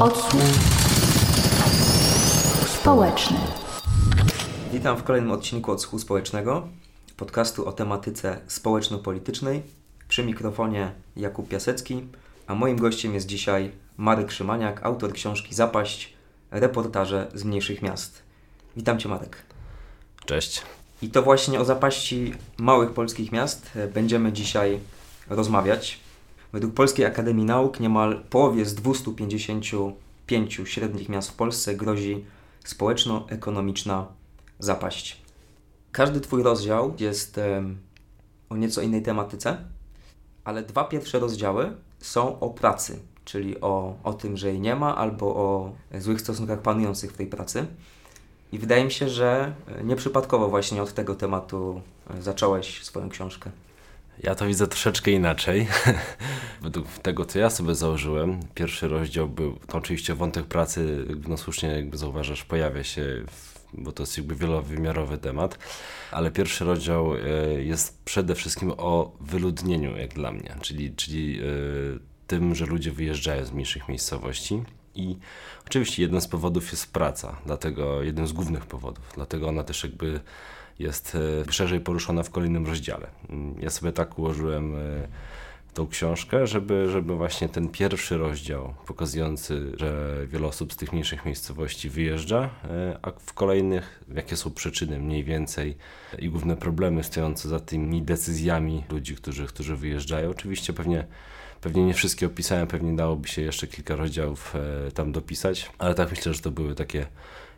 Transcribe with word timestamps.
Odsłuch 0.00 0.42
społeczny. 2.66 3.36
Witam 4.72 4.96
w 4.96 5.02
kolejnym 5.02 5.30
odcinku 5.30 5.72
Odsłuchu 5.72 5.98
Społecznego, 5.98 6.68
podcastu 7.16 7.68
o 7.68 7.72
tematyce 7.72 8.40
społeczno-politycznej. 8.46 9.62
Przy 10.08 10.24
mikrofonie 10.24 10.92
Jakub 11.16 11.48
Piasecki, 11.48 12.06
a 12.46 12.54
moim 12.54 12.76
gościem 12.76 13.14
jest 13.14 13.26
dzisiaj 13.26 13.70
Marek 13.96 14.30
Szymaniak, 14.30 14.82
autor 14.82 15.12
książki 15.12 15.54
Zapaść, 15.54 16.14
reportaże 16.50 17.30
z 17.34 17.44
mniejszych 17.44 17.82
miast. 17.82 18.22
Witam 18.76 18.98
Cię 18.98 19.08
Marek. 19.08 19.36
Cześć. 20.26 20.62
I 21.02 21.08
to 21.08 21.22
właśnie 21.22 21.60
o 21.60 21.64
zapaści 21.64 22.34
małych 22.58 22.90
polskich 22.90 23.32
miast 23.32 23.70
będziemy 23.94 24.32
dzisiaj 24.32 24.80
rozmawiać. 25.28 26.03
Według 26.54 26.74
Polskiej 26.74 27.06
Akademii 27.06 27.44
Nauk 27.44 27.80
niemal 27.80 28.20
połowie 28.30 28.64
z 28.64 28.74
255 28.74 30.60
średnich 30.64 31.08
miast 31.08 31.30
w 31.30 31.34
Polsce 31.34 31.76
grozi 31.76 32.24
społeczno-ekonomiczna 32.64 34.06
zapaść. 34.58 35.22
Każdy 35.92 36.20
Twój 36.20 36.42
rozdział 36.42 36.94
jest 37.00 37.38
em, 37.38 37.78
o 38.50 38.56
nieco 38.56 38.82
innej 38.82 39.02
tematyce, 39.02 39.56
ale 40.44 40.62
dwa 40.62 40.84
pierwsze 40.84 41.18
rozdziały 41.18 41.72
są 41.98 42.40
o 42.40 42.50
pracy, 42.50 42.98
czyli 43.24 43.60
o, 43.60 43.96
o 44.04 44.12
tym, 44.12 44.36
że 44.36 44.48
jej 44.48 44.60
nie 44.60 44.76
ma, 44.76 44.96
albo 44.96 45.26
o 45.26 45.72
złych 45.98 46.20
stosunkach 46.20 46.62
panujących 46.62 47.12
w 47.12 47.16
tej 47.16 47.26
pracy. 47.26 47.66
I 48.52 48.58
wydaje 48.58 48.84
mi 48.84 48.92
się, 48.92 49.08
że 49.08 49.54
e, 49.68 49.84
nieprzypadkowo 49.84 50.48
właśnie 50.48 50.82
od 50.82 50.92
tego 50.92 51.14
tematu 51.14 51.80
e, 52.10 52.22
zacząłeś 52.22 52.84
swoją 52.84 53.08
książkę. 53.08 53.50
Ja 54.22 54.34
to 54.34 54.46
widzę 54.46 54.66
troszeczkę 54.66 55.10
inaczej. 55.10 55.66
Według 56.62 56.86
tego, 56.88 57.24
co 57.24 57.38
ja 57.38 57.50
sobie 57.50 57.74
założyłem, 57.74 58.40
pierwszy 58.54 58.88
rozdział 58.88 59.28
był, 59.28 59.58
to 59.66 59.78
oczywiście 59.78 60.14
wątek 60.14 60.46
pracy, 60.46 61.06
no 61.28 61.36
słusznie 61.36 61.68
jakby 61.68 61.96
zauważasz, 61.96 62.44
pojawia 62.44 62.84
się, 62.84 63.24
bo 63.72 63.92
to 63.92 64.02
jest 64.02 64.16
jakby 64.18 64.34
wielowymiarowy 64.34 65.18
temat, 65.18 65.58
ale 66.10 66.30
pierwszy 66.30 66.64
rozdział 66.64 67.14
e, 67.14 67.18
jest 67.62 68.04
przede 68.04 68.34
wszystkim 68.34 68.72
o 68.76 69.12
wyludnieniu, 69.20 69.96
jak 69.96 70.14
dla 70.14 70.32
mnie, 70.32 70.56
czyli, 70.60 70.94
czyli 70.96 71.40
e, 71.40 71.44
tym, 72.26 72.54
że 72.54 72.66
ludzie 72.66 72.90
wyjeżdżają 72.90 73.44
z 73.44 73.52
mniejszych 73.52 73.88
miejscowości. 73.88 74.62
I 74.94 75.16
oczywiście 75.66 76.02
jeden 76.02 76.20
z 76.20 76.28
powodów 76.28 76.72
jest 76.72 76.92
praca, 76.92 77.36
dlatego 77.46 78.02
jeden 78.02 78.26
z 78.26 78.32
głównych 78.32 78.66
powodów, 78.66 79.04
dlatego 79.14 79.48
ona 79.48 79.64
też 79.64 79.84
jakby 79.84 80.20
jest 80.78 81.16
e, 81.48 81.52
szerzej 81.52 81.80
poruszona 81.80 82.22
w 82.22 82.30
kolejnym 82.30 82.66
rozdziale. 82.66 83.06
Mm, 83.30 83.54
Ja 83.60 83.70
sobie 83.70 83.92
tak 83.92 84.18
ułożyłem 84.18 84.76
e, 84.76 84.78
tą 85.74 85.86
książkę, 85.86 86.46
żeby, 86.46 86.90
żeby 86.90 87.16
właśnie 87.16 87.48
ten 87.48 87.68
pierwszy 87.68 88.16
rozdział 88.18 88.74
pokazujący, 88.86 89.72
że 89.76 90.16
wiele 90.26 90.46
osób 90.46 90.72
z 90.72 90.76
tych 90.76 90.92
mniejszych 90.92 91.24
miejscowości 91.24 91.90
wyjeżdża, 91.90 92.50
e, 92.64 92.98
a 93.02 93.10
w 93.10 93.32
kolejnych 93.32 94.04
jakie 94.14 94.36
są 94.36 94.50
przyczyny 94.50 94.98
mniej 94.98 95.24
więcej 95.24 95.76
i 96.18 96.28
główne 96.28 96.56
problemy 96.56 97.04
stojące 97.04 97.48
za 97.48 97.60
tymi 97.60 98.02
decyzjami 98.02 98.84
ludzi, 98.90 99.16
którzy, 99.16 99.46
którzy 99.46 99.76
wyjeżdżają. 99.76 100.30
Oczywiście 100.30 100.72
pewnie 100.72 101.06
Pewnie 101.60 101.86
nie 101.86 101.94
wszystkie 101.94 102.26
opisałem, 102.26 102.66
pewnie 102.66 102.96
dałoby 102.96 103.28
się 103.28 103.42
jeszcze 103.42 103.66
kilka 103.66 103.96
rozdziałów 103.96 104.54
tam 104.94 105.12
dopisać, 105.12 105.70
ale 105.78 105.94
tak 105.94 106.10
myślę, 106.10 106.34
że 106.34 106.40
to 106.40 106.50
były 106.50 106.74
takie 106.74 107.06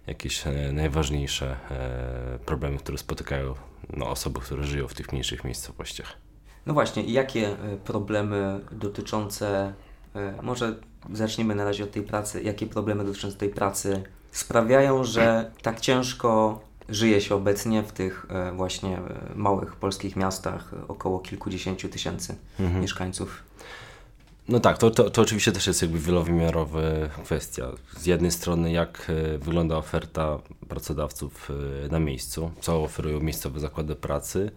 jakieś 0.07 0.47
e, 0.47 0.73
najważniejsze 0.73 1.57
e, 1.71 2.39
problemy, 2.39 2.79
które 2.79 2.99
spotykają 2.99 3.55
no, 3.97 4.11
osoby, 4.11 4.41
które 4.41 4.65
żyją 4.65 4.89
w 4.89 4.95
tych 4.95 5.13
mniejszych 5.13 5.45
miejscowościach. 5.45 6.17
No 6.67 6.75
właśnie, 6.75 7.03
i 7.03 7.13
jakie 7.13 7.49
e, 7.49 7.77
problemy 7.85 8.61
dotyczące, 8.73 9.73
może 10.43 10.75
zacznijmy 11.13 11.55
na 11.55 11.65
razie 11.65 11.85
od 11.85 11.91
tej 11.91 12.03
pracy, 12.03 12.43
jakie 12.43 12.67
problemy 12.67 13.05
dotyczące 13.05 13.37
tej 13.37 13.49
pracy 13.49 14.03
sprawiają, 14.33 15.05
że 15.05 15.51
tak 15.63 15.81
ciężko 15.81 16.61
żyje 16.89 17.21
się 17.21 17.35
obecnie 17.35 17.83
w 17.83 17.93
tych 17.93 18.27
właśnie 18.57 18.99
małych 19.35 19.77
polskich 19.77 20.17
miastach, 20.17 20.71
około 20.89 21.19
kilkudziesięciu 21.19 21.89
tysięcy 21.89 22.35
Mhm. 22.61 22.81
mieszkańców. 22.81 23.43
No 24.49 24.61
tak, 24.61 24.79
to, 24.79 24.91
to, 24.91 25.11
to 25.11 25.23
oczywiście 25.23 25.53
też 25.53 25.67
jest 25.67 25.83
jakby 25.83 25.99
wielowymiarowa 25.99 26.81
kwestia. 27.25 27.69
Z 27.97 28.07
jednej 28.07 28.31
strony 28.31 28.73
jak 28.73 29.11
e, 29.11 29.39
wygląda 29.39 29.77
oferta 29.77 30.39
pracodawców 30.69 31.51
e, 31.85 31.89
na 31.89 31.99
miejscu, 32.01 32.51
co 32.61 32.83
oferują 32.83 33.21
miejscowe 33.21 33.61
zakłady 33.61 33.97
pracy, 33.97 34.51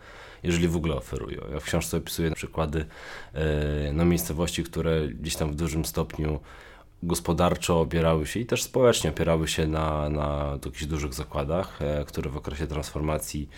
jeżeli 0.43 0.67
w 0.67 0.75
ogóle 0.75 0.95
oferują. 0.95 1.41
Ja 1.53 1.59
w 1.59 1.63
książce 1.63 1.97
opisuję 1.97 2.31
przykłady 2.31 2.85
e, 3.33 3.93
no, 3.93 4.05
miejscowości, 4.05 4.63
które 4.63 5.07
gdzieś 5.07 5.35
tam 5.35 5.51
w 5.51 5.55
dużym 5.55 5.85
stopniu 5.85 6.39
gospodarczo 7.03 7.81
opierały 7.81 8.27
się 8.27 8.39
i 8.39 8.45
też 8.45 8.63
społecznie 8.63 9.09
opierały 9.09 9.47
się 9.47 9.67
na, 9.67 10.09
na 10.09 10.57
jakichś 10.65 10.85
dużych 10.85 11.13
zakładach, 11.13 11.79
które 12.07 12.29
w 12.29 12.37
okresie 12.37 12.67
transformacji 12.67 13.49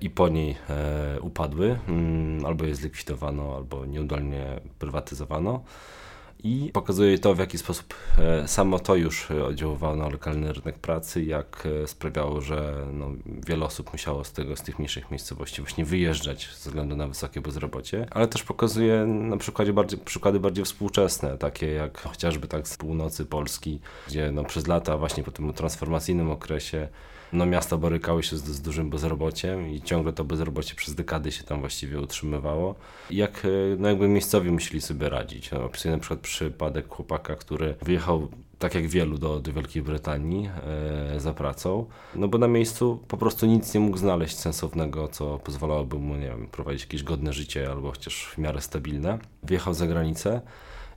i 0.00 0.10
po 0.10 0.28
niej 0.28 0.56
e, 0.70 1.20
upadły, 1.20 1.78
mm, 1.88 2.46
albo 2.46 2.64
je 2.64 2.74
zlikwidowano, 2.74 3.56
albo 3.56 3.86
nieudolnie 3.86 4.60
prywatyzowano. 4.78 5.62
I 6.44 6.70
pokazuje 6.72 7.18
to, 7.18 7.34
w 7.34 7.38
jaki 7.38 7.58
sposób 7.58 7.94
e, 8.18 8.48
samo 8.48 8.78
to 8.78 8.96
już 8.96 9.30
e, 9.30 9.44
oddziaływało 9.44 9.96
na 9.96 10.08
lokalny 10.08 10.52
rynek 10.52 10.78
pracy, 10.78 11.24
jak 11.24 11.66
e, 11.82 11.86
sprawiało, 11.86 12.40
że 12.40 12.86
no, 12.92 13.10
wiele 13.46 13.64
osób 13.64 13.92
musiało 13.92 14.24
z, 14.24 14.32
tego, 14.32 14.56
z 14.56 14.62
tych 14.62 14.78
mniejszych 14.78 15.10
miejscowości 15.10 15.62
właśnie 15.62 15.84
wyjeżdżać 15.84 16.48
ze 16.56 16.70
względu 16.70 16.96
na 16.96 17.08
wysokie 17.08 17.40
bezrobocie, 17.40 18.06
ale 18.10 18.28
też 18.28 18.42
pokazuje 18.42 19.06
na 19.06 19.36
przykładzie 19.36 19.72
bardziej, 19.72 19.98
przykłady 19.98 20.40
bardziej 20.40 20.64
współczesne, 20.64 21.38
takie 21.38 21.72
jak 21.72 22.00
chociażby 22.00 22.48
tak 22.48 22.68
z 22.68 22.76
północy 22.76 23.24
Polski, 23.26 23.80
gdzie 24.08 24.32
no, 24.32 24.44
przez 24.44 24.66
lata 24.66 24.96
właśnie 24.96 25.22
po 25.22 25.30
tym 25.30 25.52
transformacyjnym 25.52 26.30
okresie 26.30 26.88
no, 27.32 27.46
miasta 27.46 27.76
borykały 27.76 28.22
się 28.22 28.36
z, 28.36 28.44
z 28.44 28.60
dużym 28.60 28.90
bezrobociem 28.90 29.68
i 29.68 29.82
ciągle 29.82 30.12
to 30.12 30.24
bezrobocie 30.24 30.74
przez 30.74 30.94
dekady 30.94 31.32
się 31.32 31.44
tam 31.44 31.60
właściwie 31.60 32.00
utrzymywało. 32.00 32.74
Jak 33.10 33.44
e, 33.44 33.48
no, 33.78 33.88
jakby 33.88 34.08
miejscowi 34.08 34.50
musieli 34.50 34.80
sobie 34.80 35.08
radzić. 35.08 35.50
No, 35.50 35.64
opisuję 35.64 35.94
na 35.94 36.00
przykład 36.00 36.20
przypadek 36.20 36.88
chłopaka, 36.88 37.36
który 37.36 37.74
wyjechał 37.82 38.28
tak 38.58 38.74
jak 38.74 38.86
wielu 38.86 39.18
do, 39.18 39.40
do 39.40 39.52
Wielkiej 39.52 39.82
Brytanii 39.82 40.50
e, 41.16 41.20
za 41.20 41.34
pracą, 41.34 41.86
no 42.14 42.28
bo 42.28 42.38
na 42.38 42.48
miejscu 42.48 43.00
po 43.08 43.16
prostu 43.16 43.46
nic 43.46 43.74
nie 43.74 43.80
mógł 43.80 43.96
znaleźć 43.96 44.36
sensownego, 44.36 45.08
co 45.08 45.38
pozwalałoby 45.38 45.98
mu, 45.98 46.14
nie 46.14 46.28
wiem, 46.28 46.46
prowadzić 46.46 46.82
jakieś 46.82 47.02
godne 47.02 47.32
życie 47.32 47.70
albo 47.70 47.90
chociaż 47.90 48.26
w 48.26 48.38
miarę 48.38 48.60
stabilne. 48.60 49.18
Wjechał 49.42 49.74
za 49.74 49.86
granicę 49.86 50.40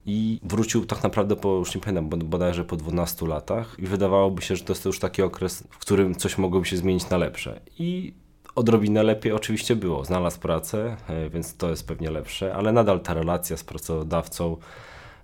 i 0.05 0.39
wrócił 0.43 0.85
tak 0.85 1.03
naprawdę 1.03 1.35
po, 1.35 1.49
już 1.49 1.75
nie 1.75 1.81
pamiętam, 1.81 2.09
bod- 2.09 2.23
bodajże 2.23 2.63
po 2.65 2.75
12 2.75 3.27
latach 3.27 3.75
i 3.79 3.87
wydawałoby 3.87 4.41
się, 4.41 4.55
że 4.55 4.63
to 4.63 4.73
jest 4.73 4.85
już 4.85 4.99
taki 4.99 5.21
okres, 5.21 5.63
w 5.69 5.77
którym 5.77 6.15
coś 6.15 6.37
mogłoby 6.37 6.65
się 6.65 6.77
zmienić 6.77 7.09
na 7.09 7.17
lepsze. 7.17 7.59
I 7.79 8.13
odrobinę 8.55 9.03
lepiej 9.03 9.31
oczywiście 9.31 9.75
było. 9.75 10.05
Znalazł 10.05 10.39
pracę, 10.39 10.97
e, 11.07 11.29
więc 11.29 11.57
to 11.57 11.69
jest 11.69 11.87
pewnie 11.87 12.11
lepsze, 12.11 12.55
ale 12.55 12.71
nadal 12.71 12.99
ta 12.99 13.13
relacja 13.13 13.57
z 13.57 13.63
pracodawcą, 13.63 14.57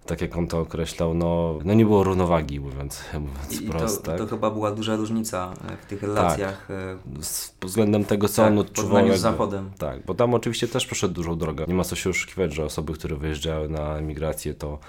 tak 0.09 0.21
jak 0.21 0.37
on 0.37 0.47
to 0.47 0.59
określał, 0.59 1.13
no, 1.13 1.59
no 1.65 1.73
nie 1.73 1.85
było 1.85 2.03
równowagi, 2.03 2.59
mówiąc, 2.59 3.03
mówiąc 3.13 3.61
I 3.61 3.67
wprost. 3.67 4.03
to, 4.03 4.11
tak? 4.11 4.17
to 4.19 4.27
chyba 4.27 4.51
była 4.51 4.71
duża 4.71 4.95
różnica 4.95 5.53
e, 5.71 5.77
w 5.77 5.85
tych 5.85 6.01
relacjach 6.03 6.67
e, 6.71 6.97
Z 7.23 7.49
pod 7.59 7.69
względem 7.69 8.05
tego, 8.05 8.27
co 8.29 8.41
tak, 8.41 8.51
on 8.51 8.57
odczuwał. 8.57 8.91
porównaniu 8.91 9.07
z 9.07 9.23
jakby- 9.23 9.37
Zachodem. 9.37 9.71
Tak, 9.77 10.05
bo 10.05 10.13
tam 10.13 10.33
oczywiście 10.33 10.67
też 10.67 10.85
przeszedł 10.85 11.13
dużą 11.13 11.37
drogę. 11.37 11.65
Nie 11.67 11.73
ma 11.73 11.83
co 11.83 11.95
się 11.95 12.09
oszukiwać, 12.09 12.53
że 12.53 12.65
osoby, 12.65 12.93
które 12.93 13.15
wyjeżdżały 13.15 13.69
na 13.69 13.97
emigrację, 13.97 14.53
to 14.53 14.79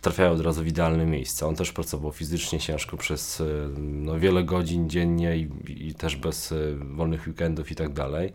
trafiają 0.00 0.32
od 0.32 0.40
razu 0.40 0.62
w 0.62 0.66
idealne 0.66 1.06
miejsca. 1.06 1.46
On 1.46 1.56
też 1.56 1.72
pracował 1.72 2.12
fizycznie 2.12 2.58
ciężko 2.60 2.96
przez 2.96 3.40
e, 3.40 3.44
no, 3.78 4.18
wiele 4.18 4.44
godzin 4.44 4.90
dziennie 4.90 5.36
i, 5.36 5.48
i 5.88 5.94
też 5.94 6.16
bez 6.16 6.54
wolnych 6.80 7.26
weekendów 7.26 7.70
i 7.70 7.74
tak 7.74 7.92
dalej. 7.92 8.32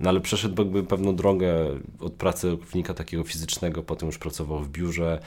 No 0.00 0.08
ale 0.10 0.20
przeszedł 0.20 0.62
jakby 0.62 0.82
pewną 0.84 1.16
drogę 1.16 1.54
od 2.00 2.12
pracownika 2.12 2.94
takiego 2.94 3.24
fizycznego, 3.24 3.82
potem 3.82 4.06
już 4.06 4.18
pracował 4.18 4.60
w 4.60 4.68
biurze, 4.68 5.20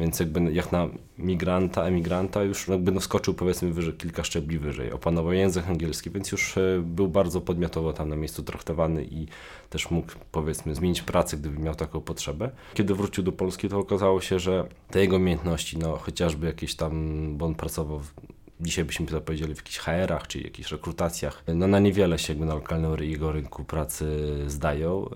więc 0.00 0.20
jakby 0.20 0.52
jak 0.52 0.72
na 0.72 0.88
migranta, 1.18 1.84
emigranta 1.84 2.42
już 2.42 2.68
jakby 2.68 2.92
no 2.92 3.00
powiedzmy 3.38 3.72
wyżej, 3.72 3.92
kilka 3.92 4.24
szczebli 4.24 4.58
wyżej. 4.58 4.92
Opanował 4.92 5.32
język 5.32 5.68
angielski, 5.68 6.10
więc 6.10 6.32
już 6.32 6.58
e, 6.58 6.82
był 6.84 7.08
bardzo 7.08 7.40
podmiotowo 7.40 7.92
tam 7.92 8.08
na 8.08 8.16
miejscu 8.16 8.42
traktowany 8.42 9.04
i 9.04 9.26
też 9.70 9.90
mógł 9.90 10.12
powiedzmy 10.32 10.74
zmienić 10.74 11.02
pracę, 11.02 11.36
gdyby 11.36 11.58
miał 11.58 11.74
taką 11.74 12.00
potrzebę. 12.00 12.50
Kiedy 12.74 12.94
wrócił 12.94 13.24
do 13.24 13.32
Polski, 13.32 13.68
to 13.68 13.78
okazało 13.78 14.20
się, 14.20 14.38
że 14.38 14.66
te 14.90 15.00
jego 15.00 15.16
umiejętności, 15.16 15.78
no 15.78 15.96
chociażby 15.96 16.46
jakieś 16.46 16.74
tam, 16.74 17.36
bo 17.36 17.46
on 17.46 17.54
pracował 17.54 18.00
w 18.00 18.12
dzisiaj 18.60 18.84
byśmy 18.84 19.06
to 19.06 19.20
powiedzieli 19.20 19.54
w 19.54 19.56
jakichś 19.56 19.78
HR-ach 19.78 20.26
czy 20.26 20.40
jakichś 20.40 20.72
rekrutacjach, 20.72 21.44
no 21.54 21.66
na 21.66 21.78
niewiele 21.78 22.18
się 22.18 22.32
jakby 22.32 22.46
na 22.46 22.54
lokalnym 22.54 23.04
jego 23.04 23.32
rynku 23.32 23.64
pracy 23.64 24.26
zdają. 24.46 25.10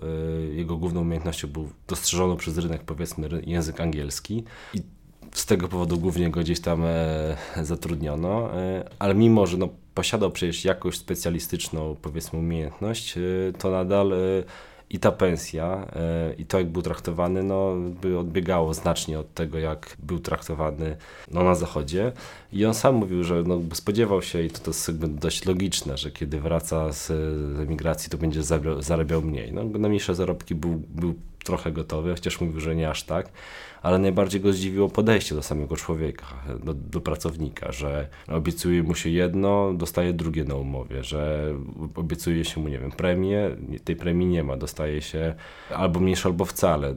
Y, 0.51 0.55
Jego 0.55 0.77
główną 0.77 1.01
umiejętnością 1.01 1.47
był 1.47 1.69
dostrzeżony 1.87 2.37
przez 2.37 2.57
rynek 2.57 2.83
powiedzmy 2.83 3.29
język 3.45 3.81
angielski 3.81 4.43
i 4.73 4.81
z 5.31 5.45
tego 5.45 5.67
powodu 5.67 5.97
głównie 5.97 6.29
go 6.29 6.39
gdzieś 6.39 6.59
tam 6.59 6.83
e, 6.85 7.37
zatrudniono, 7.61 8.53
e, 8.53 8.89
ale 8.99 9.15
mimo, 9.15 9.47
że 9.47 9.57
no, 9.57 9.69
posiadał 9.93 10.31
przecież 10.31 10.65
jakąś 10.65 10.97
specjalistyczną 10.97 11.95
powiedzmy 12.01 12.39
umiejętność, 12.39 13.17
e, 13.17 13.21
to 13.59 13.71
nadal 13.71 14.13
e, 14.13 14.17
i 14.95 14.99
ta 14.99 15.11
pensja, 15.11 15.87
e, 15.95 16.33
i 16.33 16.45
to 16.45 16.57
jak 16.57 16.67
był 16.67 16.81
traktowany, 16.81 17.43
no, 17.43 17.75
by 18.01 18.19
odbiegało 18.19 18.73
znacznie 18.73 19.19
od 19.19 19.33
tego, 19.33 19.59
jak 19.59 19.97
był 19.99 20.19
traktowany 20.19 20.97
no, 21.31 21.43
na 21.43 21.55
zachodzie. 21.55 22.11
I 22.53 22.65
on 22.65 22.73
sam 22.73 22.95
mówił, 22.95 23.23
że 23.23 23.43
no, 23.43 23.61
spodziewał 23.73 24.21
się, 24.21 24.43
i 24.43 24.49
to, 24.49 24.59
to 24.59 24.69
jest 24.69 24.87
jakby 24.87 25.07
dość 25.07 25.45
logiczne, 25.45 25.97
że 25.97 26.11
kiedy 26.11 26.39
wraca 26.39 26.91
z, 26.91 27.07
z 27.55 27.59
emigracji, 27.59 28.09
to 28.09 28.17
będzie 28.17 28.43
zarabiał, 28.43 28.81
zarabiał 28.81 29.21
mniej. 29.21 29.53
No, 29.53 29.63
na 29.63 29.87
mniejsze 29.89 30.15
zarobki 30.15 30.55
był, 30.55 30.81
był 30.89 31.15
trochę 31.43 31.71
gotowy, 31.71 32.11
chociaż 32.11 32.41
mówił, 32.41 32.59
że 32.59 32.75
nie 32.75 32.89
aż 32.89 33.03
tak, 33.03 33.29
ale 33.85 33.99
najbardziej 33.99 34.41
go 34.41 34.53
zdziwiło 34.53 34.89
podejście 34.89 35.35
do 35.35 35.43
samego 35.43 35.75
człowieka, 35.75 36.25
do, 36.63 36.73
do, 36.73 37.01
pracownika, 37.01 37.71
że 37.71 38.07
obiecuje 38.27 38.83
mu 38.83 38.95
się 38.95 39.09
jedno, 39.09 39.73
dostaje 39.73 40.13
drugie 40.13 40.43
na 40.43 40.55
umowie, 40.55 41.03
że 41.03 41.53
obiecuje 41.95 42.45
się 42.45 42.61
mu, 42.61 42.67
nie 42.67 42.79
wiem, 42.79 42.91
premię, 42.91 43.55
tej 43.83 43.95
premii 43.95 44.27
nie 44.27 44.43
ma, 44.43 44.57
dostaje 44.57 45.01
się 45.01 45.35
albo 45.69 45.99
mniejsze, 45.99 46.29
albo 46.29 46.45
wcale 46.45 46.95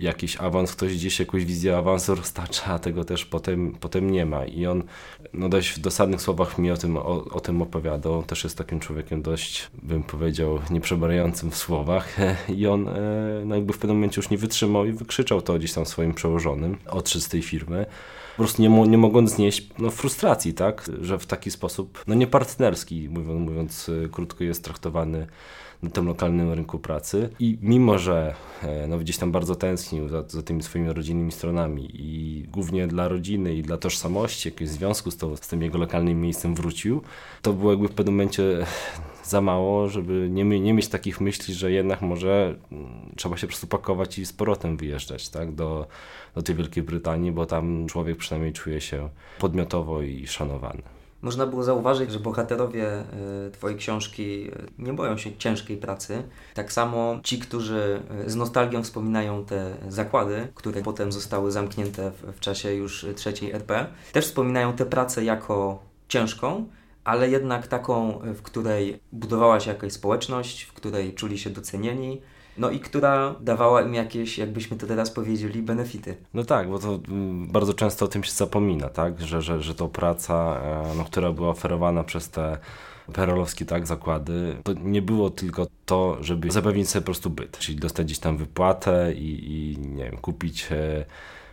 jakiś 0.00 0.36
awans, 0.36 0.72
ktoś 0.72 0.94
gdzieś 0.94 1.20
jakąś 1.20 1.44
wizję 1.44 1.76
awansu 1.76 2.14
roztacza, 2.20 2.64
a 2.64 2.78
tego 2.78 3.04
też 3.04 3.24
potem, 3.24 3.72
potem 3.80 4.10
nie 4.10 4.26
ma. 4.26 4.44
I 4.44 4.66
on 4.66 4.82
no 5.32 5.48
dość 5.48 5.70
w 5.70 5.78
dosadnych 5.78 6.22
słowach 6.22 6.58
mi 6.58 6.70
o 6.70 6.76
tym, 6.76 6.96
o, 6.96 7.24
o 7.24 7.40
tym 7.40 7.62
opowiadał. 7.62 8.22
Też 8.22 8.44
jest 8.44 8.58
takim 8.58 8.80
człowiekiem 8.80 9.22
dość, 9.22 9.70
bym 9.82 10.02
powiedział, 10.02 10.58
nieprzebierającym 10.70 11.50
w 11.50 11.56
słowach. 11.56 12.16
I 12.58 12.66
on 12.66 12.88
e, 12.88 12.92
no 13.44 13.54
jakby 13.54 13.72
w 13.72 13.78
pewnym 13.78 13.96
momencie 13.96 14.18
już 14.18 14.30
nie 14.30 14.38
wytrzymał 14.38 14.86
i 14.86 14.92
wykrzyczał 14.92 15.42
to 15.42 15.54
gdzieś 15.54 15.72
tam 15.72 15.86
swoim 15.86 16.14
przełożonym, 16.14 16.76
odszedł 16.86 17.24
z 17.24 17.28
tej 17.28 17.42
firmy 17.42 17.86
po 18.40 18.44
prostu 18.44 18.62
nie, 18.62 18.68
nie 18.68 18.98
mogąc 18.98 19.30
znieść 19.30 19.68
no, 19.78 19.90
frustracji, 19.90 20.54
tak, 20.54 20.90
że 21.00 21.18
w 21.18 21.26
taki 21.26 21.50
sposób, 21.50 22.04
no 22.06 22.14
niepartnerski, 22.14 23.08
mówiąc, 23.08 23.40
mówiąc 23.40 23.88
e, 23.88 24.08
krótko, 24.08 24.44
jest 24.44 24.64
traktowany 24.64 25.26
na 25.82 25.90
tym 25.90 26.06
lokalnym 26.06 26.52
rynku 26.52 26.78
pracy. 26.78 27.28
I 27.38 27.58
mimo, 27.62 27.98
że 27.98 28.34
e, 28.62 28.86
no, 28.86 28.98
gdzieś 28.98 29.18
tam 29.18 29.32
bardzo 29.32 29.54
tęsknił 29.54 30.08
za, 30.08 30.24
za 30.28 30.42
tymi 30.42 30.62
swoimi 30.62 30.92
rodzinnymi 30.92 31.32
stronami 31.32 31.90
i 31.94 32.44
głównie 32.48 32.86
dla 32.86 33.08
rodziny 33.08 33.54
i 33.54 33.62
dla 33.62 33.76
tożsamości, 33.76 34.48
jakiegoś 34.48 34.68
związku 34.68 35.10
z, 35.10 35.16
to, 35.16 35.36
z 35.36 35.48
tym 35.48 35.62
jego 35.62 35.78
lokalnym 35.78 36.20
miejscem 36.20 36.54
wrócił, 36.54 37.02
to 37.42 37.52
było 37.52 37.70
jakby 37.70 37.88
w 37.88 37.92
pewnym 37.92 38.14
momencie 38.14 38.42
za 39.24 39.40
mało, 39.40 39.88
żeby 39.88 40.28
nie, 40.30 40.44
nie 40.44 40.74
mieć 40.74 40.88
takich 40.88 41.20
myśli, 41.20 41.54
że 41.54 41.72
jednak 41.72 42.02
może 42.02 42.54
mm, 42.72 43.12
trzeba 43.16 43.36
się 43.36 43.46
po 43.46 43.50
prostu 43.50 43.66
pakować 43.66 44.18
i 44.18 44.26
z 44.26 44.32
powrotem 44.32 44.76
wyjeżdżać 44.76 45.28
tak, 45.28 45.54
do, 45.54 45.86
do 46.34 46.42
tej 46.42 46.54
Wielkiej 46.54 46.82
Brytanii, 46.82 47.32
bo 47.32 47.46
tam 47.46 47.86
człowiek 47.86 48.16
przynajmniej 48.16 48.52
czuje 48.52 48.80
się 48.80 49.08
podmiotowo 49.38 50.02
i 50.02 50.26
szanowany. 50.26 50.99
Można 51.22 51.46
było 51.46 51.62
zauważyć, 51.62 52.12
że 52.12 52.18
bohaterowie 52.18 52.88
e, 52.88 53.04
Twojej 53.52 53.78
książki 53.78 54.50
e, 54.52 54.66
nie 54.78 54.92
boją 54.92 55.16
się 55.16 55.36
ciężkiej 55.36 55.76
pracy. 55.76 56.22
Tak 56.54 56.72
samo 56.72 57.20
ci, 57.22 57.38
którzy 57.38 58.02
e, 58.26 58.30
z 58.30 58.36
nostalgią 58.36 58.82
wspominają 58.82 59.44
te 59.44 59.74
zakłady, 59.88 60.48
które 60.54 60.82
potem 60.82 61.12
zostały 61.12 61.52
zamknięte 61.52 62.12
w, 62.36 62.40
czasie 62.40 62.74
już 62.74 63.06
trzeciej 63.16 63.52
RP, 63.52 63.86
też 64.12 64.24
wspominają 64.24 64.72
tę 64.72 64.86
pracę 64.86 65.24
jako 65.24 65.82
ciężką, 66.08 66.66
ale 67.04 67.30
jednak 67.30 67.66
taką, 67.66 68.20
w 68.24 68.42
której 68.42 69.00
budowała 69.12 69.60
się 69.60 69.70
jakaś 69.70 69.92
społeczność, 69.92 70.62
w 70.62 70.72
której 70.72 71.14
czuli 71.14 71.38
się 71.38 71.50
docenieni, 71.50 72.20
no 72.60 72.70
i 72.70 72.80
która 72.80 73.34
dawała 73.40 73.82
im 73.82 73.94
jakieś, 73.94 74.38
jakbyśmy 74.38 74.76
to 74.76 74.86
teraz 74.86 75.10
powiedzieli, 75.10 75.62
benefity. 75.62 76.16
No 76.34 76.44
tak, 76.44 76.70
bo 76.70 76.78
to 76.78 77.00
mm, 77.08 77.48
bardzo 77.48 77.74
często 77.74 78.04
o 78.04 78.08
tym 78.08 78.24
się 78.24 78.32
zapomina, 78.32 78.88
tak, 78.88 79.20
że, 79.20 79.42
że, 79.42 79.62
że 79.62 79.74
to 79.74 79.88
praca, 79.88 80.60
e, 80.64 80.94
no, 80.96 81.04
która 81.04 81.32
była 81.32 81.48
oferowana 81.48 82.04
przez 82.04 82.30
te 82.30 82.58
perolowskie 83.12 83.64
tak, 83.64 83.86
zakłady, 83.86 84.56
to 84.64 84.72
nie 84.72 85.02
było 85.02 85.30
tylko 85.30 85.66
to, 85.86 86.16
żeby 86.20 86.50
zapewnić 86.50 86.88
sobie 86.88 87.00
po 87.00 87.04
prostu 87.04 87.30
byt, 87.30 87.58
czyli 87.58 87.78
dostać 87.78 88.06
gdzieś 88.06 88.18
tam 88.18 88.36
wypłatę 88.36 89.12
i, 89.14 89.52
i 89.52 89.78
nie 89.78 90.04
wiem, 90.04 90.16
kupić 90.16 90.68
e, 90.72 91.04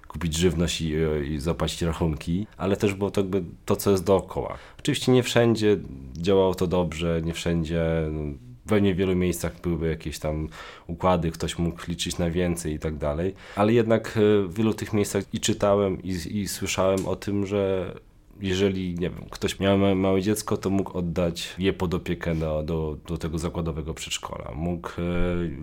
kupić 0.07 0.35
żywność 0.35 0.81
i, 0.81 0.93
i 1.29 1.39
zapłacić 1.39 1.81
rachunki, 1.81 2.47
ale 2.57 2.77
też 2.77 2.93
było 2.93 3.11
to 3.11 3.21
jakby 3.21 3.43
to, 3.65 3.75
co 3.75 3.91
jest 3.91 4.03
dookoła. 4.03 4.57
Oczywiście 4.79 5.11
nie 5.11 5.23
wszędzie 5.23 5.77
działało 6.13 6.55
to 6.55 6.67
dobrze, 6.67 7.21
nie 7.23 7.33
wszędzie 7.33 7.83
no, 8.11 8.33
pewnie 8.67 8.93
w 8.93 8.97
wielu 8.97 9.15
miejscach 9.15 9.61
byłyby 9.61 9.89
jakieś 9.89 10.19
tam 10.19 10.49
układy, 10.87 11.31
ktoś 11.31 11.57
mógł 11.57 11.81
liczyć 11.87 12.17
na 12.17 12.31
więcej 12.31 12.73
i 12.73 12.79
tak 12.79 12.97
dalej, 12.97 13.33
ale 13.55 13.73
jednak 13.73 14.17
e, 14.17 14.47
w 14.47 14.53
wielu 14.53 14.73
tych 14.73 14.93
miejscach 14.93 15.23
i 15.33 15.39
czytałem 15.39 16.03
i, 16.03 16.39
i 16.39 16.47
słyszałem 16.47 17.05
o 17.05 17.15
tym, 17.15 17.45
że 17.45 17.93
jeżeli 18.41 18.89
nie 18.93 19.09
wiem, 19.09 19.25
ktoś 19.29 19.59
miał 19.59 19.77
małe 19.95 20.21
dziecko, 20.21 20.57
to 20.57 20.69
mógł 20.69 20.97
oddać 20.97 21.55
je 21.57 21.73
pod 21.73 21.93
opiekę 21.93 22.35
do, 22.35 22.63
do, 22.63 22.97
do 23.07 23.17
tego 23.17 23.37
zakładowego 23.37 23.93
przedszkola. 23.93 24.51
Mógł 24.55 24.89
e, 24.89 25.03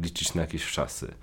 liczyć 0.03 0.35
na 0.35 0.41
jakieś 0.41 0.73
czasy. 0.73 1.15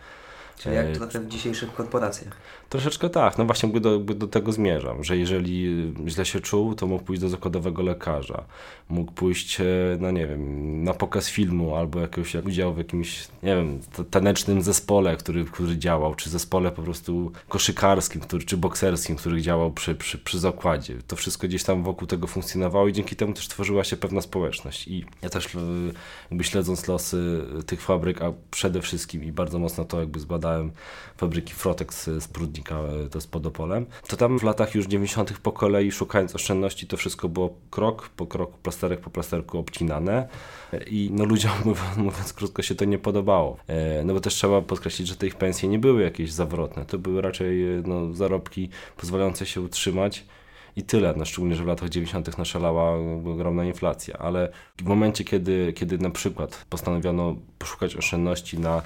Czyli 0.61 0.75
jak 0.75 0.97
trochę 0.97 1.19
w 1.19 1.27
dzisiejszych 1.27 1.73
korporacjach. 1.73 2.37
Troszeczkę 2.69 3.09
tak, 3.09 3.37
no 3.37 3.45
właśnie 3.45 3.79
do, 3.79 3.99
do 3.99 4.27
tego 4.27 4.51
zmierzam, 4.51 5.03
że 5.03 5.17
jeżeli 5.17 5.67
źle 6.07 6.25
się 6.25 6.39
czuł, 6.39 6.75
to 6.75 6.87
mógł 6.87 7.03
pójść 7.03 7.21
do 7.21 7.29
zakładowego 7.29 7.83
lekarza, 7.83 8.43
mógł 8.89 9.11
pójść, 9.11 9.61
e, 9.61 9.65
no 9.99 10.11
nie 10.11 10.27
wiem, 10.27 10.83
na 10.83 10.93
pokaz 10.93 11.29
filmu 11.29 11.75
albo 11.75 11.99
jakiegoś 11.99 12.33
jak 12.33 12.45
udział 12.45 12.73
w 12.73 12.77
jakimś, 12.77 13.27
nie 13.43 13.55
wiem, 13.55 13.79
tanecznym 14.11 14.61
zespole, 14.61 15.17
który, 15.17 15.45
który 15.45 15.77
działał, 15.77 16.15
czy 16.15 16.29
zespole 16.29 16.71
po 16.71 16.81
prostu 16.81 17.31
koszykarskim, 17.49 18.21
który, 18.21 18.45
czy 18.45 18.57
bokserskim, 18.57 19.15
który 19.15 19.41
działał 19.41 19.71
przy, 19.71 19.95
przy, 19.95 20.17
przy 20.17 20.39
zakładzie. 20.39 20.97
To 21.07 21.15
wszystko 21.15 21.47
gdzieś 21.47 21.63
tam 21.63 21.83
wokół 21.83 22.07
tego 22.07 22.27
funkcjonowało 22.27 22.87
i 22.87 22.93
dzięki 22.93 23.15
temu 23.15 23.33
też 23.33 23.47
tworzyła 23.47 23.83
się 23.83 23.97
pewna 23.97 24.21
społeczność. 24.21 24.87
I 24.87 25.05
ja 25.21 25.29
też 25.29 25.55
e, 25.55 25.59
jakby 26.31 26.43
śledząc 26.43 26.87
losy 26.87 27.41
tych 27.65 27.81
fabryk, 27.81 28.21
a 28.21 28.33
przede 28.51 28.81
wszystkim 28.81 29.23
i 29.23 29.31
bardzo 29.31 29.59
mocno 29.59 29.85
to 29.85 29.99
jakby 29.99 30.19
zbadałem 30.19 30.50
fabryki 31.17 31.53
Frotex 31.53 32.03
z 32.03 32.27
Prudnika, 32.27 32.75
e, 32.75 33.09
to 33.09 33.21
z 33.21 33.27
Podopolem, 33.27 33.85
to 34.07 34.17
tam 34.17 34.39
w 34.39 34.43
latach 34.43 34.75
już 34.75 34.85
90. 34.85 35.39
po 35.39 35.51
kolei 35.51 35.91
szukając 35.91 36.35
oszczędności 36.35 36.87
to 36.87 36.97
wszystko 36.97 37.29
było 37.29 37.55
krok 37.69 38.09
po 38.09 38.27
kroku, 38.27 38.57
plasterek 38.63 38.99
po 38.99 39.09
plasterku 39.09 39.59
obcinane 39.59 40.27
i 40.87 41.09
no 41.13 41.25
ludziom 41.25 41.51
mówiąc, 41.97 42.33
krótko 42.33 42.61
się 42.61 42.75
to 42.75 42.85
nie 42.85 42.99
podobało. 42.99 43.57
E, 43.67 44.03
no 44.03 44.13
bo 44.13 44.19
też 44.19 44.33
trzeba 44.33 44.61
podkreślić, 44.61 45.07
że 45.07 45.15
te 45.15 45.27
ich 45.27 45.35
pensje 45.35 45.69
nie 45.69 45.79
były 45.79 46.03
jakieś 46.03 46.31
zawrotne, 46.31 46.85
to 46.85 46.99
były 46.99 47.21
raczej 47.21 47.77
e, 47.77 47.83
no, 47.85 48.13
zarobki 48.13 48.69
pozwalające 48.97 49.45
się 49.45 49.61
utrzymać 49.61 50.25
i 50.75 50.83
tyle, 50.83 51.13
no, 51.17 51.25
szczególnie, 51.25 51.55
że 51.55 51.63
w 51.63 51.67
latach 51.67 51.89
90. 51.89 52.37
naszalała 52.37 52.95
ogromna 53.33 53.65
inflacja, 53.65 54.17
ale 54.17 54.51
w 54.77 54.83
momencie, 54.83 55.23
kiedy, 55.23 55.73
kiedy 55.73 55.97
na 55.97 56.09
przykład 56.09 56.65
postanowiono 56.69 57.35
poszukać 57.59 57.95
oszczędności 57.95 58.59
na 58.59 58.81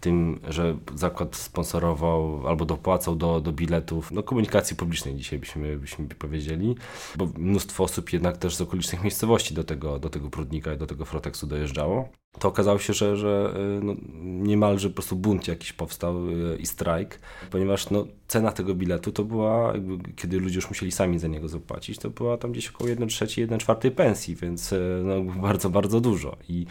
tym, 0.00 0.40
że 0.48 0.76
zakład 0.94 1.36
sponsorował 1.36 2.48
albo 2.48 2.64
dopłacał 2.64 3.16
do, 3.16 3.40
do 3.40 3.52
biletów, 3.52 4.12
no 4.12 4.22
komunikacji 4.22 4.76
publicznej 4.76 5.14
dzisiaj 5.14 5.38
byśmy, 5.38 5.78
byśmy 5.78 6.06
powiedzieli, 6.08 6.74
bo 7.16 7.28
mnóstwo 7.38 7.84
osób 7.84 8.12
jednak 8.12 8.36
też 8.36 8.56
z 8.56 8.60
okolicznych 8.60 9.02
miejscowości 9.02 9.54
do 9.54 9.64
tego, 9.64 9.98
do 9.98 10.10
tego 10.10 10.30
Prudnika 10.30 10.74
i 10.74 10.78
do 10.78 10.86
tego 10.86 11.04
Frotexu 11.04 11.46
dojeżdżało 11.46 12.08
to 12.38 12.48
okazało 12.48 12.78
się, 12.78 12.92
że, 12.92 13.16
że 13.16 13.54
y, 13.78 13.84
no, 13.84 13.94
niemalże 14.22 14.88
po 14.88 14.94
prostu 14.94 15.16
bunt 15.16 15.48
jakiś 15.48 15.72
powstał 15.72 16.28
y, 16.28 16.56
i 16.56 16.66
strajk, 16.66 17.18
ponieważ 17.50 17.90
no, 17.90 18.06
cena 18.28 18.52
tego 18.52 18.74
biletu 18.74 19.12
to 19.12 19.24
była, 19.24 19.72
kiedy 20.16 20.40
ludzie 20.40 20.56
już 20.56 20.68
musieli 20.68 20.92
sami 20.92 21.18
za 21.18 21.28
niego 21.28 21.48
zapłacić, 21.48 21.98
to 21.98 22.10
była 22.10 22.36
tam 22.36 22.52
gdzieś 22.52 22.68
około 22.68 22.90
1 22.90 23.08
trzeciej, 23.08 23.42
1 23.42 23.58
czwartej 23.58 23.90
pensji, 23.90 24.36
więc 24.36 24.72
y, 24.72 25.02
no, 25.04 25.22
bardzo, 25.48 25.70
bardzo 25.70 26.00
dużo. 26.00 26.36
I 26.48 26.66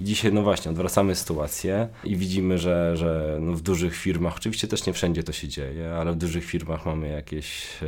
dzisiaj, 0.00 0.32
no 0.32 0.42
właśnie, 0.42 0.70
odwracamy 0.70 1.14
sytuację 1.14 1.88
i 2.04 2.16
widzimy, 2.16 2.58
że, 2.58 2.96
że 2.96 3.38
no, 3.40 3.52
w 3.52 3.60
dużych 3.62 3.96
firmach, 3.96 4.36
oczywiście 4.36 4.68
też 4.68 4.86
nie 4.86 4.92
wszędzie 4.92 5.22
to 5.22 5.32
się 5.32 5.48
dzieje, 5.48 5.94
ale 5.94 6.12
w 6.12 6.16
dużych 6.16 6.44
firmach 6.44 6.86
mamy 6.86 7.08
jakieś 7.08 7.78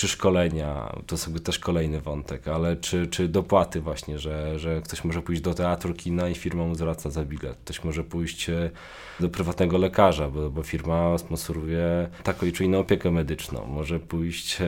czy 0.00 0.08
szkolenia, 0.08 0.96
to 1.06 1.18
sobie 1.18 1.40
też 1.40 1.58
kolejny 1.58 2.00
wątek, 2.00 2.48
ale 2.48 2.76
czy, 2.76 3.06
czy 3.06 3.28
dopłaty 3.28 3.80
właśnie, 3.80 4.18
że, 4.18 4.58
że 4.58 4.82
ktoś 4.82 5.04
może 5.04 5.22
pójść 5.22 5.42
do 5.42 5.54
teatru, 5.54 5.94
kina 5.94 6.28
i 6.28 6.34
firma 6.34 6.64
mu 6.64 6.74
zwraca 6.74 7.10
za 7.10 7.24
bilet. 7.24 7.58
Ktoś 7.64 7.84
może 7.84 8.04
pójść 8.04 8.50
e, 8.50 8.70
do 9.20 9.28
prywatnego 9.28 9.78
lekarza, 9.78 10.28
bo, 10.28 10.50
bo 10.50 10.62
firma 10.62 11.18
sponsoruje 11.18 12.08
taką 12.22 12.52
czy 12.52 12.64
inną 12.64 12.78
opiekę 12.78 13.10
medyczną. 13.10 13.66
Może 13.66 13.98
pójść, 13.98 14.60
e, 14.60 14.66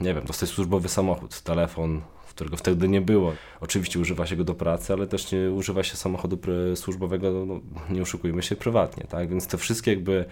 nie 0.00 0.14
wiem, 0.14 0.24
dostać 0.24 0.48
służbowy 0.48 0.88
samochód, 0.88 1.40
telefon, 1.40 2.00
którego 2.34 2.56
wtedy 2.56 2.88
nie 2.88 3.00
było. 3.00 3.32
Oczywiście 3.60 4.00
używa 4.00 4.26
się 4.26 4.36
go 4.36 4.44
do 4.44 4.54
pracy, 4.54 4.92
ale 4.92 5.06
też 5.06 5.32
nie 5.32 5.50
używa 5.50 5.82
się 5.82 5.96
samochodu 5.96 6.38
służbowego, 6.74 7.46
no, 7.46 7.60
nie 7.90 8.02
oszukujmy 8.02 8.42
się, 8.42 8.56
prywatnie, 8.56 9.04
tak? 9.08 9.28
Więc 9.28 9.46
te 9.46 9.58
wszystkie 9.58 9.90
jakby 9.90 10.24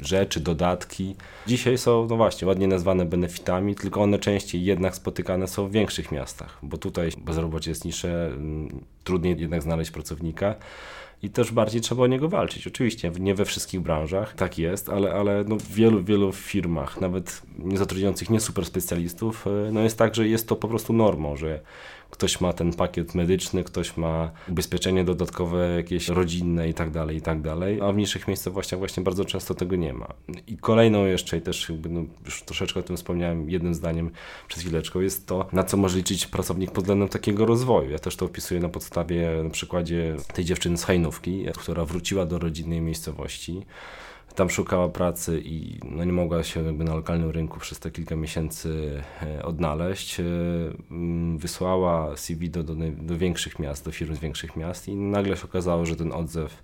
rzeczy, 0.00 0.40
dodatki 0.40 1.16
dzisiaj 1.46 1.78
są, 1.78 2.06
no 2.10 2.16
właśnie, 2.16 2.48
ładnie 2.48 2.68
nazwane 2.68 3.04
benefitami, 3.04 3.74
tylko 3.74 4.02
one 4.02 4.18
częściej 4.18 4.64
jednak 4.64 4.94
spotykane 4.94 5.48
są 5.48 5.68
w 5.68 5.72
większych 5.72 6.12
miastach, 6.12 6.58
bo 6.62 6.78
tutaj 6.78 7.10
bezrobocie 7.18 7.70
jest 7.70 7.84
niższe, 7.84 8.26
mm, 8.26 8.84
trudniej 9.04 9.40
jednak 9.40 9.62
znaleźć 9.62 9.90
pracownika 9.90 10.54
i 11.22 11.30
też 11.30 11.52
bardziej 11.52 11.80
trzeba 11.80 12.02
o 12.02 12.06
niego 12.06 12.28
walczyć. 12.28 12.66
Oczywiście, 12.66 13.12
nie 13.20 13.34
we 13.34 13.44
wszystkich 13.44 13.80
branżach 13.80 14.34
tak 14.34 14.58
jest, 14.58 14.88
ale, 14.88 15.12
ale 15.12 15.44
no 15.48 15.56
w 15.56 15.66
wielu, 15.66 16.04
wielu 16.04 16.32
firmach, 16.32 17.00
nawet 17.00 17.42
nie 17.58 17.78
zatrudniających 17.78 18.30
nie 18.30 18.40
super 18.40 18.64
specjalistów, 18.64 19.46
e, 19.46 19.72
no 19.72 19.80
jest 19.80 19.98
tak, 19.98 20.14
że 20.14 20.28
jest 20.28 20.48
to 20.48 20.56
po 20.56 20.68
prostu 20.68 20.92
normą, 20.92 21.36
że 21.36 21.60
ktoś 22.10 22.40
ma 22.40 22.52
ten 22.52 22.72
pakiet 22.72 23.14
medyczny, 23.14 23.64
ktoś 23.64 23.96
ma 23.96 24.30
ubezpieczenie 24.48 25.04
dodatkowe, 25.04 25.76
jakieś 25.76 26.08
rodzinne 26.08 26.68
i 26.68 26.74
tak 26.74 26.90
dalej, 26.90 27.16
i 27.16 27.20
tak 27.20 27.40
dalej, 27.40 27.80
a 27.80 27.92
w 27.92 27.94
mniejszych 27.94 28.28
miejscowościach 28.28 28.78
właśnie 28.78 29.02
bardzo 29.02 29.24
często 29.24 29.54
tego 29.54 29.76
nie 29.76 29.92
ma. 29.92 30.06
I 30.46 30.56
kolejną 30.56 31.06
jeszcze, 31.06 31.38
i 31.38 31.40
też 31.40 31.68
jakby, 31.68 31.88
no, 31.88 32.04
już 32.24 32.42
troszeczkę 32.42 32.80
o 32.80 32.82
tym 32.82 32.96
wspomniałem 32.96 33.50
jednym 33.50 33.74
zdaniem 33.74 34.10
przed 34.48 34.62
chwileczką, 34.62 35.00
jest 35.00 35.26
to, 35.26 35.46
na 35.52 35.64
co 35.64 35.76
może 35.76 35.96
liczyć 35.96 36.26
pracownik 36.26 36.70
pod 36.70 36.84
względem 36.84 37.08
takiego 37.08 37.46
rozwoju. 37.46 37.90
Ja 37.90 37.98
też 37.98 38.16
to 38.16 38.26
opisuję 38.26 38.60
na 38.60 38.68
podstawie, 38.68 39.30
na 39.44 39.50
przykładzie 39.50 40.16
tej 40.34 40.44
dziewczyny 40.44 40.78
z 40.78 40.84
Która 41.58 41.84
wróciła 41.84 42.26
do 42.26 42.38
rodzinnej 42.38 42.80
miejscowości, 42.80 43.66
tam 44.34 44.50
szukała 44.50 44.88
pracy 44.88 45.42
i 45.44 45.78
no 45.84 46.04
nie 46.04 46.12
mogła 46.12 46.42
się 46.42 46.64
jakby 46.64 46.84
na 46.84 46.94
lokalnym 46.94 47.30
rynku 47.30 47.60
przez 47.60 47.78
te 47.78 47.90
kilka 47.90 48.16
miesięcy 48.16 49.02
e, 49.22 49.42
odnaleźć. 49.42 50.20
E, 50.20 50.24
wysłała 51.36 52.16
CV 52.16 52.50
do, 52.50 52.62
do, 52.62 52.74
do 52.98 53.18
większych 53.18 53.58
miast, 53.58 53.84
do 53.84 53.92
firm 53.92 54.14
z 54.14 54.18
większych 54.18 54.56
miast 54.56 54.88
i 54.88 54.94
nagle 54.94 55.36
się 55.36 55.44
okazało, 55.44 55.86
że 55.86 55.96
ten 55.96 56.12
odzew 56.12 56.62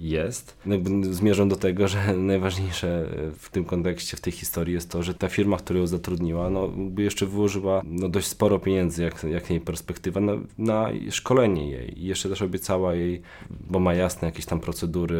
jest. 0.00 0.56
Jakby 0.66 1.14
zmierzam 1.14 1.48
do 1.48 1.56
tego, 1.56 1.88
że 1.88 2.14
najważniejsze 2.32 3.06
w 3.38 3.50
tym 3.50 3.64
kontekście, 3.64 4.16
w 4.16 4.20
tej 4.20 4.32
historii 4.32 4.74
jest 4.74 4.90
to, 4.90 5.02
że 5.02 5.14
ta 5.14 5.28
firma, 5.28 5.56
która 5.56 5.78
ją 5.78 5.86
zatrudniła, 5.86 6.50
no, 6.50 6.68
by 6.68 7.02
jeszcze 7.02 7.26
wyłożyła 7.26 7.82
no, 7.84 8.08
dość 8.08 8.26
sporo 8.26 8.58
pieniędzy, 8.58 9.02
jak, 9.02 9.24
jak 9.24 9.50
jej 9.50 9.60
perspektywa, 9.60 10.20
na, 10.20 10.32
na 10.58 10.88
szkolenie 11.10 11.70
jej. 11.70 12.00
I 12.00 12.06
jeszcze 12.06 12.28
też 12.28 12.42
obiecała 12.42 12.94
jej, 12.94 13.22
bo 13.50 13.78
ma 13.78 13.94
jasne 13.94 14.26
jakieś 14.26 14.46
tam 14.46 14.60
procedury 14.60 15.16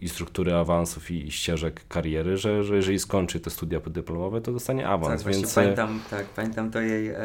i 0.00 0.08
struktury 0.08 0.54
awansów 0.54 1.10
i, 1.10 1.26
i 1.26 1.30
ścieżek 1.30 1.84
kariery, 1.88 2.36
że, 2.36 2.64
że 2.64 2.76
jeżeli 2.76 2.98
skończy 2.98 3.40
te 3.40 3.50
studia 3.50 3.80
podyplomowe, 3.80 4.40
to 4.40 4.52
dostanie 4.52 4.88
awans. 4.88 5.22
Tak, 5.22 5.32
więc... 5.32 5.54
pamiętam, 5.54 6.00
tak, 6.10 6.26
pamiętam 6.26 6.70
to 6.70 6.80
jej 6.80 7.08
e, 7.08 7.16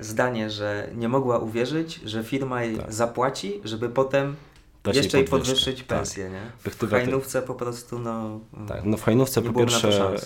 zdanie, 0.00 0.50
że 0.50 0.88
nie 0.96 1.08
mogła 1.08 1.38
uwierzyć, 1.38 2.00
że 2.04 2.24
firma 2.24 2.64
jej 2.64 2.76
tak. 2.76 2.92
zapłaci, 2.92 3.60
żeby 3.64 3.88
potem 3.88 4.36
jeszcze 4.92 5.20
i 5.20 5.24
podwyższyć 5.24 5.78
tak. 5.78 5.86
pensję, 5.86 6.30
nie? 6.30 6.70
W 6.70 6.90
hajnówce 6.90 7.42
po 7.42 7.54
prostu, 7.54 7.98
no... 7.98 8.40
Tak, 8.68 8.84
no 8.84 8.96
w 8.96 9.02
hajnówce 9.02 9.42
po 9.42 9.52
pierwsze 9.52 10.14
e, 10.14 10.18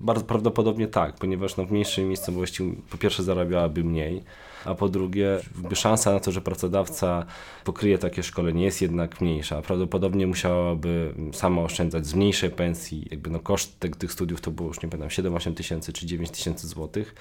bardzo 0.00 0.24
prawdopodobnie 0.24 0.88
tak, 0.88 1.14
ponieważ 1.14 1.56
no 1.56 1.66
w 1.66 1.70
mniejszej 1.70 2.04
miejscowości 2.04 2.74
po 2.90 2.98
pierwsze 2.98 3.22
zarabiałaby 3.22 3.84
mniej, 3.84 4.24
a 4.64 4.74
po 4.74 4.88
drugie 4.88 5.40
szansa 5.74 6.12
na 6.12 6.20
to, 6.20 6.32
że 6.32 6.40
pracodawca 6.40 7.26
pokryje 7.64 7.98
takie 7.98 8.22
szkolenie 8.22 8.64
jest 8.64 8.82
jednak 8.82 9.20
mniejsza. 9.20 9.62
Prawdopodobnie 9.62 10.26
musiałaby 10.26 11.14
sama 11.32 11.62
oszczędzać 11.62 12.06
z 12.06 12.14
mniejszej 12.14 12.50
pensji, 12.50 13.08
jakby 13.10 13.30
no 13.30 13.40
koszt 13.40 13.80
tych, 13.80 13.96
tych 13.96 14.12
studiów 14.12 14.40
to 14.40 14.50
było 14.50 14.68
już 14.68 14.82
nie 14.82 14.88
pamiętam 14.88 15.08
7-8 15.24 15.54
tysięcy 15.54 15.92
czy 15.92 16.06
9 16.06 16.30
tysięcy 16.30 16.68
złotych 16.68 17.14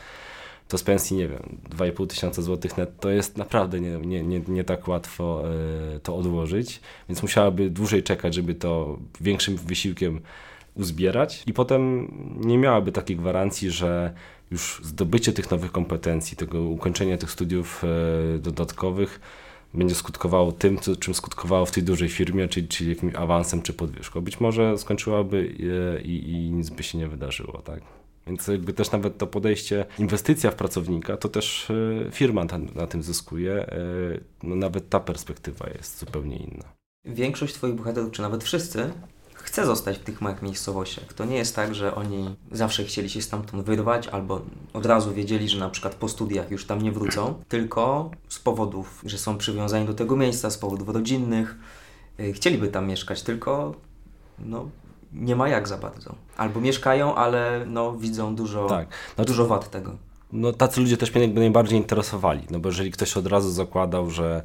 to 0.67 0.77
z 0.77 0.83
pensji, 0.83 1.17
nie 1.17 1.27
wiem, 1.27 1.57
2,5 1.69 2.07
tysiąca 2.07 2.41
złotych 2.41 2.77
net, 2.77 2.99
to 2.99 3.09
jest 3.09 3.37
naprawdę 3.37 3.79
nie, 3.79 3.97
nie, 3.97 4.23
nie, 4.23 4.41
nie 4.47 4.63
tak 4.63 4.87
łatwo 4.87 5.43
y, 5.95 5.99
to 5.99 6.15
odłożyć, 6.15 6.79
więc 7.09 7.21
musiałaby 7.21 7.69
dłużej 7.69 8.03
czekać, 8.03 8.33
żeby 8.33 8.55
to 8.55 8.99
większym 9.21 9.57
wysiłkiem 9.57 10.21
uzbierać 10.75 11.43
i 11.47 11.53
potem 11.53 12.11
nie 12.37 12.57
miałaby 12.57 12.91
takiej 12.91 13.17
gwarancji, 13.17 13.71
że 13.71 14.13
już 14.51 14.81
zdobycie 14.83 15.33
tych 15.33 15.51
nowych 15.51 15.71
kompetencji, 15.71 16.37
tego 16.37 16.61
ukończenia 16.61 17.17
tych 17.17 17.31
studiów 17.31 17.83
y, 18.35 18.39
dodatkowych 18.39 19.19
będzie 19.73 19.95
skutkowało 19.95 20.51
tym, 20.51 20.77
co, 20.77 20.95
czym 20.95 21.13
skutkowało 21.13 21.65
w 21.65 21.71
tej 21.71 21.83
dużej 21.83 22.09
firmie, 22.09 22.47
czyli, 22.47 22.67
czyli 22.67 22.89
jakimś 22.89 23.15
awansem 23.15 23.61
czy 23.61 23.73
podwyżką. 23.73 24.21
Być 24.21 24.39
może 24.39 24.77
skończyłaby 24.77 25.37
y, 25.37 26.01
i, 26.01 26.31
i 26.31 26.51
nic 26.51 26.69
by 26.69 26.83
się 26.83 26.97
nie 26.97 27.07
wydarzyło, 27.07 27.61
tak? 27.61 27.81
Więc 28.27 28.47
jakby 28.47 28.73
też 28.73 28.91
nawet 28.91 29.17
to 29.17 29.27
podejście, 29.27 29.85
inwestycja 29.99 30.51
w 30.51 30.55
pracownika, 30.55 31.17
to 31.17 31.29
też 31.29 31.71
e, 31.71 32.11
firma 32.11 32.45
na, 32.75 32.87
tym 32.87 33.03
zyskuje. 33.03 33.53
E, 33.53 33.77
no 34.43 34.55
nawet 34.55 34.89
ta 34.89 34.99
perspektywa 34.99 35.69
jest 35.69 35.99
zupełnie 35.99 36.37
inna. 36.37 36.73
Większość 37.05 37.53
Twoich 37.53 37.75
bohaterów, 37.75 38.11
czy 38.11 38.21
nawet 38.21 38.43
wszyscy, 38.43 38.91
chce 39.33 39.65
zostać 39.65 39.97
w 39.97 40.03
tych 40.03 40.21
małych 40.21 40.41
miejscowościach. 40.41 41.13
To 41.13 41.25
nie 41.25 41.35
jest 41.35 41.55
tak, 41.55 41.75
że 41.75 41.95
oni 41.95 42.35
zawsze 42.51 42.83
chcieli 42.83 43.09
się 43.09 43.21
stamtąd 43.21 43.65
wyrwać 43.65 44.07
albo 44.07 44.41
od 44.73 44.85
razu 44.85 45.13
wiedzieli, 45.13 45.49
że 45.49 45.59
na 45.59 45.69
przykład 45.69 45.95
po 45.95 46.09
studiach 46.09 46.51
już 46.51 46.65
tam 46.65 46.81
nie 46.81 46.91
wrócą, 46.91 47.33
tylko 47.47 48.11
z 48.29 48.39
powodów, 48.39 49.01
że 49.05 49.17
są 49.17 49.37
przywiązani 49.37 49.85
do 49.85 49.93
tego 49.93 50.15
miejsca, 50.15 50.49
z 50.49 50.57
powodów 50.57 50.89
rodzinnych, 50.89 51.55
e, 52.19 52.31
chcieliby 52.33 52.67
tam 52.67 52.87
mieszkać, 52.87 53.21
tylko 53.21 53.75
no, 54.39 54.69
nie 55.13 55.35
ma 55.35 55.49
jak 55.49 55.67
za 55.67 55.77
bardzo. 55.77 56.15
Albo 56.37 56.61
mieszkają, 56.61 57.15
ale 57.15 57.65
no, 57.67 57.93
widzą 57.93 58.35
dużo, 58.35 58.65
tak. 58.65 58.87
no, 59.17 59.25
dużo 59.25 59.47
wad 59.47 59.69
tego. 59.69 59.95
No 60.33 60.53
tacy 60.53 60.81
ludzie 60.81 60.97
też 60.97 61.13
mnie 61.13 61.21
jakby 61.21 61.39
najbardziej 61.39 61.79
interesowali, 61.79 62.41
no 62.49 62.59
bo 62.59 62.69
jeżeli 62.69 62.91
ktoś 62.91 63.17
od 63.17 63.27
razu 63.27 63.51
zakładał, 63.51 64.09
że 64.09 64.43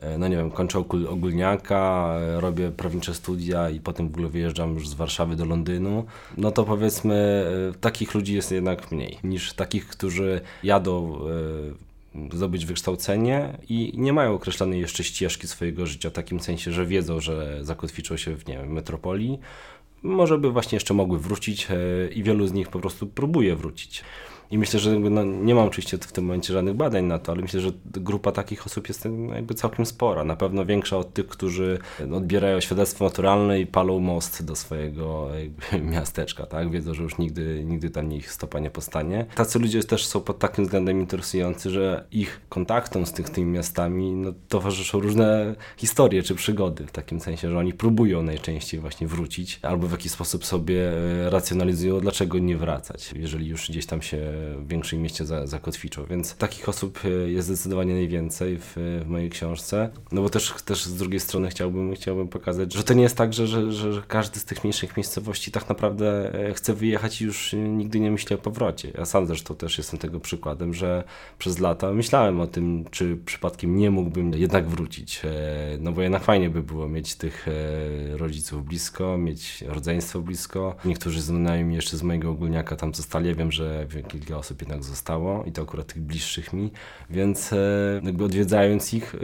e, 0.00 0.18
no 0.18 0.28
nie 0.28 0.36
wiem, 0.36 0.50
kończę 0.50 0.78
ogólniaka, 1.08 2.14
e, 2.20 2.40
robię 2.40 2.70
prawnicze 2.70 3.14
studia 3.14 3.70
i 3.70 3.80
potem 3.80 4.08
w 4.08 4.10
ogóle 4.10 4.28
wyjeżdżam 4.28 4.74
już 4.74 4.88
z 4.88 4.94
Warszawy 4.94 5.36
do 5.36 5.44
Londynu, 5.44 6.04
no 6.36 6.50
to 6.50 6.64
powiedzmy 6.64 7.46
e, 7.70 7.78
takich 7.78 8.14
ludzi 8.14 8.34
jest 8.34 8.52
jednak 8.52 8.92
mniej 8.92 9.18
niż 9.24 9.52
takich, 9.52 9.88
którzy 9.88 10.40
jadą 10.62 11.18
zdobyć 12.32 12.66
wykształcenie 12.66 13.58
i 13.68 13.92
nie 13.96 14.12
mają 14.12 14.34
określonej 14.34 14.80
jeszcze 14.80 15.04
ścieżki 15.04 15.48
swojego 15.48 15.86
życia 15.86 16.10
w 16.10 16.12
takim 16.12 16.40
sensie, 16.40 16.72
że 16.72 16.86
wiedzą, 16.86 17.20
że 17.20 17.64
zakotwiczą 17.64 18.16
się 18.16 18.36
w 18.36 18.46
nie 18.46 18.58
wiem, 18.58 18.72
metropolii, 18.72 19.38
może 20.04 20.38
by 20.38 20.50
właśnie 20.50 20.76
jeszcze 20.76 20.94
mogły 20.94 21.18
wrócić 21.18 21.68
e, 21.70 21.74
i 22.08 22.22
wielu 22.22 22.46
z 22.46 22.52
nich 22.52 22.68
po 22.68 22.80
prostu 22.80 23.06
próbuje 23.06 23.56
wrócić. 23.56 24.04
I 24.50 24.58
myślę, 24.58 24.80
że 24.80 24.98
no, 24.98 25.24
nie 25.24 25.54
mam 25.54 25.68
oczywiście 25.68 25.98
w 25.98 26.12
tym 26.12 26.24
momencie 26.24 26.52
żadnych 26.52 26.74
badań 26.74 27.04
na 27.04 27.18
to, 27.18 27.32
ale 27.32 27.42
myślę, 27.42 27.60
że 27.60 27.70
grupa 27.86 28.32
takich 28.32 28.66
osób 28.66 28.88
jest 28.88 29.08
jakby 29.34 29.54
całkiem 29.54 29.86
spora. 29.86 30.24
Na 30.24 30.36
pewno 30.36 30.66
większa 30.66 30.96
od 30.96 31.12
tych, 31.14 31.26
którzy 31.26 31.78
odbierają 32.12 32.60
świadectwo 32.60 33.04
naturalne 33.04 33.60
i 33.60 33.66
palą 33.66 33.98
most 33.98 34.44
do 34.44 34.56
swojego 34.56 35.28
miasteczka, 35.92 36.46
tak? 36.46 36.70
Wiedzą, 36.70 36.94
że 36.94 37.02
już 37.02 37.18
nigdy, 37.18 37.64
nigdy 37.64 37.90
tam 37.90 38.12
ich 38.12 38.32
stopa 38.32 38.58
nie 38.58 38.70
postanie. 38.70 39.26
Tacy 39.34 39.58
ludzie 39.58 39.82
też 39.82 40.06
są 40.06 40.20
pod 40.20 40.38
takim 40.38 40.64
względem 40.64 41.00
interesujący, 41.00 41.70
że 41.70 42.04
ich 42.12 42.40
kontaktom 42.48 43.06
z 43.06 43.12
tych, 43.12 43.30
tymi 43.30 43.52
miastami 43.52 44.12
no, 44.12 44.32
towarzyszą 44.48 45.00
różne 45.00 45.54
historie 45.76 46.22
czy 46.22 46.34
przygody, 46.34 46.86
w 46.86 46.92
takim 46.92 47.20
sensie, 47.20 47.50
że 47.50 47.58
oni 47.58 47.72
próbują 47.72 48.22
najczęściej 48.22 48.80
właśnie 48.80 49.06
wrócić, 49.06 49.60
albo 49.62 49.88
w 49.88 49.92
jakiś 49.92 50.12
sposób 50.12 50.44
sobie 50.44 50.92
e, 50.92 51.30
racjonalizują, 51.30 52.00
dlaczego 52.00 52.38
nie 52.38 52.56
wracać, 52.56 53.12
jeżeli 53.16 53.46
już 53.46 53.68
gdzieś 53.68 53.86
tam 53.86 54.02
się 54.02 54.33
w 54.58 54.68
większym 54.68 55.02
mieście 55.02 55.24
zakotwiczą. 55.44 56.04
Więc 56.04 56.36
takich 56.36 56.68
osób 56.68 57.00
e, 57.04 57.08
jest 57.08 57.48
zdecydowanie 57.48 57.94
najwięcej 57.94 58.58
w, 58.58 58.74
w, 58.76 59.08
mojej 59.08 59.30
książce. 59.30 59.90
No 60.12 60.22
bo 60.22 60.30
też, 60.30 60.54
też 60.64 60.84
z 60.84 60.94
drugiej 60.94 61.20
strony 61.20 61.48
chciałbym, 61.48 61.94
chciałbym 61.94 62.28
pokazać, 62.28 62.74
że 62.74 62.84
to 62.84 62.94
nie 62.94 63.02
jest 63.02 63.16
tak, 63.16 63.32
że, 63.32 63.46
że, 63.46 63.72
że 63.72 64.02
każdy 64.08 64.40
z 64.40 64.44
tych 64.44 64.64
mniejszych 64.64 64.96
miejscowości 64.96 65.50
tak 65.50 65.68
naprawdę 65.68 66.34
e, 66.48 66.54
chce 66.54 66.74
wyjechać 66.74 67.20
i 67.20 67.24
już 67.24 67.52
nigdy 67.52 68.00
nie 68.00 68.10
myśli 68.10 68.36
o 68.36 68.38
powrocie. 68.38 68.92
Ja 68.98 69.04
sam 69.04 69.26
zresztą 69.26 69.54
też 69.54 69.78
jestem 69.78 69.98
tego 69.98 70.20
przykładem, 70.20 70.74
że 70.74 71.04
przez 71.38 71.58
lata 71.58 71.92
myślałem 71.92 72.40
o 72.40 72.46
tym, 72.46 72.84
czy 72.90 73.16
przypadkiem 73.26 73.76
nie 73.76 73.90
mógłbym 73.90 74.32
jednak 74.34 74.68
wrócić. 74.68 75.20
E, 75.24 75.30
no 75.80 75.92
bo 75.92 76.02
jednak 76.02 76.24
fajnie 76.24 76.50
by 76.50 76.62
było 76.62 76.88
mieć 76.88 77.14
tych 77.14 77.46
rodziców 78.12 78.64
blisko, 78.64 79.18
mieć 79.18 79.64
rodzeństwo 79.68 80.20
blisko. 80.20 80.74
Niektórzy 80.84 81.22
znajomi 81.22 81.74
jeszcze 81.74 81.96
z 81.96 82.02
mojego 82.02 82.30
ogólniaka 82.30 82.76
tam 82.76 82.94
zostali. 82.94 83.28
Ja 83.28 83.34
wiem, 83.34 83.52
że 83.52 83.86
kilka 84.24 84.38
osób 84.38 84.62
jednak 84.62 84.84
zostało 84.84 85.44
i 85.44 85.52
to 85.52 85.62
akurat 85.62 85.86
tych 85.86 86.02
bliższych 86.02 86.52
mi, 86.52 86.70
więc 87.10 87.52
e, 87.52 87.56
jakby 88.02 88.24
odwiedzając 88.24 88.94
ich 88.94 89.14
e, 89.14 89.18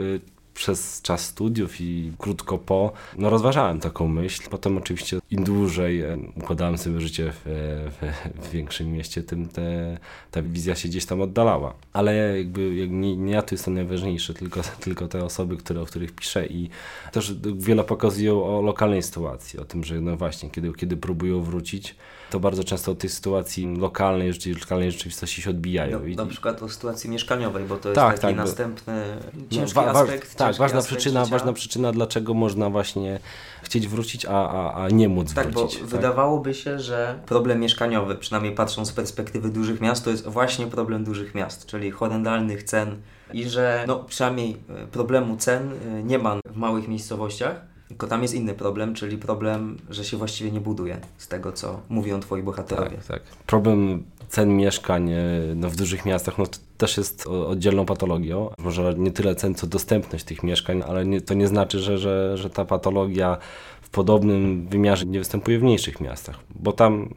przez 0.53 1.01
czas 1.01 1.25
studiów 1.25 1.81
i 1.81 2.11
krótko 2.17 2.57
po, 2.57 2.91
no 3.17 3.29
rozważałem 3.29 3.79
taką 3.79 4.07
myśl. 4.07 4.49
Potem 4.49 4.77
oczywiście 4.77 5.19
im 5.31 5.43
dłużej 5.43 6.01
e, 6.01 6.17
układałem 6.35 6.77
sobie 6.77 7.01
życie 7.01 7.31
w, 7.31 7.41
w, 7.45 8.45
w 8.47 8.51
większym 8.51 8.91
mieście, 8.91 9.23
tym 9.23 9.49
te, 9.49 9.97
ta 10.31 10.41
wizja 10.41 10.75
się 10.75 10.89
gdzieś 10.89 11.05
tam 11.05 11.21
oddalała. 11.21 11.73
Ale 11.93 12.37
jakby 12.37 12.75
jak 12.75 12.89
nie, 12.89 13.15
nie 13.15 13.33
ja 13.33 13.41
tu 13.41 13.55
jestem 13.55 13.73
najważniejszy, 13.73 14.33
tylko, 14.33 14.61
tylko 14.85 15.07
te 15.07 15.23
osoby, 15.23 15.57
które, 15.57 15.81
o 15.81 15.85
których 15.85 16.11
piszę 16.11 16.45
i 16.45 16.69
też 17.11 17.35
wiele 17.55 17.83
pokazują 17.83 18.43
o 18.43 18.61
lokalnej 18.61 19.03
sytuacji, 19.03 19.59
o 19.59 19.65
tym, 19.65 19.83
że 19.83 20.01
no 20.01 20.17
właśnie, 20.17 20.49
kiedy, 20.49 20.73
kiedy 20.73 20.97
próbują 20.97 21.41
wrócić, 21.41 21.95
to 22.31 22.39
bardzo 22.39 22.63
często 22.63 22.91
od 22.91 22.99
tej 22.99 23.09
sytuacji 23.09 23.75
lokalnej, 23.77 24.31
lokalnej 24.59 24.91
rzeczywistości 24.91 25.41
się 25.41 25.49
odbijają. 25.49 25.99
No, 25.99 26.05
I, 26.05 26.15
na 26.15 26.25
przykład 26.25 26.63
o 26.63 26.69
sytuacji 26.69 27.09
mieszkaniowej, 27.09 27.63
bo 27.65 27.77
to 27.77 27.89
jest 27.89 27.95
tak, 27.95 28.19
taki 28.19 28.35
tak, 28.35 28.45
następny 28.45 29.03
no, 29.33 29.41
ciężki 29.49 29.79
no, 29.79 29.93
wa, 29.93 30.01
aspekt. 30.01 30.35
Tak, 30.35 30.55
ważna 30.55 30.81
przyczyna, 30.81 31.25
ważna 31.25 31.53
przyczyna, 31.53 31.91
dlaczego 31.91 32.33
można 32.33 32.69
właśnie 32.69 33.19
chcieć 33.63 33.87
wrócić, 33.87 34.25
a, 34.25 34.49
a, 34.49 34.83
a 34.83 34.89
nie 34.89 35.09
móc 35.09 35.21
móc 35.21 35.33
tak, 35.33 35.53
wrócić. 35.53 35.79
Bo 35.79 35.85
tak, 35.85 35.91
bo 35.91 35.97
wydawałoby 35.97 36.53
się, 36.53 36.79
że 36.79 37.19
problem 37.25 37.59
mieszkaniowy, 37.59 38.15
przynajmniej 38.15 38.55
patrząc 38.55 38.87
z 38.87 38.91
perspektywy 38.91 39.49
dużych 39.49 39.81
miast, 39.81 40.03
to 40.03 40.09
jest 40.09 40.27
właśnie 40.27 40.67
problem 40.67 41.03
dużych 41.03 41.35
miast, 41.35 41.65
czyli 41.65 41.91
horrendalnych 41.91 42.63
cen 42.63 43.01
i 43.33 43.49
że 43.49 43.83
no, 43.87 43.99
przynajmniej 43.99 44.57
e, 44.69 44.87
problemu 44.87 45.37
cen 45.37 45.71
e, 45.71 46.03
nie 46.03 46.19
ma 46.19 46.37
w 46.45 46.57
małych 46.57 46.87
miejscowościach, 46.87 47.70
tylko 47.91 48.07
tam 48.07 48.21
jest 48.21 48.33
inny 48.33 48.53
problem, 48.53 48.93
czyli 48.93 49.17
problem, 49.17 49.77
że 49.89 50.05
się 50.05 50.17
właściwie 50.17 50.51
nie 50.51 50.61
buduje 50.61 50.97
z 51.17 51.27
tego, 51.27 51.51
co 51.51 51.81
mówią 51.89 52.19
twoi 52.19 52.43
bohaterowie. 52.43 52.97
Tak, 52.97 53.05
tak. 53.07 53.21
Problem 53.47 54.03
cen 54.29 54.57
mieszkań 54.57 55.11
e, 55.11 55.21
no, 55.55 55.69
w 55.69 55.75
dużych 55.75 56.05
miastach 56.05 56.37
no, 56.37 56.45
to 56.45 56.57
też 56.77 56.97
jest 56.97 57.27
oddzielną 57.27 57.85
patologią. 57.85 58.49
Może 58.57 58.93
nie 58.97 59.11
tyle 59.11 59.35
cen, 59.35 59.55
co 59.55 59.67
dostępność 59.67 60.25
tych 60.25 60.43
mieszkań, 60.43 60.83
ale 60.87 61.05
nie, 61.05 61.21
to 61.21 61.33
nie 61.33 61.47
znaczy, 61.47 61.79
że, 61.79 61.97
że, 61.97 62.37
że 62.37 62.49
ta 62.49 62.65
patologia 62.65 63.37
w 63.81 63.89
podobnym 63.89 64.67
wymiarze 64.67 65.05
nie 65.05 65.19
występuje 65.19 65.59
w 65.59 65.63
mniejszych 65.63 66.01
miastach, 66.01 66.39
bo 66.55 66.71
tam 66.71 67.09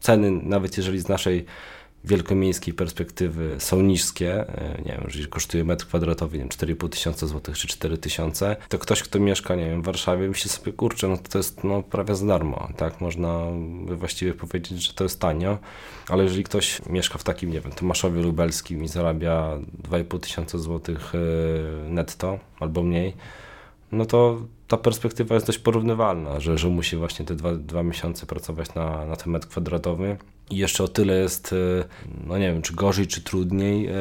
ceny, 0.00 0.30
nawet 0.30 0.76
jeżeli 0.76 1.00
z 1.00 1.08
naszej 1.08 1.44
wielkomiejskiej 2.04 2.74
perspektywy 2.74 3.56
są 3.58 3.82
niskie, 3.82 4.48
e, 4.48 4.82
nie 4.86 4.92
wiem, 4.92 5.02
jeżeli 5.04 5.26
kosztuje 5.26 5.64
metr 5.64 5.86
kwadratowy, 5.86 6.36
nie 6.36 6.42
wiem, 6.42 6.48
4,5 6.48 6.88
tysiąca 6.88 7.26
złotych 7.26 7.58
czy 7.58 7.68
4 7.68 7.98
tysiące, 7.98 8.56
to 8.68 8.78
ktoś, 8.78 9.02
kto 9.02 9.20
mieszka, 9.20 9.54
nie 9.54 9.64
wiem, 9.64 9.82
w 9.82 9.84
Warszawie, 9.84 10.28
myśli 10.28 10.50
sobie, 10.50 10.72
kurczę, 10.72 11.08
no 11.08 11.18
to 11.30 11.38
jest 11.38 11.64
no, 11.64 11.82
prawie 11.82 12.14
za 12.14 12.26
darmo, 12.26 12.68
tak? 12.76 13.00
Można 13.00 13.40
właściwie 13.86 14.34
powiedzieć, 14.34 14.86
że 14.86 14.92
to 14.92 15.04
jest 15.04 15.20
tanio, 15.20 15.58
ale 16.08 16.22
jeżeli 16.22 16.44
ktoś 16.44 16.80
mieszka 16.86 17.18
w 17.18 17.24
takim, 17.24 17.50
nie 17.50 17.60
wiem, 17.60 17.72
Tomaszowie 17.72 18.22
Lubelskim 18.22 18.84
i 18.84 18.88
zarabia 18.88 19.58
2,5 19.90 20.20
tysiąca 20.20 20.58
złotych 20.58 21.12
e, 21.14 21.18
netto 21.88 22.38
albo 22.60 22.82
mniej, 22.82 23.14
no 23.92 24.06
to 24.06 24.40
ta 24.68 24.76
perspektywa 24.76 25.34
jest 25.34 25.46
dość 25.46 25.58
porównywalna, 25.58 26.40
że, 26.40 26.58
że 26.58 26.68
musi 26.68 26.96
właśnie 26.96 27.24
te 27.24 27.34
dwa, 27.34 27.54
dwa 27.54 27.82
miesiące 27.82 28.26
pracować 28.26 28.74
na, 28.74 29.06
na 29.06 29.16
ten 29.16 29.32
metr 29.32 29.48
kwadratowy. 29.48 30.16
I 30.52 30.56
jeszcze 30.56 30.84
o 30.84 30.88
tyle 30.88 31.14
jest, 31.18 31.52
e, 31.52 31.84
no 32.26 32.38
nie 32.38 32.52
wiem, 32.52 32.62
czy 32.62 32.74
gorzej, 32.74 33.06
czy 33.06 33.22
trudniej, 33.22 33.86
e, 33.86 33.92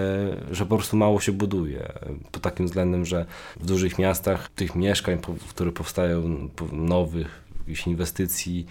że 0.51 0.65
po 0.65 0.75
prostu 0.75 0.97
mało 0.97 1.19
się 1.19 1.31
buduje. 1.31 1.93
Pod 2.31 2.41
takim 2.41 2.65
względem, 2.65 3.05
że 3.05 3.25
w 3.59 3.65
dużych 3.65 3.99
miastach 3.99 4.49
tych 4.49 4.75
mieszkań, 4.75 5.17
które 5.49 5.71
powstają, 5.71 6.49
nowych, 6.71 7.41
inwestycji, 7.87 8.65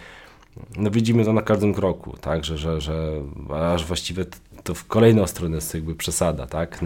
no 0.76 0.90
widzimy 0.90 1.24
to 1.24 1.32
na 1.32 1.42
każdym 1.42 1.74
kroku, 1.74 2.16
tak, 2.20 2.44
że, 2.44 2.58
że, 2.58 2.80
że 2.80 3.22
aż 3.74 3.84
właściwie 3.84 4.24
to 4.64 4.74
w 4.74 4.84
kolejną 4.84 5.26
stronę 5.26 5.54
jest 5.54 5.74
jakby 5.74 5.94
przesada, 5.94 6.46
tak. 6.46 6.80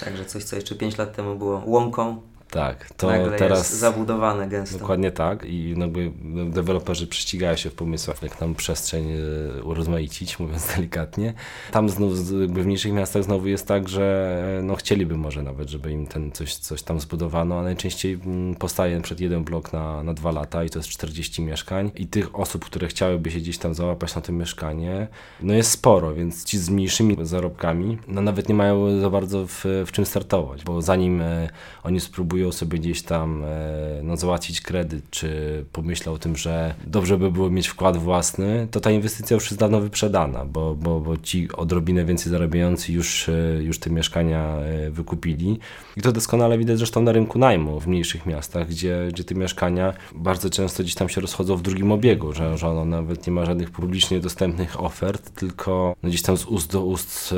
Także 0.00 0.24
coś, 0.24 0.44
co 0.44 0.56
jeszcze 0.56 0.74
5 0.74 0.98
lat 0.98 1.16
temu 1.16 1.36
było 1.36 1.62
łąką, 1.66 2.20
tak, 2.50 2.90
to 2.96 3.06
Nagle 3.06 3.38
teraz. 3.38 3.58
Jest 3.58 3.80
zabudowane 3.80 4.48
gęsto. 4.48 4.78
Dokładnie 4.78 5.12
tak. 5.12 5.44
I 5.44 5.74
jakby 5.78 6.12
deweloperzy 6.50 7.06
prześcigają 7.06 7.56
się 7.56 7.70
w 7.70 7.74
pomysłach, 7.74 8.22
jak 8.22 8.36
tam 8.36 8.54
przestrzeń 8.54 9.12
e, 9.58 9.62
urozmaicić, 9.62 10.38
mówiąc 10.38 10.66
delikatnie. 10.76 11.34
Tam 11.72 11.88
znów, 11.88 12.12
jakby 12.40 12.62
w 12.62 12.66
mniejszych 12.66 12.92
miastach 12.92 13.24
znowu 13.24 13.48
jest 13.48 13.66
tak, 13.66 13.88
że 13.88 14.36
e, 14.58 14.62
no, 14.62 14.76
chcieliby 14.76 15.16
może 15.16 15.42
nawet, 15.42 15.70
żeby 15.70 15.92
im 15.92 16.06
ten 16.06 16.32
coś, 16.32 16.54
coś 16.54 16.82
tam 16.82 17.00
zbudowano, 17.00 17.58
a 17.58 17.62
najczęściej 17.62 18.12
mm, 18.12 18.54
powstaje 18.54 19.00
przed 19.00 19.20
jeden 19.20 19.44
blok 19.44 19.72
na, 19.72 20.02
na 20.02 20.14
dwa 20.14 20.32
lata 20.32 20.64
i 20.64 20.70
to 20.70 20.78
jest 20.78 20.88
40 20.88 21.42
mieszkań. 21.42 21.90
I 21.94 22.06
tych 22.06 22.38
osób, 22.38 22.64
które 22.64 22.88
chciałyby 22.88 23.30
się 23.30 23.38
gdzieś 23.38 23.58
tam 23.58 23.74
załapać 23.74 24.14
na 24.14 24.20
to 24.20 24.32
mieszkanie, 24.32 25.08
no 25.40 25.54
jest 25.54 25.70
sporo, 25.70 26.14
więc 26.14 26.44
ci 26.44 26.58
z 26.58 26.70
mniejszymi 26.70 27.16
zarobkami, 27.22 27.98
no 28.08 28.20
nawet 28.20 28.48
nie 28.48 28.54
mają 28.54 29.00
za 29.00 29.10
bardzo 29.10 29.46
w, 29.46 29.64
w 29.86 29.92
czym 29.92 30.06
startować, 30.06 30.64
bo 30.64 30.82
zanim 30.82 31.20
e, 31.20 31.48
oni 31.82 32.00
spróbują 32.00 32.39
próbują 32.40 32.52
sobie 32.52 32.78
gdzieś 32.78 33.02
tam 33.02 33.44
e, 33.44 34.00
no, 34.02 34.16
załatwić 34.16 34.60
kredyt, 34.60 35.10
czy 35.10 35.64
pomyślał 35.72 36.14
o 36.14 36.18
tym, 36.18 36.36
że 36.36 36.74
dobrze 36.86 37.18
by 37.18 37.30
było 37.30 37.50
mieć 37.50 37.68
wkład 37.68 37.96
własny, 37.96 38.68
to 38.70 38.80
ta 38.80 38.90
inwestycja 38.90 39.34
już 39.34 39.44
jest 39.44 39.58
dawno 39.58 39.80
wyprzedana, 39.80 40.44
bo, 40.44 40.74
bo, 40.74 41.00
bo 41.00 41.16
ci 41.16 41.48
odrobinę 41.52 42.04
więcej 42.04 42.32
zarabiający 42.32 42.92
już, 42.92 43.28
e, 43.28 43.32
już 43.62 43.78
te 43.78 43.90
mieszkania 43.90 44.56
e, 44.56 44.90
wykupili. 44.90 45.58
I 45.96 46.00
to 46.02 46.12
doskonale 46.12 46.58
widać 46.58 46.78
zresztą 46.78 47.02
na 47.02 47.12
rynku 47.12 47.38
najmu 47.38 47.80
w 47.80 47.86
mniejszych 47.86 48.26
miastach, 48.26 48.68
gdzie, 48.68 49.08
gdzie 49.08 49.24
te 49.24 49.34
mieszkania 49.34 49.92
bardzo 50.14 50.50
często 50.50 50.82
gdzieś 50.82 50.94
tam 50.94 51.08
się 51.08 51.20
rozchodzą 51.20 51.56
w 51.56 51.62
drugim 51.62 51.92
obiegu, 51.92 52.32
że, 52.32 52.58
że 52.58 52.68
ono 52.68 52.84
nawet 52.84 53.26
nie 53.26 53.32
ma 53.32 53.44
żadnych 53.46 53.70
publicznie 53.70 54.20
dostępnych 54.20 54.80
ofert, 54.80 55.30
tylko 55.30 55.96
no, 56.02 56.08
gdzieś 56.08 56.22
tam 56.22 56.36
z 56.36 56.44
ust 56.44 56.72
do 56.72 56.84
ust 56.84 57.34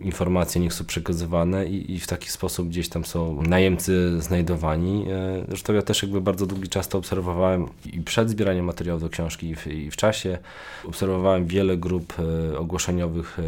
informacje 0.00 0.60
niech 0.60 0.74
są 0.74 0.84
przekazywane 0.84 1.66
i, 1.66 1.92
i 1.92 2.00
w 2.00 2.06
taki 2.06 2.30
sposób 2.30 2.68
gdzieś 2.68 2.88
tam 2.88 3.04
są 3.04 3.42
najemcy 3.42 3.77
Niemcy 3.78 4.20
znajdowani. 4.22 5.06
E, 5.10 5.44
zresztą 5.48 5.74
ja 5.74 5.82
też 5.82 6.02
jakby 6.02 6.20
bardzo 6.20 6.46
długi 6.46 6.68
czas 6.68 6.88
to 6.88 6.98
obserwowałem 6.98 7.66
i 7.92 8.00
przed 8.00 8.30
zbieraniem 8.30 8.64
materiałów 8.64 9.02
do 9.02 9.08
książki 9.08 9.48
i 9.48 9.54
w, 9.54 9.66
i 9.66 9.90
w 9.90 9.96
czasie. 9.96 10.38
Obserwowałem 10.84 11.46
wiele 11.46 11.76
grup 11.76 12.14
e, 12.52 12.58
ogłoszeniowych 12.58 13.38
e, 13.38 13.42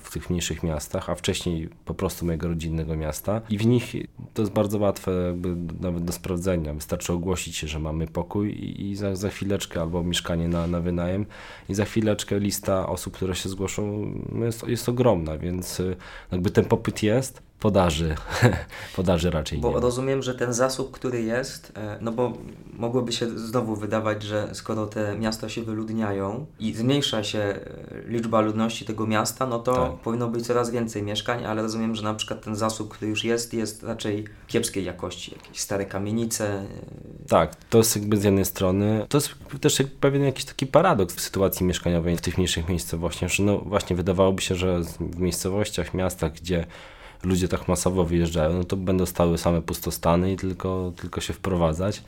w 0.00 0.10
tych 0.12 0.30
mniejszych 0.30 0.62
miastach, 0.62 1.10
a 1.10 1.14
wcześniej 1.14 1.68
po 1.84 1.94
prostu 1.94 2.26
mojego 2.26 2.48
rodzinnego 2.48 2.96
miasta 2.96 3.40
i 3.50 3.58
w 3.58 3.66
nich 3.66 3.92
to 4.34 4.42
jest 4.42 4.52
bardzo 4.52 4.78
łatwe 4.78 5.12
nawet 5.80 6.04
do 6.04 6.12
sprawdzenia. 6.12 6.74
Wystarczy 6.74 7.12
ogłosić 7.12 7.56
się, 7.56 7.68
że 7.68 7.78
mamy 7.78 8.06
pokój 8.06 8.50
i, 8.50 8.90
i 8.90 8.96
za, 8.96 9.16
za 9.16 9.28
chwileczkę 9.28 9.80
albo 9.80 10.02
mieszkanie 10.02 10.48
na, 10.48 10.66
na 10.66 10.80
wynajem 10.80 11.26
i 11.68 11.74
za 11.74 11.84
chwileczkę 11.84 12.40
lista 12.40 12.88
osób, 12.88 13.14
które 13.14 13.34
się 13.34 13.48
zgłoszą 13.48 14.12
jest, 14.44 14.68
jest 14.68 14.88
ogromna, 14.88 15.38
więc 15.38 15.82
jakby 16.32 16.50
ten 16.50 16.64
popyt 16.64 17.02
jest 17.02 17.51
podaży, 17.62 18.14
podaży 18.96 19.30
raczej 19.30 19.58
bo 19.58 19.68
nie. 19.68 19.74
Bo 19.74 19.80
rozumiem, 19.80 20.22
że 20.22 20.34
ten 20.34 20.52
zasób, 20.52 20.90
który 20.90 21.22
jest, 21.22 21.72
e, 21.76 21.98
no 22.00 22.12
bo 22.12 22.32
mogłoby 22.72 23.12
się 23.12 23.38
znowu 23.38 23.76
wydawać, 23.76 24.22
że 24.22 24.48
skoro 24.52 24.86
te 24.86 25.18
miasta 25.18 25.48
się 25.48 25.62
wyludniają 25.62 26.46
i 26.60 26.74
zmniejsza 26.74 27.24
się 27.24 27.38
e, 27.38 27.60
liczba 28.06 28.40
ludności 28.40 28.84
tego 28.84 29.06
miasta, 29.06 29.46
no 29.46 29.58
to 29.58 29.72
tak. 29.72 29.92
powinno 29.92 30.28
być 30.28 30.46
coraz 30.46 30.70
więcej 30.70 31.02
mieszkań, 31.02 31.44
ale 31.44 31.62
rozumiem, 31.62 31.94
że 31.94 32.02
na 32.02 32.14
przykład 32.14 32.44
ten 32.44 32.56
zasób, 32.56 32.88
który 32.88 33.10
już 33.10 33.24
jest, 33.24 33.54
jest 33.54 33.82
raczej 33.82 34.24
kiepskiej 34.46 34.84
jakości, 34.84 35.34
jakieś 35.34 35.60
stare 35.60 35.86
kamienice. 35.86 36.48
E, 36.48 36.66
tak, 37.28 37.54
to 37.54 37.78
jest 37.78 37.96
jakby 37.96 38.16
z 38.16 38.24
jednej 38.24 38.44
strony, 38.44 39.06
to 39.08 39.18
jest 39.18 39.34
też 39.60 39.82
pewien 40.00 40.22
jakiś 40.22 40.44
taki 40.44 40.66
paradoks 40.66 41.14
w 41.14 41.20
sytuacji 41.20 41.66
mieszkaniowej 41.66 42.16
w 42.16 42.20
tych 42.20 42.36
mniejszych 42.38 42.68
miejscowościach, 42.68 43.30
że 43.30 43.42
no 43.42 43.58
właśnie 43.58 43.96
wydawałoby 43.96 44.42
się, 44.42 44.54
że 44.54 44.80
w 45.00 45.18
miejscowościach, 45.18 45.94
miastach, 45.94 46.32
gdzie 46.32 46.66
ludzie 47.24 47.48
tak 47.48 47.68
masowo 47.68 48.04
wyjeżdżają, 48.04 48.52
no 48.52 48.64
to 48.64 48.76
będą 48.76 49.06
stały 49.06 49.38
same 49.38 49.62
pustostany 49.62 50.32
i 50.32 50.36
tylko, 50.36 50.92
tylko 50.96 51.20
się 51.20 51.32
wprowadzać. 51.32 52.02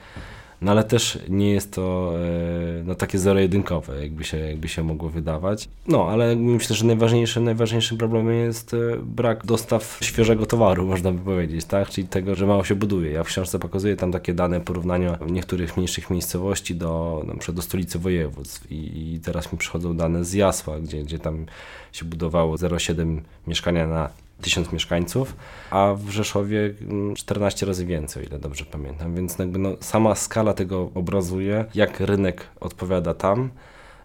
No 0.65 0.71
ale 0.71 0.85
też 0.85 1.19
nie 1.29 1.51
jest 1.51 1.73
to 1.73 2.13
e, 2.17 2.85
no, 2.85 2.95
takie 2.95 3.19
zero-jedynkowe, 3.19 4.03
jakby 4.03 4.25
się, 4.25 4.39
jakby 4.39 4.69
się 4.69 4.83
mogło 4.83 5.11
wydawać. 5.11 5.69
No, 5.89 6.09
ale 6.09 6.37
myślę, 6.37 6.77
że 6.77 6.87
najważniejszym, 6.87 7.45
najważniejszym 7.45 7.99
problemem 7.99 8.35
jest 8.35 8.75
e, 8.75 8.77
brak 9.03 9.47
dostaw 9.47 9.99
świeżego 10.03 10.47
towaru, 10.47 10.87
można 10.87 11.13
by 11.13 11.19
powiedzieć, 11.19 11.65
tak? 11.65 11.91
Czyli 11.91 12.09
tego, 12.09 12.35
że 12.35 12.47
mało 12.47 12.65
się 12.65 12.75
buduje. 12.75 13.11
Ja 13.11 13.25
w 13.25 13.27
książce 13.27 13.59
pokazuję 13.59 13.97
tam 13.97 14.13
takie 14.13 14.35
dane 14.35 14.61
porównania 14.61 15.19
niektórych 15.27 15.77
mniejszych 15.77 16.11
miejscowości 16.11 16.75
do, 16.75 17.23
na 17.27 17.35
przykład 17.35 17.57
do 17.57 17.63
stolicy 17.63 17.99
województw 17.99 18.73
i, 18.73 19.13
i 19.15 19.21
teraz 19.21 19.53
mi 19.53 19.59
przychodzą 19.59 19.97
dane 19.97 20.25
z 20.25 20.33
Jasła, 20.33 20.81
gdzie, 20.81 21.03
gdzie 21.03 21.19
tam 21.19 21.47
się 21.93 22.05
budowało 22.05 22.57
0,7 22.57 23.21
mieszkania 23.47 23.87
na 23.87 24.24
tysiąc 24.41 24.73
mieszkańców, 24.73 25.37
a 25.71 25.95
w 25.97 26.11
Rzeszowie 26.11 26.75
14 27.17 27.67
mm, 27.67 27.71
razy 27.71 27.87
więcej, 27.87 28.23
o 28.23 28.27
ile 28.27 28.39
dobrze 28.39 28.65
pamiętam. 28.65 29.15
Więc 29.15 29.39
jakby 29.39 29.59
no, 29.59 29.71
sama 29.81 30.15
skala 30.15 30.55
tego 30.55 30.91
obrazuje, 30.95 31.65
jak 31.75 32.01
rynek 32.01 32.47
odpowiada 32.61 33.15
tam 33.15 33.51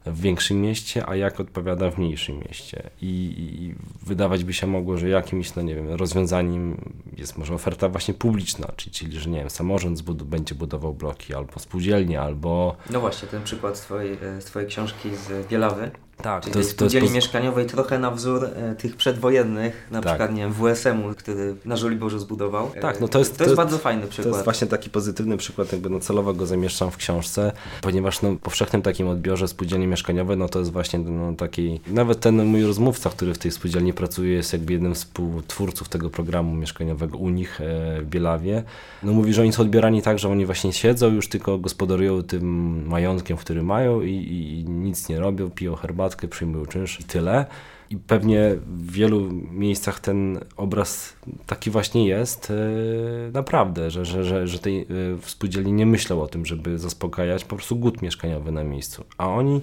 w 0.05 0.21
większym 0.21 0.61
mieście, 0.61 1.09
a 1.09 1.15
jak 1.15 1.39
odpowiada 1.39 1.91
w 1.91 1.97
mniejszym 1.97 2.39
mieście. 2.39 2.89
I, 3.01 3.33
I, 3.37 3.75
wydawać 4.05 4.43
by 4.43 4.53
się 4.53 4.67
mogło, 4.67 4.97
że 4.97 5.09
jakimś, 5.09 5.55
no 5.55 5.61
nie 5.61 5.75
wiem, 5.75 5.89
rozwiązaniem 5.89 6.77
jest 7.17 7.37
może 7.37 7.53
oferta 7.53 7.89
właśnie 7.89 8.13
publiczna, 8.13 8.67
czyli, 8.75 8.91
czyli 8.91 9.19
że 9.19 9.29
nie 9.29 9.39
wiem, 9.39 9.49
samorząd 9.49 9.97
zbud 9.97 10.23
będzie 10.23 10.55
budował 10.55 10.93
bloki, 10.93 11.33
albo 11.33 11.59
spółdzielnie, 11.59 12.21
albo... 12.21 12.75
No 12.89 12.99
właśnie, 12.99 13.27
ten 13.27 13.43
przykład 13.43 13.77
z 13.77 13.81
twojej, 13.81 14.17
z 14.39 14.45
twojej 14.45 14.69
książki 14.69 15.09
z 15.15 15.47
Bielawy, 15.47 15.91
tak, 16.23 16.43
Czyli 16.43 16.53
to 16.53 16.59
jest, 16.59 16.71
spółdzieli 16.71 17.03
jest... 17.03 17.15
mieszkaniowej 17.15 17.65
trochę 17.65 17.99
na 17.99 18.11
wzór 18.11 18.45
e, 18.45 18.75
tych 18.75 18.95
przedwojennych, 18.95 19.87
na 19.91 20.01
tak. 20.01 20.11
przykład 20.11 20.33
nie 20.33 20.41
wiem, 20.41 20.53
WSM-u, 20.53 21.15
który 21.15 21.55
na 21.65 21.77
Żoliborzu 21.77 22.19
zbudował. 22.19 22.71
Tak, 22.81 23.01
no 23.01 23.07
to 23.07 23.19
jest, 23.19 23.31
to, 23.31 23.37
to 23.37 23.43
jest 23.43 23.55
bardzo 23.55 23.77
fajny 23.77 24.07
przykład. 24.07 24.23
To 24.23 24.29
jest 24.29 24.43
właśnie 24.43 24.67
taki 24.67 24.89
pozytywny 24.89 25.37
przykład, 25.37 25.71
jakby 25.71 25.89
no 25.89 25.99
celowo 25.99 26.33
go 26.33 26.45
zamieszczam 26.45 26.91
w 26.91 26.97
książce, 26.97 27.51
ponieważ 27.81 28.21
no, 28.21 28.35
powszechnym 28.35 28.81
takim 28.81 29.07
odbiorze 29.07 29.47
spółdzielnie 29.47 29.87
mieszkaniowe, 29.87 30.35
no 30.35 30.49
to 30.49 30.59
jest 30.59 30.71
właśnie 30.71 30.99
no, 30.99 31.33
taki, 31.33 31.81
nawet 31.87 32.19
ten 32.19 32.45
mój 32.45 32.63
rozmówca, 32.63 33.09
który 33.09 33.33
w 33.33 33.37
tej 33.37 33.51
spółdzielni 33.51 33.93
pracuje, 33.93 34.33
jest 34.33 34.53
jakby 34.53 34.73
jednym 34.73 34.95
z 34.95 34.99
współtwórców 34.99 35.89
tego 35.89 36.09
programu 36.09 36.55
mieszkaniowego 36.55 37.17
u 37.17 37.29
nich 37.29 37.61
e, 37.61 38.01
w 38.01 38.05
Bielawie. 38.05 38.63
No 39.03 39.13
mówi, 39.13 39.33
że 39.33 39.41
oni 39.41 39.53
są 39.53 39.61
odbierani 39.61 40.01
tak, 40.01 40.19
że 40.19 40.29
oni 40.29 40.45
właśnie 40.45 40.73
siedzą, 40.73 41.09
już 41.13 41.29
tylko 41.29 41.57
gospodarują 41.57 42.23
tym 42.23 42.85
majątkiem, 42.87 43.37
który 43.37 43.63
mają 43.63 44.01
i, 44.01 44.11
i, 44.11 44.59
i 44.59 44.65
nic 44.65 45.09
nie 45.09 45.19
robią, 45.19 45.49
piją 45.49 45.75
herbatę 45.75 46.08
składkę, 46.09 46.27
przyjmują 46.27 46.65
czynsz 46.65 46.99
i 46.99 47.03
tyle. 47.03 47.45
I 47.89 47.97
pewnie 47.97 48.55
w 48.67 48.91
wielu 48.91 49.31
miejscach 49.51 49.99
ten 49.99 50.39
obraz 50.57 51.15
taki 51.45 51.69
właśnie 51.69 52.07
jest 52.07 52.49
yy, 52.49 53.31
naprawdę, 53.33 53.91
że, 53.91 54.05
że, 54.05 54.23
że, 54.23 54.47
że 54.47 54.59
tej 54.59 54.75
yy, 54.77 55.17
spółdzielni 55.21 55.73
nie 55.73 55.85
myślą 55.85 56.21
o 56.21 56.27
tym, 56.27 56.45
żeby 56.45 56.79
zaspokajać 56.79 57.45
po 57.45 57.55
prostu 57.55 57.75
głód 57.75 58.01
mieszkaniowy 58.01 58.51
na 58.51 58.63
miejscu. 58.63 59.03
A 59.17 59.27
oni 59.29 59.61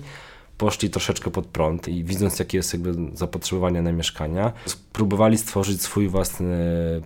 poszli 0.59 0.91
troszeczkę 0.91 1.31
pod 1.31 1.47
prąd 1.47 1.89
i 1.89 2.05
widząc, 2.05 2.39
jakie 2.39 2.59
jest 2.59 2.73
jakby 2.73 2.95
zapotrzebowanie 3.15 3.83
na 3.83 3.93
mieszkania, 3.93 4.53
spróbowali 4.67 5.39
stworzyć 5.39 5.83
swój 5.83 6.09
własny 6.09 6.57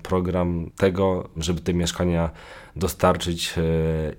program 0.03 0.71
tego, 0.77 1.29
żeby 1.37 1.61
te 1.61 1.75
mieszkania 1.75 2.31
dostarczyć 2.77 3.55
e, 3.59 3.63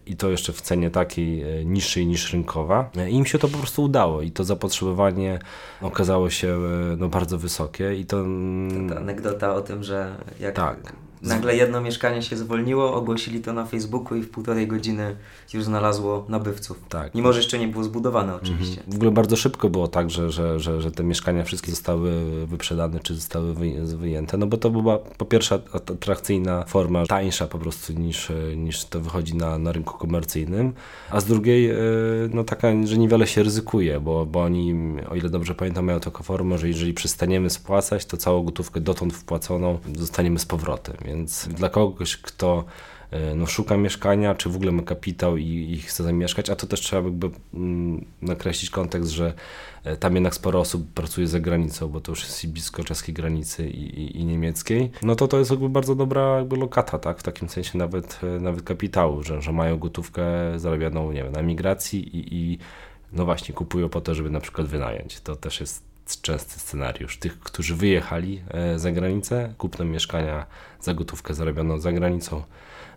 i 0.05 0.15
to 0.15 0.29
jeszcze 0.29 0.53
w 0.53 0.61
cenie 0.61 0.89
takiej 0.89 1.59
e, 1.59 1.65
niższej 1.65 2.07
niż 2.07 2.33
rynkowa. 2.33 2.89
E, 2.97 3.09
I 3.09 3.15
im 3.15 3.25
się 3.25 3.39
to 3.39 3.47
po 3.47 3.57
prostu 3.57 3.83
udało 3.83 4.21
i 4.21 4.31
to 4.31 4.43
zapotrzebowanie 4.43 5.39
okazało 5.81 6.29
się 6.29 6.57
no, 6.97 7.09
bardzo 7.09 7.37
wysokie 7.37 7.95
i 7.95 8.05
to... 8.05 8.17
Ta 8.17 8.23
mm, 8.23 8.97
anegdota 8.97 9.53
o 9.53 9.61
tym, 9.61 9.83
że 9.83 10.15
jak 10.39 10.55
tak. 10.55 10.93
Nagle 11.21 11.55
jedno 11.55 11.81
mieszkanie 11.81 12.21
się 12.21 12.37
zwolniło, 12.37 12.93
ogłosili 12.93 13.41
to 13.41 13.53
na 13.53 13.65
Facebooku 13.65 14.17
i 14.17 14.21
w 14.21 14.29
półtorej 14.29 14.67
godziny 14.67 15.15
już 15.53 15.63
znalazło 15.63 16.25
nabywców. 16.29 16.83
Tak. 16.89 17.15
Mimo, 17.15 17.33
że 17.33 17.39
jeszcze 17.39 17.59
nie 17.59 17.67
było 17.67 17.83
zbudowane 17.83 18.35
oczywiście. 18.35 18.77
Mhm. 18.77 18.91
W 18.91 18.95
ogóle 18.95 19.11
bardzo 19.11 19.35
szybko 19.35 19.69
było 19.69 19.87
tak, 19.87 20.09
że, 20.09 20.31
że, 20.31 20.59
że, 20.59 20.81
że 20.81 20.91
te 20.91 21.03
mieszkania 21.03 21.43
wszystkie 21.43 21.71
zostały 21.71 22.11
wyprzedane 22.47 22.99
czy 22.99 23.15
zostały 23.15 23.53
wyjęte, 23.83 24.37
no 24.37 24.47
bo 24.47 24.57
to 24.57 24.69
była 24.69 24.97
po 24.97 25.25
pierwsze 25.25 25.59
atrakcyjna 25.73 26.65
forma, 26.67 27.05
tańsza 27.05 27.47
po 27.47 27.59
prostu 27.59 27.93
niż, 27.93 28.31
niż 28.55 28.85
to 28.85 28.99
wychodzi 28.99 29.35
na, 29.35 29.57
na 29.57 29.71
rynku 29.71 29.97
komercyjnym, 29.97 30.73
a 31.09 31.19
z 31.19 31.25
drugiej 31.25 31.69
e, 31.69 31.75
no 32.33 32.43
taka, 32.43 32.67
że 32.85 32.97
niewiele 32.97 33.27
się 33.27 33.43
ryzykuje, 33.43 33.99
bo, 33.99 34.25
bo 34.25 34.43
oni, 34.43 34.75
o 35.09 35.15
ile 35.15 35.29
dobrze 35.29 35.55
pamiętam, 35.55 35.85
mają 35.85 35.99
taką 35.99 36.23
formę, 36.23 36.57
że 36.57 36.67
jeżeli 36.67 36.93
przestaniemy 36.93 37.49
spłacać, 37.49 38.05
to 38.05 38.17
całą 38.17 38.43
gotówkę 38.43 38.81
dotąd 38.81 39.13
wpłaconą 39.13 39.79
dostaniemy 39.87 40.39
z 40.39 40.45
powrotem. 40.45 40.95
Więc 41.11 41.47
dla 41.47 41.69
kogoś, 41.69 42.17
kto 42.17 42.63
e, 43.11 43.35
no, 43.35 43.45
szuka 43.45 43.77
mieszkania, 43.77 44.35
czy 44.35 44.49
w 44.49 44.55
ogóle 44.55 44.71
ma 44.71 44.83
kapitał 44.83 45.37
i, 45.37 45.71
i 45.71 45.77
chce 45.77 46.03
zamieszkać, 46.03 46.49
a 46.49 46.55
to 46.55 46.67
też 46.67 46.79
trzeba 46.79 47.01
jakby 47.01 47.29
mm, 47.53 48.05
nakreślić 48.21 48.69
kontekst, 48.69 49.11
że 49.11 49.33
e, 49.83 49.97
tam 49.97 50.15
jednak 50.15 50.35
sporo 50.35 50.59
osób 50.59 50.87
pracuje 50.93 51.27
za 51.27 51.39
granicą, 51.39 51.87
bo 51.87 52.01
to 52.01 52.11
już 52.11 52.23
jest 52.23 52.47
blisko 52.47 52.83
czeskiej 52.83 53.15
granicy 53.15 53.69
i, 53.69 53.99
i, 53.99 54.17
i, 54.17 54.25
niemieckiej, 54.25 54.91
no 55.01 55.15
to 55.15 55.27
to 55.27 55.39
jest 55.39 55.51
jakby 55.51 55.69
bardzo 55.69 55.95
dobra 55.95 56.37
jakby 56.37 56.55
lokata, 56.57 56.99
tak, 56.99 57.19
w 57.19 57.23
takim 57.23 57.49
sensie 57.49 57.77
nawet, 57.77 58.19
e, 58.23 58.39
nawet 58.39 58.61
kapitału, 58.61 59.23
że, 59.23 59.41
że 59.41 59.51
mają 59.51 59.77
gotówkę 59.79 60.23
zarabianą, 60.55 61.11
nie 61.11 61.23
wiem, 61.23 61.31
na 61.31 61.41
migracji 61.41 62.17
i, 62.17 62.35
i 62.35 62.57
no 63.13 63.25
właśnie 63.25 63.55
kupują 63.55 63.89
po 63.89 64.01
to, 64.01 64.15
żeby 64.15 64.29
na 64.29 64.39
przykład 64.39 64.67
wynająć. 64.67 65.21
To 65.21 65.35
też 65.35 65.59
jest 65.59 65.90
częsty 66.17 66.59
scenariusz. 66.59 67.17
Tych, 67.17 67.39
którzy 67.39 67.75
wyjechali 67.75 68.41
e, 68.49 68.79
za 68.79 68.91
granicę, 68.91 69.53
kupno 69.57 69.85
mieszkania 69.85 70.45
za 70.81 70.93
gotówkę 70.93 71.33
zarobioną 71.33 71.79
za 71.79 71.91
granicą, 71.91 72.43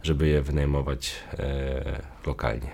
żeby 0.02 0.28
je 0.28 0.42
wynajmować 0.42 1.14
e, 1.38 2.02
lokalnie. 2.26 2.70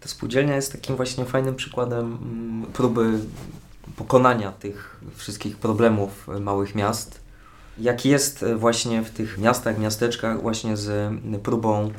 Ta 0.00 0.08
spółdzielnia 0.08 0.56
jest 0.56 0.72
takim 0.72 0.96
właśnie 0.96 1.24
fajnym 1.24 1.54
przykładem 1.54 2.18
mm, 2.22 2.72
próby 2.72 3.18
pokonania 3.96 4.52
tych 4.52 5.00
wszystkich 5.14 5.56
problemów 5.56 6.28
małych 6.40 6.74
miast. 6.74 7.20
Jak 7.78 8.04
jest 8.04 8.44
właśnie 8.56 9.02
w 9.02 9.10
tych 9.10 9.38
miastach, 9.38 9.78
miasteczkach, 9.78 10.42
właśnie 10.42 10.76
z 10.76 11.14
próbą 11.42 11.90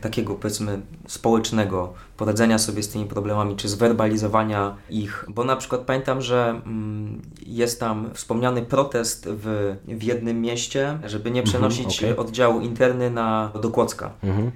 takiego 0.00 0.34
powiedzmy 0.34 0.80
społecznego 1.08 1.92
poradzenia 2.16 2.58
sobie 2.58 2.82
z 2.82 2.88
tymi 2.88 3.06
problemami, 3.06 3.56
czy 3.56 3.68
zwerbalizowania 3.68 4.76
ich, 4.90 5.24
bo 5.28 5.44
na 5.44 5.56
przykład 5.56 5.80
pamiętam, 5.80 6.22
że 6.22 6.60
mm, 6.66 7.22
jest 7.46 7.80
tam 7.80 8.10
wspomniany 8.14 8.62
protest 8.62 9.28
w, 9.28 9.76
w 9.88 10.02
jednym 10.02 10.40
mieście, 10.40 10.98
żeby 11.04 11.30
nie 11.30 11.40
mhm, 11.40 11.46
przenosić 11.46 12.04
okay. 12.04 12.16
oddziału 12.16 12.60
interny 12.60 13.10
na, 13.10 13.52
do 13.62 13.70
Kłodzka. 13.70 14.10
Mhm. 14.22 14.50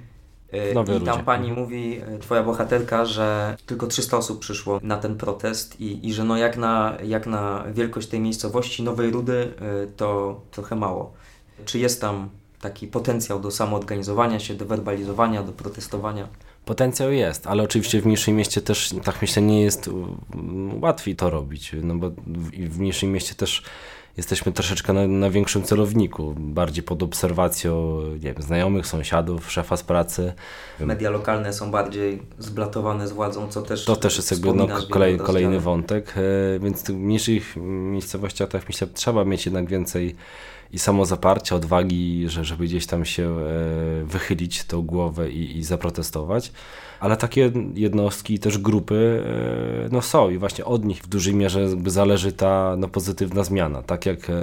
E, 0.53 0.97
I 0.97 1.01
tam 1.01 1.25
pani 1.25 1.49
mhm. 1.49 1.63
mówi, 1.63 2.01
e, 2.07 2.19
twoja 2.19 2.43
bohaterka, 2.43 3.05
że 3.05 3.57
tylko 3.65 3.87
300 3.87 4.17
osób 4.17 4.39
przyszło 4.39 4.79
na 4.83 4.97
ten 4.97 5.15
protest 5.15 5.81
i, 5.81 6.07
i 6.07 6.13
że 6.13 6.23
no 6.23 6.37
jak 6.37 6.57
na, 6.57 6.97
jak 7.03 7.27
na 7.27 7.63
wielkość 7.73 8.07
tej 8.07 8.19
miejscowości 8.19 8.83
Nowej 8.83 9.11
Rudy 9.11 9.53
e, 9.83 9.87
to 9.87 10.41
trochę 10.51 10.75
mało. 10.75 11.13
Czy 11.65 11.79
jest 11.79 12.01
tam 12.01 12.29
taki 12.69 12.87
potencjał 12.87 13.39
do 13.39 13.51
samoorganizowania 13.51 14.39
się, 14.39 14.53
do 14.53 14.65
werbalizowania, 14.65 15.43
do 15.43 15.51
protestowania. 15.51 16.27
Potencjał 16.65 17.11
jest, 17.11 17.47
ale 17.47 17.63
oczywiście 17.63 18.01
w 18.01 18.05
mniejszym 18.05 18.35
mieście 18.35 18.61
też, 18.61 18.95
tak 19.03 19.21
myślę, 19.21 19.41
nie 19.41 19.61
jest 19.61 19.89
łatwiej 20.81 21.15
to 21.15 21.29
robić, 21.29 21.71
no 21.83 21.95
bo 21.95 22.11
w 22.69 22.79
mniejszym 22.79 23.11
mieście 23.11 23.35
też 23.35 23.63
jesteśmy 24.17 24.51
troszeczkę 24.51 24.93
na, 24.93 25.07
na, 25.07 25.29
większym 25.29 25.63
celowniku, 25.63 26.35
bardziej 26.37 26.83
pod 26.83 27.03
obserwacją 27.03 28.01
nie 28.11 28.33
wiem, 28.33 28.41
znajomych, 28.41 28.87
sąsiadów, 28.87 29.51
szefa 29.51 29.77
z 29.77 29.83
pracy. 29.83 30.33
Media 30.79 31.09
lokalne 31.09 31.53
są 31.53 31.71
bardziej 31.71 32.21
zblatowane 32.39 33.07
z 33.07 33.11
władzą, 33.11 33.47
co 33.47 33.61
też 33.61 33.85
To 33.85 33.95
też 33.95 34.17
jest 34.17 34.31
jakby 34.31 34.53
no, 34.53 34.67
kolej, 34.89 35.17
kolejny 35.17 35.59
wątek, 35.59 36.13
e, 36.17 36.59
więc 36.59 36.83
w 36.83 36.89
mniejszych 36.89 37.55
miejscowościach 37.57 38.49
tak 38.49 38.67
myślę, 38.67 38.87
trzeba 38.93 39.25
mieć 39.25 39.45
jednak 39.45 39.65
więcej 39.65 40.15
i 40.71 40.79
samozaparcia, 40.79 41.55
odwagi, 41.55 42.29
że, 42.29 42.45
żeby 42.45 42.65
gdzieś 42.65 42.85
tam 42.87 43.05
się 43.05 43.23
e, 43.23 44.03
wychylić 44.05 44.63
tą 44.63 44.81
głowę 44.81 45.31
i, 45.31 45.57
i 45.57 45.63
zaprotestować. 45.63 46.51
Ale 46.99 47.17
takie 47.17 47.51
jednostki 47.73 48.33
i 48.33 48.39
też 48.39 48.57
grupy 48.57 49.23
e, 49.85 49.89
no 49.91 50.01
są 50.01 50.29
i 50.29 50.37
właśnie 50.37 50.65
od 50.65 50.85
nich 50.85 51.01
w 51.01 51.07
dużej 51.07 51.35
mierze 51.35 51.69
zależy 51.85 52.31
ta 52.33 52.75
no, 52.77 52.87
pozytywna 52.87 53.43
zmiana. 53.43 53.81
Tak 53.81 54.05
jak 54.05 54.29
e, 54.29 54.33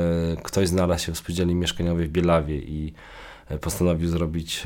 ktoś 0.43 0.69
znalazł 0.69 1.05
się 1.05 1.13
w 1.13 1.19
spółdzielni 1.19 1.55
mieszkaniowej 1.55 2.07
w 2.07 2.11
Bielawie 2.11 2.59
i 2.59 2.93
postanowił 3.61 4.09
zrobić 4.09 4.63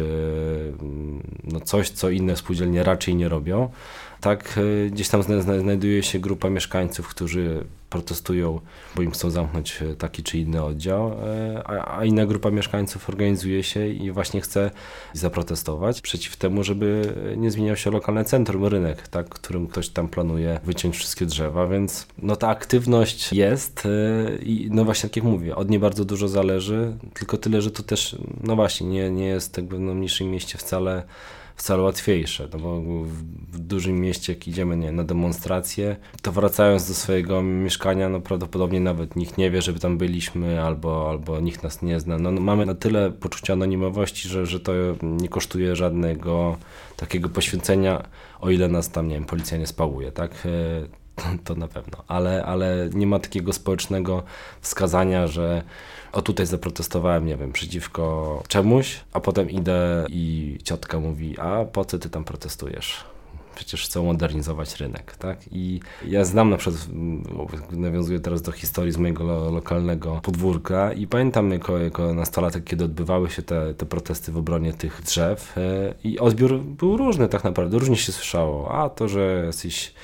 no, 1.45 1.61
coś, 1.61 1.91
co 1.91 2.11
inne 2.11 2.37
spółdzielnie 2.37 2.83
raczej 2.83 3.15
nie 3.15 3.29
robią, 3.29 3.71
tak 4.21 4.59
gdzieś 4.91 5.09
tam 5.09 5.23
znajduje 5.63 6.03
się 6.03 6.19
grupa 6.19 6.51
mieszkańców, 6.51 7.09
którzy 7.09 7.65
protestują, 7.91 8.61
bo 8.97 9.03
im 9.03 9.11
chcą 9.11 9.31
zamknąć 9.31 9.83
e, 9.83 9.95
taki 9.95 10.23
czy 10.23 10.39
inny 10.39 10.65
oddział, 10.65 11.13
e, 11.13 11.63
a, 11.69 12.05
inna 12.05 12.27
grupa 12.27 12.51
mieszkańców 12.51 13.09
organizuje 13.09 13.63
się 13.63 13.89
i 13.89 14.11
właśnie 14.11 14.41
chce 14.41 14.71
zaprotestować 15.13 16.01
przeciw 16.01 16.37
temu, 16.37 16.65
żeby 16.65 17.15
nie 17.37 17.51
zmieniał 17.51 17.77
się 17.77 17.91
lokalne 17.91 18.25
centrum, 18.25 18.65
rynek, 18.65 19.09
tak, 19.09 19.29
którym 19.29 19.67
ktoś 19.67 19.89
tam 19.89 20.09
planuje 20.09 20.61
wyciąć 20.65 20.97
wszystkie 20.97 21.27
drzewa, 21.27 21.67
więc 21.67 22.07
no 22.19 22.37
ta 22.37 22.49
aktywność 22.49 23.33
jest 23.33 23.87
e, 23.87 24.37
i 24.37 24.69
no 24.71 24.85
właśnie 24.85 25.09
tak 25.09 25.17
jak 25.17 25.25
mówię, 25.25 25.57
od 25.57 25.71
niej 25.71 25.81
bardzo 25.81 26.05
dużo 26.05 26.29
zależy, 26.29 26.97
tylko 27.15 27.37
tyle, 27.37 27.63
że 27.63 27.71
to 27.71 27.83
też, 27.83 28.17
no 28.43 28.57
właśnie, 28.57 28.87
nie, 28.87 29.11
nie 29.11 29.27
jest 29.27 29.57
jakby 29.57 29.79
no, 29.79 29.93
w 29.93 29.97
mniejszym 29.97 30.31
mieście 30.31 30.59
wcale 30.59 31.03
wcale 31.57 31.83
łatwiejsze, 31.83 32.49
no 32.53 32.59
bo 32.59 32.81
w 33.53 33.59
dużym 33.59 34.01
mieście, 34.01 34.33
jak 34.33 34.49
idziemy 34.49 34.77
nie, 34.77 34.93
na 34.93 35.05
demonstrację, 35.05 35.97
to 36.23 36.33
wracając 36.33 36.89
do 36.89 36.95
swojego 36.95 37.43
mieszkania, 37.43 38.09
no 38.09 38.21
prawdopodobnie 38.21 38.81
nawet 38.81 39.17
nikt 39.17 39.39
nie 39.39 39.51
wie, 39.51 39.63
żeby 39.63 39.79
tam 39.81 39.99
byliśmy, 39.99 40.63
albo, 40.63 41.11
albo 41.11 41.41
nikt 41.41 41.63
nas 41.63 41.83
nie 41.83 42.01
zna. 42.01 42.19
No, 42.19 42.31
no 42.31 42.41
mamy 42.41 42.67
na 42.67 42.75
tyle 42.75 43.11
poczucia 43.11 43.53
anonimowości, 43.53 44.29
że, 44.29 44.47
że 44.47 44.61
to 44.61 44.73
nie 45.03 45.29
kosztuje 45.29 45.77
żadnego 45.77 46.57
takiego 46.97 47.29
poświęcenia, 47.29 48.03
o 48.41 48.51
ile 48.51 48.69
nas 48.69 48.91
tam, 48.91 49.09
nie 49.09 49.15
wiem, 49.15 49.25
policja 49.25 49.59
nie 49.59 49.67
spałuje, 49.67 50.13
tak? 50.13 50.49
To 51.45 51.55
na 51.55 51.69
pewno, 51.69 52.05
ale, 52.09 52.45
ale 52.45 52.89
nie 52.95 53.07
ma 53.07 53.19
takiego 53.19 53.53
społecznego 53.53 54.23
wskazania, 54.61 55.27
że 55.27 55.63
o 56.13 56.23
tutaj 56.23 56.47
zaprotestowałem, 56.47 57.27
nie 57.27 57.37
wiem, 57.37 57.53
przeciwko 57.53 58.43
czemuś, 58.49 59.01
a 59.13 59.21
potem 59.21 59.51
idę 59.51 60.07
i 60.09 60.59
ciotka 60.65 61.01
mówi, 61.01 61.39
a 61.39 61.65
po 61.65 61.85
co 61.85 61.99
ty 61.99 62.11
tam 62.11 62.25
protestujesz? 62.25 63.05
Przecież 63.55 63.85
chcą 63.85 64.05
modernizować 64.05 64.77
rynek, 64.77 65.17
tak? 65.17 65.39
I 65.53 65.81
ja 66.07 66.25
znam 66.25 66.51
na 66.51 66.57
przykład, 66.57 66.89
nawiązuję 67.71 68.21
teraz 68.21 68.43
do 68.43 68.53
historii 68.53 68.93
z 68.93 68.97
mojego 68.97 69.25
lo 69.25 69.51
lokalnego 69.51 70.21
podwórka 70.23 70.93
i 70.93 71.07
pamiętam 71.07 71.51
jako, 71.51 71.79
jako 71.79 72.15
nastolatek, 72.15 72.65
kiedy 72.65 72.85
odbywały 72.85 73.31
się 73.31 73.43
te, 73.43 73.75
te 73.75 73.87
protesty 73.87 74.33
w 74.33 74.37
obronie 74.37 74.73
tych 74.73 75.03
drzew 75.03 75.59
e, 75.59 75.95
i 76.05 76.19
odbiór 76.19 76.59
był 76.59 76.97
różny 76.97 77.29
tak 77.29 77.45
naprawdę, 77.45 77.79
różnie 77.79 77.97
się 77.97 78.13
słyszało, 78.13 78.75
a 78.75 78.91
to, 78.91 79.09
że 79.09 79.43
jesteś 79.47 79.95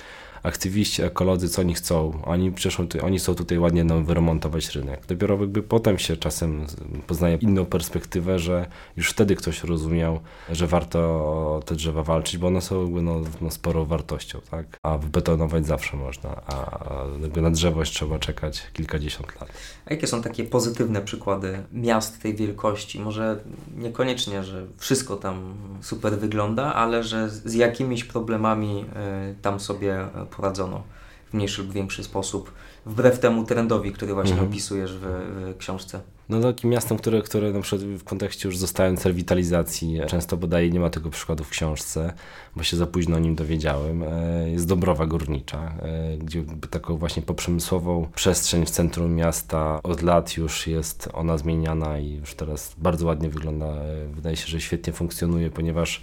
aktywiści, 0.42 1.02
ekolodzy, 1.02 1.48
co 1.48 1.60
oni 1.60 1.74
chcą. 1.74 2.22
Oni 2.24 2.52
przyszą, 2.52 2.86
oni 3.02 3.18
są 3.18 3.34
tutaj 3.34 3.58
ładnie 3.58 3.84
nam 3.84 4.04
wyremontować 4.04 4.74
rynek. 4.74 5.06
Dopiero 5.06 5.38
jakby 5.40 5.62
potem 5.62 5.98
się 5.98 6.16
czasem 6.16 6.66
poznaje 7.06 7.36
inną 7.36 7.64
perspektywę, 7.66 8.38
że 8.38 8.66
już 8.96 9.10
wtedy 9.10 9.36
ktoś 9.36 9.64
rozumiał, 9.64 10.20
że 10.50 10.66
warto 10.66 11.60
te 11.66 11.74
drzewa 11.74 12.02
walczyć, 12.02 12.38
bo 12.38 12.46
one 12.46 12.60
są 12.60 12.82
jakby 12.82 13.02
no, 13.02 13.20
no 13.40 13.50
sporą 13.50 13.84
wartością, 13.84 14.40
tak? 14.50 14.78
A 14.82 14.98
wybetonować 14.98 15.66
zawsze 15.66 15.96
można, 15.96 16.30
a 16.46 16.80
jakby 17.22 17.42
na 17.42 17.50
drzewo 17.50 17.82
trzeba 17.82 18.18
czekać 18.18 18.62
kilkadziesiąt 18.72 19.40
lat. 19.40 19.52
A 19.86 19.94
jakie 19.94 20.06
są 20.06 20.22
takie 20.22 20.44
pozytywne 20.44 21.02
przykłady 21.02 21.62
miast 21.72 22.22
tej 22.22 22.34
wielkości? 22.34 23.00
Może 23.00 23.40
niekoniecznie, 23.76 24.44
że 24.44 24.66
wszystko 24.76 25.16
tam 25.16 25.54
super 25.80 26.18
wygląda, 26.18 26.74
ale 26.74 27.02
że 27.02 27.30
z 27.30 27.54
jakimiś 27.54 28.04
problemami 28.04 28.84
y, 29.30 29.34
tam 29.42 29.60
sobie 29.60 30.06
poradzono 30.36 30.82
w 31.30 31.34
mniejszy 31.34 31.62
lub 31.62 31.72
większy 31.72 32.04
sposób. 32.04 32.52
wbrew 32.86 33.18
temu 33.18 33.44
trendowi, 33.44 33.92
który 33.92 34.14
właśnie 34.14 34.32
Mhm. 34.32 34.50
opisujesz 34.50 34.92
w, 34.92 35.00
w 35.02 35.58
książce. 35.58 36.00
No 36.28 36.40
takim 36.40 36.70
miastem, 36.70 36.98
które, 36.98 37.22
które 37.22 37.52
na 37.52 37.60
przykład 37.60 37.88
w 37.90 38.04
kontekście 38.04 38.48
już 38.48 38.58
zostając 38.58 39.06
rewitalizacji, 39.06 40.00
często 40.06 40.36
podaje, 40.36 40.70
nie 40.70 40.80
ma 40.80 40.90
tego 40.90 41.10
przykładu 41.10 41.44
w 41.44 41.48
książce, 41.48 42.12
bo 42.56 42.62
się 42.62 42.76
za 42.76 42.86
późno 42.86 43.16
o 43.16 43.18
nim 43.18 43.34
dowiedziałem, 43.34 44.02
e, 44.02 44.50
jest 44.50 44.66
Dobrowa 44.66 45.06
Górnicza, 45.06 45.74
e, 45.82 46.16
gdzie 46.18 46.44
taką 46.70 46.96
właśnie 46.96 47.22
poprzemysłową 47.22 48.08
przestrzeń 48.14 48.66
w 48.66 48.70
centrum 48.70 49.14
miasta 49.14 49.80
od 49.82 50.02
lat 50.02 50.36
już 50.36 50.66
jest 50.66 51.08
ona 51.12 51.38
zmieniana 51.38 51.98
i 51.98 52.10
już 52.14 52.34
teraz 52.34 52.74
bardzo 52.78 53.06
ładnie 53.06 53.28
wygląda. 53.28 53.66
E, 53.66 54.06
Wydaje 54.14 54.36
się, 54.36 54.46
że 54.46 54.60
świetnie 54.60 54.92
funkcjonuje, 54.92 55.50
ponieważ 55.50 56.02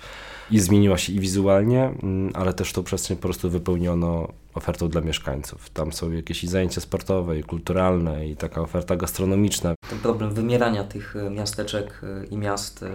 i 0.52 0.60
zmieniła 0.60 0.98
się 0.98 1.14
i 1.14 1.20
wizualnie, 1.20 1.84
mm, 2.04 2.32
ale 2.34 2.54
też 2.54 2.74
tą 2.74 2.84
przestrzeń 2.84 3.18
po 3.18 3.24
prostu 3.24 3.50
wypełniono 3.50 4.28
ofertą 4.54 4.90
dla 4.90 5.02
mieszkańców. 5.02 5.70
Tam 5.70 5.94
są 5.94 6.12
jakieś 6.12 6.44
i 6.44 6.48
zajęcia 6.48 6.82
sportowe, 6.82 7.40
i 7.40 7.44
kulturalne, 7.44 8.28
i 8.28 8.36
taka 8.36 8.62
oferta 8.62 8.96
gastronomiczna. 8.96 9.76
Ten 9.90 10.00
problem 10.00 10.34
wymierania 10.34 10.84
tych 10.84 11.16
e, 11.16 11.30
miasteczek 11.30 12.02
e, 12.04 12.26
i 12.26 12.38
miast 12.38 12.84
e, 12.84 12.90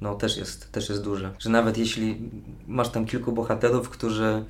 no, 0.00 0.14
też, 0.14 0.36
jest, 0.36 0.72
też 0.72 0.88
jest 0.88 1.04
duży. 1.04 1.30
Że 1.38 1.50
nawet 1.50 1.78
jeśli 1.78 2.30
masz 2.66 2.88
tam 2.88 3.06
kilku 3.06 3.32
bohaterów, 3.32 3.88
którzy 3.88 4.44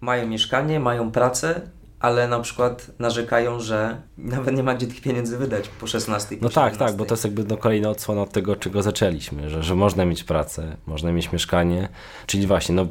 mają 0.00 0.28
mieszkanie, 0.28 0.80
mają 0.80 1.10
pracę, 1.10 1.60
ale 2.00 2.28
na 2.28 2.40
przykład 2.40 2.90
narzekają, 2.98 3.60
że 3.60 3.96
nawet 4.18 4.56
nie 4.56 4.62
ma 4.62 4.74
gdzie 4.74 4.86
tych 4.86 5.00
pieniędzy 5.00 5.38
wydać 5.38 5.68
po 5.68 5.86
16. 5.86 6.36
Po 6.36 6.44
No 6.44 6.48
tak, 6.48 6.72
17. 6.72 6.78
tak, 6.78 6.96
bo 6.96 7.04
to 7.04 7.14
jest 7.14 7.24
jakby 7.24 7.44
no 7.44 7.56
kolejna 7.56 7.90
odsłona 7.90 8.22
od 8.22 8.32
tego, 8.32 8.56
czego 8.56 8.82
zaczęliśmy, 8.82 9.50
że, 9.50 9.62
że 9.62 9.74
można 9.74 10.04
mieć 10.04 10.24
pracę, 10.24 10.76
można 10.86 11.12
mieć 11.12 11.32
mieszkanie, 11.32 11.88
czyli 12.26 12.46
właśnie, 12.46 12.74
no 12.74 12.86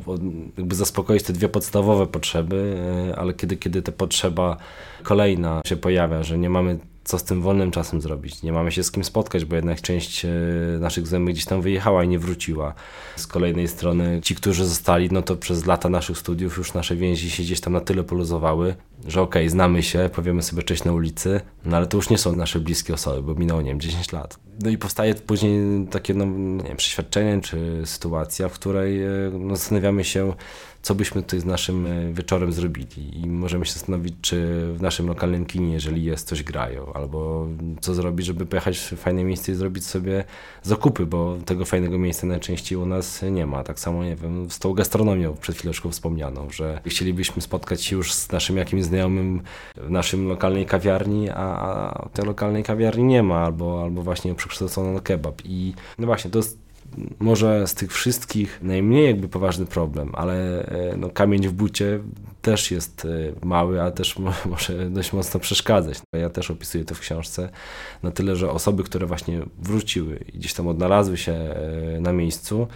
jakby 0.58 0.76
zaspokoić 0.76 1.24
te 1.24 1.34
dwie 1.34 1.50
podstawowe 1.50 2.08
potrzeby, 2.08 2.78
e, 3.12 3.20
ale 3.20 3.34
kiedy, 3.34 3.58
kiedy 3.58 3.82
ta 3.82 3.92
potrzeba 3.92 4.58
kolejna 5.04 5.62
się 5.66 5.78
pojawia, 5.78 6.24
że 6.24 6.38
nie 6.38 6.50
mamy 6.50 6.80
co 7.08 7.20
z 7.20 7.24
tym 7.24 7.42
wolnym 7.42 7.72
czasem 7.72 8.02
zrobić, 8.02 8.44
nie 8.44 8.52
mamy 8.52 8.72
się 8.72 8.84
z 8.84 8.92
kim 8.92 9.04
spotkać, 9.04 9.46
bo 9.46 9.56
jednak 9.56 9.82
część 9.82 10.26
e, 10.26 10.30
naszych 10.80 11.08
znajomych 11.08 11.34
gdzieś 11.34 11.46
tam 11.46 11.62
wyjechała 11.62 12.04
i 12.04 12.08
nie 12.08 12.20
wróciła. 12.20 12.74
Z 13.16 13.28
kolejnej 13.28 13.68
strony 13.68 14.20
ci, 14.24 14.36
którzy 14.36 14.66
zostali, 14.66 15.10
no 15.12 15.22
to 15.22 15.36
przez 15.36 15.66
lata 15.66 15.90
naszych 15.90 16.18
studiów 16.18 16.58
już 16.58 16.74
nasze 16.74 16.96
więzi 16.96 17.32
się 17.32 17.44
gdzieś 17.44 17.62
tam 17.62 17.74
na 17.74 17.82
tyle 17.82 18.04
poluzowały, 18.04 18.76
że 19.08 19.22
okej, 19.22 19.50
znamy 19.50 19.84
się, 19.84 20.10
powiemy 20.14 20.44
sobie 20.44 20.64
cześć 20.64 20.84
na 20.84 20.94
ulicy, 20.94 21.42
no 21.66 21.78
ale 21.78 21.88
to 21.88 21.98
już 21.98 22.10
nie 22.10 22.18
są 22.18 22.36
nasze 22.36 22.60
bliskie 22.60 22.94
osoby, 22.94 23.22
bo 23.22 23.36
minęło, 23.40 23.62
nie 23.62 23.70
wiem, 23.70 23.80
10 23.80 24.12
lat. 24.12 24.40
No 24.64 24.70
i 24.70 24.78
powstaje 24.78 25.16
później 25.16 25.88
takie, 25.92 26.14
no, 26.14 26.26
nie 26.26 26.64
wiem, 26.64 26.78
przeświadczenie 26.78 27.42
czy 27.42 27.82
sytuacja, 27.86 28.50
w 28.50 28.54
której 28.54 29.04
e, 29.04 29.10
no, 29.40 29.56
zastanawiamy 29.56 30.04
się, 30.04 30.34
co 30.88 30.96
byśmy 30.96 31.24
tutaj 31.24 31.40
z 31.40 31.46
naszym 31.46 31.86
e, 31.86 32.14
wieczorem 32.14 32.52
zrobili 32.52 33.22
i 33.24 33.28
możemy 33.28 33.66
się 33.66 33.74
zastanowić, 33.74 34.16
czy 34.22 34.68
w 34.74 34.82
naszym 34.82 35.08
lokalnym 35.08 35.46
kinie, 35.46 35.74
jeżeli 35.74 36.04
jest, 36.04 36.28
coś 36.28 36.44
grają, 36.44 36.94
albo 36.94 37.48
co 37.82 37.94
zrobić, 37.94 38.26
żeby 38.26 38.46
pojechać 38.46 38.78
w 38.78 38.96
fajne 38.96 39.24
miejsce 39.24 39.52
i 39.52 39.56
zrobić 39.56 39.86
sobie 39.86 40.24
zakupy, 40.64 41.06
bo 41.06 41.38
tego 41.46 41.66
fajnego 41.66 41.98
miejsca 41.98 42.28
najczęściej 42.28 42.78
u 42.78 42.86
nas 42.86 43.22
nie 43.32 43.46
ma. 43.46 43.64
Tak 43.64 43.80
samo, 43.80 44.04
nie 44.04 44.16
wiem, 44.16 44.52
z 44.52 44.60
tą 44.60 44.74
gastronomią 44.74 45.36
przed 45.36 45.56
chwileczką 45.58 45.92
wspomnianą, 45.92 46.50
że 46.50 46.82
chcielibyśmy 46.86 47.42
spotkać 47.42 47.84
się 47.84 47.96
już 47.96 48.14
z 48.14 48.32
naszym 48.32 48.58
jakimś 48.58 48.84
znajomym 48.84 49.42
w 49.76 49.90
naszym 49.90 50.28
lokalnej 50.28 50.66
kawiarni, 50.66 51.30
a, 51.30 52.10
tej 52.14 52.26
lokalnej 52.26 52.64
kawiarni 52.64 53.04
nie 53.04 53.24
ma, 53.24 53.40
albo, 53.40 53.84
albo 53.84 54.02
właśnie 54.02 54.36
przekształcono 54.36 54.92
na 54.92 55.00
kebab. 55.00 55.42
I 55.46 55.74
no 56.00 56.06
właśnie, 56.06 56.32
to 56.32 56.40
jest 56.40 56.67
może 57.20 57.68
z 57.68 57.74
tych 57.74 57.94
wszystkich 57.94 58.60
najmniej 58.62 59.06
jakby 59.06 59.28
poważny 59.28 59.66
problem, 59.66 60.12
ale 60.14 60.66
e, 60.66 60.98
no, 60.98 61.10
kamień 61.10 61.48
w 61.48 61.52
bucie 61.52 62.00
też 62.42 62.72
jest 62.72 63.06
e, 63.06 63.46
mały, 63.46 63.82
a 63.82 63.92
też 63.92 64.20
mo- 64.20 64.34
może 64.50 64.90
dość 64.90 65.14
mocno 65.14 65.40
przeszkadzać. 65.40 65.98
Ja 66.14 66.30
też 66.30 66.52
opisuję 66.52 66.86
to 66.86 66.96
w 66.96 67.00
książce 67.00 67.50
na 68.04 68.12
tyle, 68.12 68.36
że 68.36 68.52
osoby, 68.52 68.84
które 68.84 69.06
właśnie 69.06 69.42
wróciły 69.60 70.20
i 70.34 70.38
gdzieś 70.38 70.54
tam 70.54 70.68
odnalazły 70.68 71.18
się 71.18 71.34
e, 71.34 72.02
na 72.02 72.14
miejscu, 72.14 72.68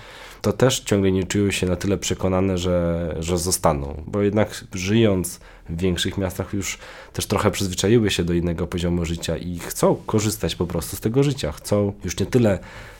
to 0.41 0.53
też 0.53 0.79
ciągle 0.79 1.11
nie 1.11 1.23
czują 1.23 1.51
się 1.51 1.67
na 1.67 1.75
tyle 1.75 1.97
przekonane, 1.97 2.57
że, 2.57 3.15
że 3.19 3.37
zostaną, 3.37 4.03
bo 4.07 4.21
jednak 4.21 4.65
żyjąc 4.73 5.39
w 5.71 5.81
większych 5.81 6.17
miastach 6.17 6.53
już 6.53 6.77
też 7.13 7.25
trochę 7.25 7.51
przyzwyczaiły 7.51 8.11
się 8.11 8.23
do 8.23 8.33
innego 8.33 8.67
poziomu 8.67 9.05
życia 9.05 9.37
i 9.37 9.59
chcą 9.59 9.95
korzystać 10.05 10.55
po 10.55 10.67
prostu 10.67 10.95
z 10.95 10.99
tego 10.99 11.23
życia. 11.23 11.51
Chcą 11.51 11.93
już 12.03 12.19
nie 12.19 12.25
tyle, 12.25 12.59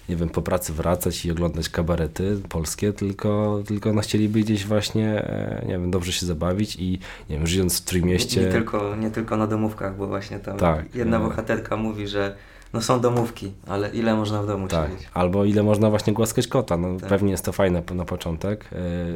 nie 0.10 0.16
wiem, 0.16 0.30
po 0.30 0.42
pracy 0.42 0.74
wracać 0.74 1.26
i 1.26 1.32
oglądać 1.32 1.70
kabarety 1.70 2.38
polskie, 2.50 2.94
tylko, 2.94 3.64
tylko 3.68 3.94
no 3.94 4.02
chcieliby 4.02 4.40
gdzieś 4.40 4.66
właśnie, 4.66 5.08
e, 5.08 5.66
nie 5.66 5.74
wiem, 5.74 5.92
dobrze 5.92 6.12
się 6.12 6.26
zabawić 6.26 6.76
i 6.76 6.92
nie 7.30 7.38
wiem, 7.38 7.48
żyjąc 7.48 7.82
w 7.82 7.86
Trójmieście... 7.86 8.40
Nie, 8.40 8.46
nie, 8.46 8.52
tylko, 8.52 8.96
nie 8.96 9.12
tylko 9.12 9.38
na 9.38 9.48
domówkach, 9.48 9.98
bo 9.98 10.08
właśnie 10.08 10.40
tam 10.40 10.58
Tak, 10.58 10.96
jedna 10.96 11.18
e. 11.18 11.20
bohaterka 11.20 11.78
mówi, 11.78 12.08
że 12.08 12.36
no 12.74 12.82
są 12.82 13.00
domówki, 13.00 13.52
ale 13.68 13.90
ile 13.90 14.16
można 14.16 14.44
w 14.44 14.48
domu 14.48 14.68
Tak, 14.68 14.92
siedzieć? 14.92 15.08
albo 15.14 15.46
ile 15.46 15.64
można 15.64 15.90
właśnie 15.90 16.14
głaskać 16.14 16.48
kota. 16.48 16.78
No, 16.78 17.00
Tak. 17.00 17.10
Pewnie 17.10 17.32
jest 17.32 17.46
to 17.46 17.52
fajne 17.52 17.84
na 17.96 18.06
początek, 18.06 18.66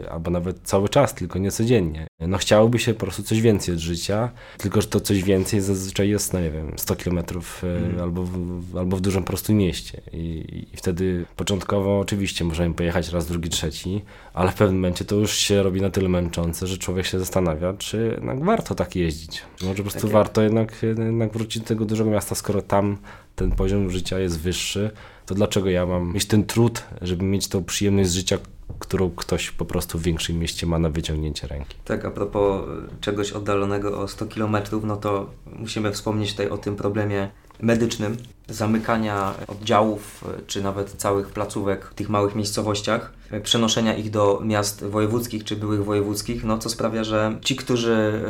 yy, 0.01 0.09
albo 0.11 0.31
nawet 0.31 0.59
cały 0.63 0.89
czas, 0.89 1.13
tylko 1.13 1.39
nie 1.39 1.51
codziennie. 1.51 2.07
No 2.19 2.37
chciałoby 2.37 2.79
się 2.79 2.93
po 2.93 2.99
prostu 2.99 3.23
coś 3.23 3.41
więcej 3.41 3.73
od 3.75 3.79
życia, 3.81 4.29
tylko 4.57 4.81
że 4.81 4.87
to 4.87 4.99
coś 4.99 5.23
więcej 5.23 5.61
zazwyczaj 5.61 6.09
jest, 6.09 6.33
no 6.33 6.39
nie 6.41 6.51
wiem, 6.51 6.71
100 6.77 6.95
kilometrów 6.95 7.61
yy, 7.63 7.69
Mhm. 7.75 7.99
albo, 8.01 8.23
w, 8.23 8.77
albo 8.77 8.97
w 8.97 9.01
dużym 9.01 9.23
po 9.23 9.27
prostu 9.27 9.53
mieście. 9.53 10.01
I, 10.13 10.45
I 10.73 10.77
wtedy 10.77 11.25
początkowo 11.35 11.99
oczywiście 11.99 12.45
możemy 12.45 12.75
pojechać 12.75 13.09
raz, 13.09 13.25
drugi, 13.27 13.49
trzeci, 13.49 14.01
ale 14.33 14.51
w 14.51 14.55
pewnym 14.55 14.75
momencie 14.79 15.05
to 15.05 15.15
już 15.15 15.31
się 15.33 15.63
robi 15.63 15.81
na 15.81 15.89
tyle 15.89 16.09
męczące, 16.09 16.67
że 16.67 16.77
człowiek 16.77 17.05
się 17.05 17.19
zastanawia, 17.19 17.73
czy 17.73 18.11
jednak 18.15 18.43
warto 18.45 18.75
tak 18.75 18.95
jeździć. 18.95 19.43
Może 19.61 19.75
po 19.75 19.81
prostu 19.81 20.01
Tak 20.01 20.09
warto 20.11 20.41
jednak, 20.41 20.83
jednak 20.83 21.33
wrócić 21.33 21.61
do 21.61 21.67
tego 21.67 21.85
dużego 21.85 22.09
miasta, 22.09 22.35
skoro 22.35 22.61
tam 22.61 22.97
ten 23.35 23.51
poziom 23.51 23.89
życia 23.89 24.19
jest 24.19 24.39
wyższy, 24.39 24.91
to 25.25 25.35
dlaczego 25.35 25.69
ja 25.69 25.85
mam 25.85 26.13
mieć 26.13 26.25
ten 26.25 26.45
trud, 26.45 26.83
żeby 27.01 27.23
mieć 27.23 27.47
tą 27.47 27.63
przyjemność 27.63 28.09
z 28.09 28.13
życia, 28.13 28.37
którą 28.79 29.11
ktoś 29.11 29.51
po 29.51 29.65
prostu 29.65 29.99
w 29.99 30.01
większym 30.01 30.39
mieście 30.39 30.67
ma 30.67 30.79
na 30.79 30.89
wyciągnięcie 30.89 31.47
ręki. 31.47 31.77
Tak, 31.85 32.05
a 32.05 32.11
propos 32.11 32.61
czegoś 33.01 33.31
oddalonego 33.31 33.99
o 33.99 34.07
100 34.07 34.25
km, 34.25 34.57
no 34.83 34.97
to 34.97 35.29
musimy 35.45 35.91
wspomnieć 35.91 36.31
tutaj 36.31 36.49
o 36.49 36.57
tym 36.57 36.75
problemie 36.75 37.29
medycznym, 37.61 38.17
zamykania 38.49 39.33
oddziałów 39.47 40.23
e, 40.27 40.41
czy 40.47 40.63
nawet 40.63 40.91
całych 40.91 41.27
placówek 41.27 41.85
w 41.85 41.93
tych 41.93 42.09
małych 42.09 42.35
miejscowościach, 42.35 43.13
e, 43.31 43.41
przenoszenia 43.41 43.95
ich 43.95 44.11
do 44.11 44.41
miast 44.43 44.83
wojewódzkich 44.83 45.43
czy 45.43 45.55
byłych 45.55 45.85
wojewódzkich, 45.85 46.43
no 46.43 46.57
co 46.57 46.69
sprawia, 46.69 47.03
że 47.03 47.37
ci, 47.41 47.55
którzy 47.55 48.21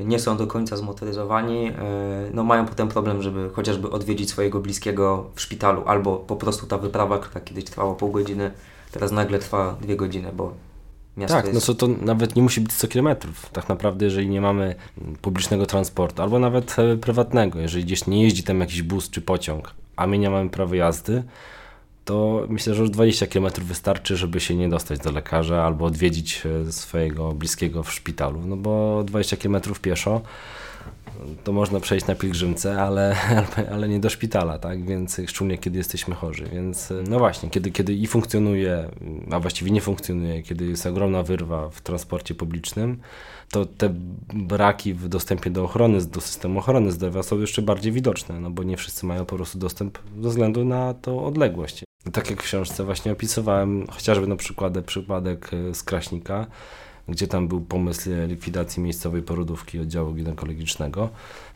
e, 0.00 0.04
nie 0.04 0.18
są 0.18 0.36
do 0.36 0.46
końca 0.46 0.76
zmotoryzowani, 0.76 1.72
no 2.34 2.44
mają 2.44 2.66
potem 2.66 2.88
problem, 2.88 3.22
żeby 3.22 3.50
chociażby 3.52 3.90
odwiedzić 3.90 4.30
swojego 4.30 4.60
bliskiego 4.60 5.30
w 5.34 5.40
szpitalu, 5.40 5.82
albo 5.86 6.16
po 6.16 6.36
prostu 6.36 6.66
ta 6.66 6.78
wyprawa, 6.78 7.18
która 7.18 7.40
kiedyś 7.40 7.64
trwała 7.64 7.94
pół 7.94 8.10
godziny, 8.10 8.50
teraz 8.92 9.12
nagle 9.12 9.38
trwa 9.38 9.76
dwie 9.80 9.96
godziny, 9.96 10.32
bo 10.36 10.52
miasto 11.20 11.36
Tak, 11.36 11.46
no 11.46 11.52
jest... 11.52 11.66
co 11.66 11.74
to 11.74 11.88
nawet 11.88 12.36
nie 12.36 12.42
musi 12.42 12.60
być 12.60 12.72
100 12.72 12.88
kilometrów. 12.88 13.50
Tak 13.52 13.68
naprawdę, 13.68 14.04
jeżeli 14.04 14.28
nie 14.28 14.40
mamy 14.40 14.74
publicznego 15.22 15.66
transportu, 15.66 16.22
albo 16.22 16.38
nawet 16.38 16.78
e, 16.78 16.96
prywatnego, 16.96 17.60
jeżeli 17.60 17.84
gdzieś 17.84 18.06
nie 18.06 18.22
jeździ 18.22 18.42
tam 18.42 18.60
jakiś 18.60 18.82
bus 18.82 19.10
czy 19.10 19.20
pociąg, 19.20 19.74
a 19.96 20.06
my 20.06 20.18
nie 20.18 20.30
mamy 20.30 20.50
prawa 20.50 20.76
jazdy, 20.76 21.22
to 22.04 22.46
myślę, 22.48 22.74
że 22.74 22.80
już 22.80 22.90
20 22.90 23.26
km 23.26 23.46
wystarczy, 23.58 24.16
żeby 24.16 24.40
się 24.40 24.56
nie 24.56 24.68
dostać 24.68 25.00
do 25.00 25.12
lekarza 25.12 25.64
albo 25.64 25.84
odwiedzić 25.84 26.42
e, 26.68 26.72
swojego 26.72 27.32
bliskiego 27.32 27.82
w 27.82 27.92
szpitalu. 27.92 28.40
No 28.46 28.56
bo 28.56 29.04
20 29.04 29.36
km 29.36 29.56
pieszo 29.82 30.20
to 31.44 31.52
można 31.52 31.80
przejść 31.80 32.06
na 32.06 32.14
pielgrzymce, 32.14 32.78
ale, 32.86 33.16
ale, 33.72 33.88
nie 33.88 34.00
do 34.00 34.10
szpitala, 34.10 34.58
tak? 34.58 34.84
Więc 34.84 35.20
szczególnie 35.26 35.58
kiedy 35.58 35.78
jesteśmy 35.78 36.14
chorzy. 36.14 36.44
Więc 36.52 36.92
no 37.08 37.18
właśnie, 37.18 37.50
kiedy, 37.50 37.70
kiedy 37.70 37.94
i 37.94 38.06
funkcjonuje, 38.06 38.90
a 39.30 39.40
właściwie 39.40 39.70
nie 39.70 39.80
funkcjonuje, 39.80 40.42
kiedy 40.42 40.66
jest 40.66 40.86
ogromna 40.86 41.22
wyrwa 41.22 41.70
w 41.70 41.80
transporcie 41.80 42.34
publicznym, 42.34 43.00
to 43.50 43.66
te 43.66 43.94
braki 44.34 44.94
w 44.94 45.08
dostępie 45.08 45.50
do 45.50 45.64
ochrony, 45.64 46.06
do 46.06 46.20
systemu 46.20 46.58
ochrony 46.58 46.92
zdrowia 46.92 47.22
są 47.22 47.40
jeszcze 47.40 47.62
bardziej 47.62 47.92
widoczne, 47.92 48.40
no 48.40 48.50
bo 48.50 48.62
nie 48.62 48.76
wszyscy 48.76 49.06
mają 49.06 49.24
po 49.24 49.36
prostu 49.36 49.58
dostęp 49.58 49.98
ze 50.22 50.28
względu 50.28 50.64
na 50.64 50.94
tą 50.94 51.24
odległość. 51.24 51.84
Tak 52.12 52.30
jak 52.30 52.42
w 52.42 52.44
książce 52.44 52.84
właśnie 52.84 53.12
opisywałem, 53.12 53.86
chociażby 53.86 54.26
na 54.26 54.36
przykładzie 54.36 54.82
przypadek 54.82 55.50
e, 55.54 55.74
z 55.74 55.82
Kraśnika, 55.82 56.46
gdzie 57.08 57.26
tam 57.26 57.48
był 57.48 57.60
pomysł 57.60 58.10
likwidacji 58.28 58.82
miejscowej 58.82 59.22
porodówki 59.22 59.78
oddziału 59.78 60.14
ginekologicznego, 60.14 61.08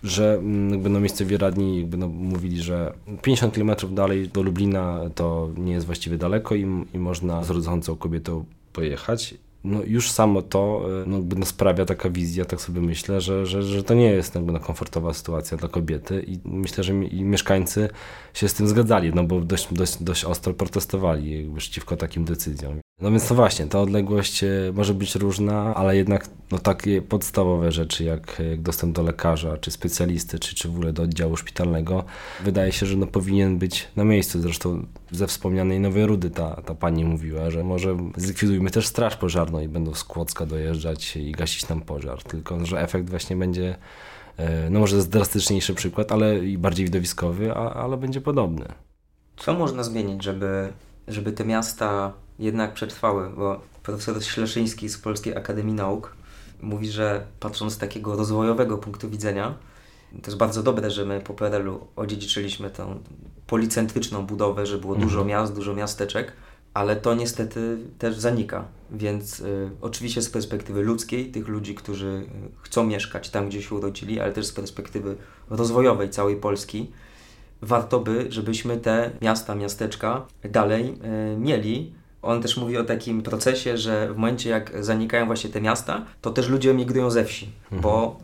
że 0.03 0.35
mm, 0.35 0.71
jakby 0.71 0.89
no 0.89 1.01
miejscowi 1.01 1.37
radni 1.37 1.79
jakby 1.79 1.97
no 1.97 2.09
mówili, 2.09 2.63
że 2.63 2.95
50 3.23 3.55
km 3.55 3.95
dalej 3.95 4.29
do 4.29 4.43
Lublina 4.43 5.01
to 5.15 5.51
nie 5.57 5.73
jest 5.73 5.87
właściwie 5.87 6.19
daleko 6.19 6.55
i, 6.55 6.67
i 6.95 6.99
można 6.99 7.45
z 7.45 7.51
rodzącą 7.51 7.97
kobietą 7.97 8.45
pojechać. 8.73 9.35
No 9.65 9.83
już 9.87 10.11
samo 10.11 10.43
to 10.43 10.87
e, 11.03 11.07
no, 11.07 11.21
no 11.37 11.47
sprawia 11.47 11.85
taka 11.85 12.11
wizja, 12.11 12.45
tak 12.45 12.61
sobie 12.61 12.81
myślę, 12.81 13.21
że, 13.21 13.47
że, 13.47 13.63
że 13.63 13.83
to 13.83 13.95
nie 13.95 14.11
jest 14.11 14.35
jakby 14.35 14.53
no 14.53 14.61
komfortowa 14.61 15.15
sytuacja 15.15 15.57
dla 15.57 15.69
kobiety 15.69 16.25
i 16.27 16.39
myślę, 16.45 16.85
że 16.85 16.95
i 16.95 17.25
mieszkańcy 17.25 17.89
się 18.35 18.49
z 18.49 18.55
tym 18.55 18.69
zgadzali, 18.69 19.13
no 19.15 19.25
bo 19.25 19.41
dość, 19.41 19.69
dość, 19.71 20.03
dość 20.03 20.25
ostro 20.25 20.55
protestowali 20.55 21.43
jakby 21.43 21.59
przeciwko 21.59 21.97
takim 21.97 22.25
decyzjom. 22.25 22.81
No 23.01 23.11
więc 23.11 23.29
to 23.29 23.35
właśnie, 23.35 23.67
ta 23.67 23.81
odległość 23.81 24.45
e, 24.45 24.49
może 24.75 24.95
być 24.95 25.15
różna, 25.15 25.75
ale 25.75 25.97
jednak 25.97 26.29
no, 26.51 26.59
takie 26.59 27.03
podstawowe 27.03 27.73
rzeczy 27.73 28.05
jak, 28.05 28.43
jak 28.51 28.63
dostęp 28.63 28.97
do 28.97 29.03
lekarza, 29.03 29.59
czy 29.59 29.71
specjalisty, 29.71 30.39
czy, 30.39 30.55
czy 30.55 30.69
w 30.69 30.71
ogóle 30.71 30.93
do 30.93 31.03
oddziału 31.03 31.37
szpitalnego, 31.37 32.05
wydaje 32.45 32.73
się, 32.73 32.87
że 32.87 32.97
no, 32.97 33.07
powinien 33.07 33.59
być 33.59 33.89
na 33.97 34.05
miejscu. 34.05 34.41
Zresztą 34.41 34.87
ze 35.17 35.27
wspomnianej 35.27 35.81
Nowej 35.81 36.07
Rudy 36.07 36.31
ta, 36.31 36.63
ta 36.63 36.75
pani 36.75 37.05
mówiła, 37.05 37.51
że 37.51 37.65
może 37.65 37.97
zlikwidujmy 38.17 38.71
też 38.71 38.87
straż 38.87 39.17
pożarną 39.17 39.61
i 39.61 39.69
będą 39.69 39.95
z 39.95 40.05
Kłodzka 40.05 40.47
dojeżdżać 40.47 41.17
i 41.17 41.33
gasić 41.33 41.69
nam 41.69 41.81
pożar. 41.81 42.23
Tylko, 42.23 42.67
że 42.67 42.83
efekt 42.83 43.11
właśnie 43.11 43.37
będzie, 43.37 43.77
e, 44.37 44.71
no 44.71 44.81
może 44.81 44.97
jest 44.97 45.11
drastyczniejszy 45.11 45.75
przykład, 45.75 46.13
ale 46.13 46.39
i 46.39 46.59
bardziej 46.59 46.87
widowiskowy, 46.87 47.55
a, 47.55 47.75
ale 47.75 47.97
będzie 47.97 48.21
podobny. 48.21 48.65
Co 49.37 49.55
można 49.55 49.83
zmienić, 49.83 50.23
żeby, 50.23 50.73
żeby 51.09 51.33
te 51.33 51.45
miasta 51.45 52.13
jednak 52.39 52.75
przetrwały, 52.75 53.31
bo 53.31 53.61
profesor 53.83 54.25
Śleszyński 54.25 54.89
z 54.89 54.99
Polskiej 54.99 55.37
Akademii 55.37 55.75
Nauk 55.75 56.17
mówi, 56.63 56.91
że 56.91 57.27
patrząc 57.41 57.73
z 57.73 57.79
takiego 57.79 58.17
rozwojowego 58.17 58.79
punktu 58.79 59.11
widzenia, 59.11 59.55
to 60.23 60.27
jest 60.27 60.37
bardzo 60.39 60.63
dobre, 60.63 60.91
że 60.91 61.05
my 61.05 61.21
po 61.21 61.35
PRL-u 61.35 61.81
odziedziczyliśmy 61.97 62.71
tę 62.71 62.99
policentryczną 63.47 64.27
budowę, 64.27 64.67
że 64.67 64.79
było 64.79 64.95
mhm. 64.95 65.09
dużo 65.11 65.25
miast, 65.25 65.55
dużo 65.55 65.75
miasteczek, 65.75 66.33
ale 66.75 66.97
to 66.97 67.15
niestety 67.15 67.79
też 67.99 68.19
zanika. 68.19 68.65
Więc 68.91 69.41
y, 69.41 69.71
oczywiście 69.81 70.23
z 70.23 70.31
perspektywy 70.31 70.83
ludzkiej, 70.83 71.31
tych 71.31 71.49
ludzi, 71.49 71.75
którzy 71.75 72.07
y, 72.07 72.27
chcą 72.63 72.85
mieszkać 72.85 73.31
tam, 73.31 73.49
gdzie 73.49 73.63
się 73.63 73.75
urodzili, 73.75 74.21
ale 74.21 74.33
też 74.33 74.47
z 74.47 74.53
perspektywy 74.53 75.17
rozwojowej 75.51 76.11
całej 76.11 76.37
Polski, 76.37 76.91
warto 77.63 78.01
by, 78.01 78.27
żebyśmy 78.29 78.77
te 78.77 79.11
miasta, 79.23 79.55
miasteczka 79.55 80.27
dalej 80.45 80.99
y, 81.35 81.39
mieli 81.39 81.93
on 82.25 82.43
też 82.43 82.57
mówi 82.57 82.77
o 82.77 82.85
takim 82.85 83.23
procesie, 83.23 83.79
że 83.79 84.13
w 84.13 84.17
momencie 84.17 84.51
jak 84.51 84.85
zanikają 84.85 85.27
właśnie 85.27 85.51
te 85.51 85.61
miasta, 85.61 86.05
to 86.21 86.31
też 86.31 86.49
ludzie 86.49 86.71
emigrują 86.71 87.11
ze 87.11 87.25
wsi, 87.25 87.49
mhm. 87.65 87.83
bo 87.83 88.19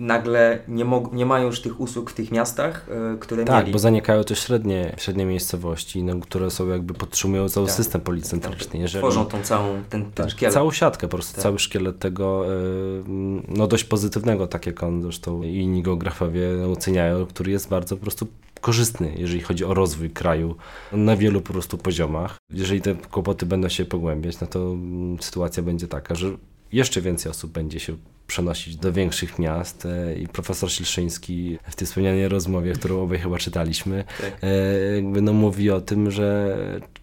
nagle 0.00 0.58
nie, 0.68 0.84
nie 1.12 1.26
mają 1.26 1.46
już 1.46 1.60
tych 1.60 1.80
usług 1.80 2.10
w 2.10 2.14
tych 2.14 2.30
miastach, 2.30 2.86
yy, 3.12 3.18
które 3.18 3.44
tak, 3.44 3.54
mieli. 3.54 3.64
Tak, 3.64 3.72
bo 3.72 3.78
zanikają 3.78 4.24
te 4.24 4.36
średnie, 4.36 4.96
średnie 4.98 5.26
miejscowości, 5.26 6.02
no, 6.02 6.20
które 6.20 6.50
są 6.50 6.68
jakby 6.68 6.94
podtrzymują 6.94 7.48
cały 7.48 7.66
tak, 7.66 7.76
system 7.76 8.00
policentryczny. 8.00 8.72
Tak, 8.72 8.80
Jeżeli, 8.80 9.02
tworzą 9.02 9.24
tą 9.24 9.42
całą, 9.42 9.82
ten, 9.88 10.02
ten 10.02 10.12
tak, 10.14 10.30
szkielet. 10.30 10.54
Całą 10.54 10.72
siatkę, 10.72 11.08
po 11.08 11.16
prostu 11.16 11.34
tak. 11.34 11.42
cały 11.42 11.58
szkielet 11.58 11.98
tego, 11.98 12.44
yy, 12.44 13.42
no 13.48 13.66
dość 13.66 13.84
pozytywnego, 13.84 14.46
tak 14.46 14.66
jak 14.66 14.82
on 14.82 15.02
zresztą 15.02 15.42
inni 15.42 15.82
geografowie 15.82 16.48
oceniają, 16.72 17.26
który 17.26 17.52
jest 17.52 17.68
bardzo 17.68 17.96
po 17.96 18.02
prostu 18.02 18.26
korzystny, 18.60 19.14
jeżeli 19.16 19.40
chodzi 19.40 19.64
o 19.64 19.74
rozwój 19.74 20.10
kraju 20.10 20.56
na 20.92 21.16
wielu 21.16 21.40
po 21.40 21.52
prostu 21.52 21.78
poziomach. 21.78 22.36
Jeżeli 22.52 22.80
te 22.80 22.94
kłopoty 22.94 23.46
będą 23.46 23.68
się 23.68 23.84
pogłębiać, 23.84 24.40
no 24.40 24.46
to 24.46 24.58
mm, 24.58 25.22
sytuacja 25.22 25.62
będzie 25.62 25.88
taka, 25.88 26.14
że 26.14 26.30
jeszcze 26.72 27.00
więcej 27.00 27.30
osób 27.30 27.50
będzie 27.50 27.80
się 27.80 27.96
przenosić 28.30 28.76
do 28.76 28.92
większych 28.92 29.38
miast 29.38 29.86
e, 29.86 30.14
i 30.14 30.28
profesor 30.28 30.70
Silszyński 30.70 31.58
w 31.70 31.76
tej 31.76 31.86
wspomnianej 31.86 32.28
rozmowie, 32.28 32.72
którą 32.72 33.02
obaj 33.02 33.18
chyba 33.18 33.38
czytaliśmy, 33.38 34.04
tak. 34.20 34.36
E, 34.42 34.96
jakby 34.96 35.22
no 35.22 35.32
mówi 35.32 35.70
o 35.70 35.80
tym, 35.80 36.10
że 36.10 36.56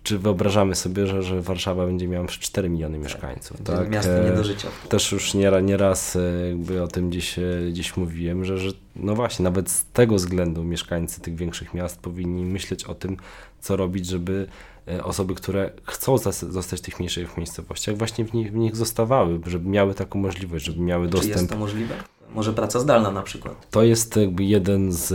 czy 0.03 0.19
wyobrażamy 0.19 0.75
sobie, 0.75 1.07
że, 1.07 1.23
że 1.23 1.41
Warszawa 1.41 1.85
będzie 1.85 2.07
miała 2.07 2.27
4 2.27 2.69
miliony 2.69 2.97
mieszkańców. 2.97 3.57
Tak, 3.63 3.77
tak? 3.77 3.89
Miasto 3.89 4.23
nie 4.23 4.31
do 4.31 4.43
życia. 4.43 4.67
Też 4.89 5.11
już 5.11 5.33
nieraz, 5.33 5.63
nieraz 5.63 6.17
jakby 6.49 6.83
o 6.83 6.87
tym 6.87 7.09
gdzieś, 7.09 7.35
gdzieś 7.69 7.97
mówiłem, 7.97 8.45
że, 8.45 8.57
że 8.57 8.71
no 8.95 9.15
właśnie, 9.15 9.43
nawet 9.43 9.71
z 9.71 9.85
tego 9.85 10.15
względu 10.15 10.63
mieszkańcy 10.63 11.21
tych 11.21 11.35
większych 11.35 11.73
miast 11.73 11.99
powinni 11.99 12.45
myśleć 12.45 12.83
o 12.83 12.95
tym, 12.95 13.17
co 13.61 13.75
robić, 13.75 14.05
żeby 14.05 14.47
E, 14.76 14.76
osoby, 15.03 15.35
które 15.35 15.71
chcą 15.83 16.17
zostać 16.49 16.79
w 16.79 16.83
tych 16.83 16.99
mniejszych 16.99 17.37
miejscowościach, 17.37 17.97
właśnie 17.97 18.25
w 18.25 18.33
nich, 18.33 18.51
w 18.51 18.55
nich 18.55 18.75
zostawały, 18.75 19.39
żeby 19.45 19.69
miały 19.69 19.93
taką 19.93 20.19
możliwość, 20.19 20.65
żeby 20.65 20.81
miały 20.81 21.07
dostęp. 21.07 21.33
Czy 21.33 21.39
jest 21.39 21.49
to 21.51 21.57
możliwe? 21.57 21.95
Może 22.35 22.53
praca 22.53 22.79
zdalna 22.79 23.11
na 23.11 23.21
przykład. 23.21 23.69
To 23.71 23.83
jest 23.83 24.15
jakby 24.15 24.43
jeden 24.43 24.91
z 24.91 25.13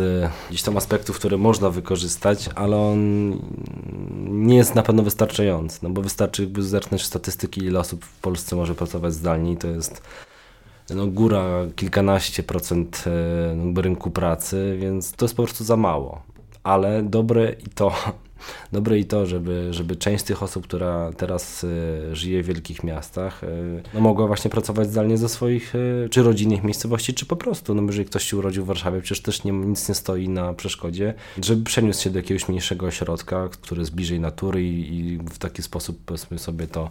gdzieś 0.48 0.62
tam 0.62 0.76
aspektów, 0.76 1.16
które 1.16 1.36
można 1.36 1.70
wykorzystać, 1.70 2.50
ale 2.54 2.76
on 2.76 3.30
nie 4.28 4.56
jest 4.56 4.74
na 4.74 4.82
pewno 4.82 5.02
wystarczający, 5.02 5.78
no 5.82 5.90
bo 5.90 6.02
wystarczy 6.02 6.42
jakby 6.42 6.62
zerknąć 6.62 7.04
statystyki, 7.04 7.64
ile 7.64 7.80
osób 7.80 8.04
w 8.04 8.20
Polsce 8.20 8.56
może 8.56 8.74
pracować 8.74 9.14
zdalnie 9.14 9.52
i 9.52 9.56
to 9.56 9.68
jest 9.68 10.02
no, 10.90 11.06
góra 11.06 11.46
kilkanaście 11.76 12.42
procent 12.42 13.04
e, 13.76 13.82
rynku 13.82 14.10
pracy, 14.10 14.76
więc 14.80 15.12
to 15.12 15.24
jest 15.24 15.36
po 15.36 15.42
prostu 15.42 15.64
za 15.64 15.76
mało. 15.76 16.22
Ale 16.62 17.02
dobre 17.02 17.52
i 17.66 17.70
to, 17.74 17.92
dobre 18.72 18.98
i 18.98 19.04
to, 19.04 19.26
żeby, 19.26 19.68
żeby 19.70 19.96
część 19.96 20.24
z 20.24 20.26
tych 20.26 20.42
osób, 20.42 20.64
która 20.64 21.12
teraz 21.16 21.64
y, 21.64 22.16
żyje 22.16 22.42
w 22.42 22.46
wielkich 22.46 22.84
miastach, 22.84 23.44
y, 23.44 23.82
no, 23.94 24.00
mogła 24.00 24.26
właśnie 24.26 24.50
pracować 24.50 24.88
zdalnie 24.90 25.18
ze 25.18 25.28
swoich 25.28 25.74
y, 25.74 26.08
czy 26.10 26.22
rodzinnych 26.22 26.64
miejscowości, 26.64 27.14
czy 27.14 27.26
po 27.26 27.36
prostu, 27.36 27.74
no 27.74 27.82
jeżeli 27.82 28.04
ktoś 28.04 28.24
się 28.24 28.36
urodził 28.36 28.64
w 28.64 28.66
Warszawie, 28.66 29.00
przecież 29.00 29.22
też 29.22 29.44
nie, 29.44 29.52
nic 29.52 29.88
nie 29.88 29.94
stoi 29.94 30.28
na 30.28 30.54
przeszkodzie, 30.54 31.14
żeby 31.42 31.64
przeniósł 31.64 32.02
się 32.02 32.10
do 32.10 32.18
jakiegoś 32.18 32.48
mniejszego 32.48 32.86
ośrodka, 32.86 33.48
który 33.48 33.80
jest 33.80 33.94
bliżej 33.94 34.20
natury 34.20 34.64
i, 34.64 34.96
i 34.96 35.18
w 35.18 35.38
taki 35.38 35.62
sposób 35.62 35.98
powiedzmy 36.06 36.38
sobie 36.38 36.66
to 36.66 36.90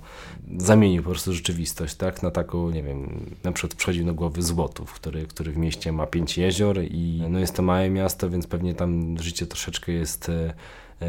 zamienił 0.57 1.03
po 1.03 1.09
prostu 1.09 1.33
rzeczywistość, 1.33 1.95
tak, 1.95 2.23
na 2.23 2.31
taką, 2.31 2.69
nie 2.69 2.83
wiem, 2.83 3.25
na 3.43 3.51
przykład 3.51 3.75
przychodzi 3.75 4.05
do 4.05 4.13
głowy 4.13 4.41
Złotów, 4.41 4.93
który, 4.93 5.25
który 5.27 5.51
w 5.51 5.57
mieście 5.57 5.91
ma 5.91 6.07
pięć 6.07 6.37
jezior 6.37 6.83
i 6.83 7.23
no 7.29 7.39
jest 7.39 7.55
to 7.55 7.61
małe 7.61 7.89
miasto, 7.89 8.29
więc 8.29 8.47
pewnie 8.47 8.73
tam 8.73 9.17
życie 9.19 9.47
troszeczkę 9.47 9.91
jest 9.91 10.31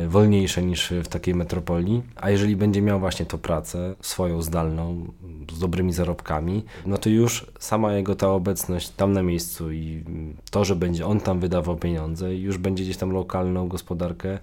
wolniejsze 0.08 0.62
niż 0.62 0.92
w 1.04 1.08
takiej 1.08 1.34
metropolii, 1.34 2.02
a 2.16 2.30
jeżeli 2.30 2.56
będzie 2.56 2.82
miał 2.82 3.00
właśnie 3.00 3.26
to 3.26 3.38
pracę 3.38 3.94
swoją 4.00 4.42
zdalną, 4.42 5.12
z 5.52 5.58
dobrymi 5.58 5.92
zarobkami, 5.92 6.64
no 6.86 6.98
to 6.98 7.08
już 7.08 7.46
sama 7.58 7.94
jego 7.94 8.14
ta 8.14 8.30
obecność 8.30 8.90
tam 8.90 9.12
na 9.12 9.22
miejscu 9.22 9.72
i 9.72 10.04
to, 10.50 10.64
że 10.64 10.76
będzie 10.76 11.06
on 11.06 11.20
tam 11.20 11.40
wydawał 11.40 11.76
pieniądze, 11.76 12.34
już 12.34 12.58
będzie 12.58 12.84
gdzieś 12.84 12.96
tam 12.96 13.10
lokalną 13.10 13.68
gospodarkę 13.68 14.38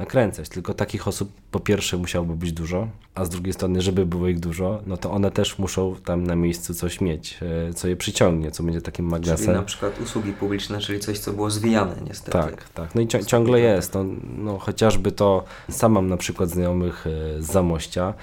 nakręcać. 0.00 0.48
Tylko 0.48 0.74
takich 0.74 1.08
osób 1.08 1.32
po 1.50 1.60
pierwsze 1.60 1.96
musiałoby 1.96 2.36
być 2.36 2.52
dużo, 2.52 2.88
a 3.14 3.24
z 3.24 3.28
drugiej 3.28 3.52
strony, 3.52 3.82
żeby 3.82 4.06
było 4.06 4.28
ich 4.28 4.40
dużo, 4.40 4.82
no 4.86 4.96
to 4.96 5.10
one 5.10 5.30
też 5.30 5.58
muszą 5.58 5.96
tam 6.04 6.24
na 6.24 6.36
miejscu 6.36 6.74
coś 6.74 7.00
mieć, 7.00 7.38
e, 7.68 7.74
co 7.74 7.88
je 7.88 7.96
przyciągnie, 7.96 8.50
co 8.50 8.62
będzie 8.62 8.80
takim 8.80 9.06
magnesem. 9.06 9.46
Czyli 9.46 9.58
na 9.58 9.62
przykład 9.62 10.00
usługi 10.00 10.32
publiczne, 10.32 10.80
czyli 10.80 11.00
coś, 11.00 11.18
co 11.18 11.32
było 11.32 11.50
zwijane 11.50 11.96
niestety. 12.08 12.30
Tak, 12.30 12.68
tak. 12.68 12.94
No 12.94 13.00
i 13.00 13.08
ciągle 13.08 13.60
jest. 13.60 13.94
No, 13.94 14.04
no, 14.38 14.58
chociażby 14.58 15.12
to, 15.12 15.44
sam 15.70 15.92
mam 15.92 16.08
na 16.08 16.16
przykład 16.16 16.48
znajomych 16.48 17.06
e, 17.06 17.42
z 17.42 17.46
Zamościa, 17.46 18.14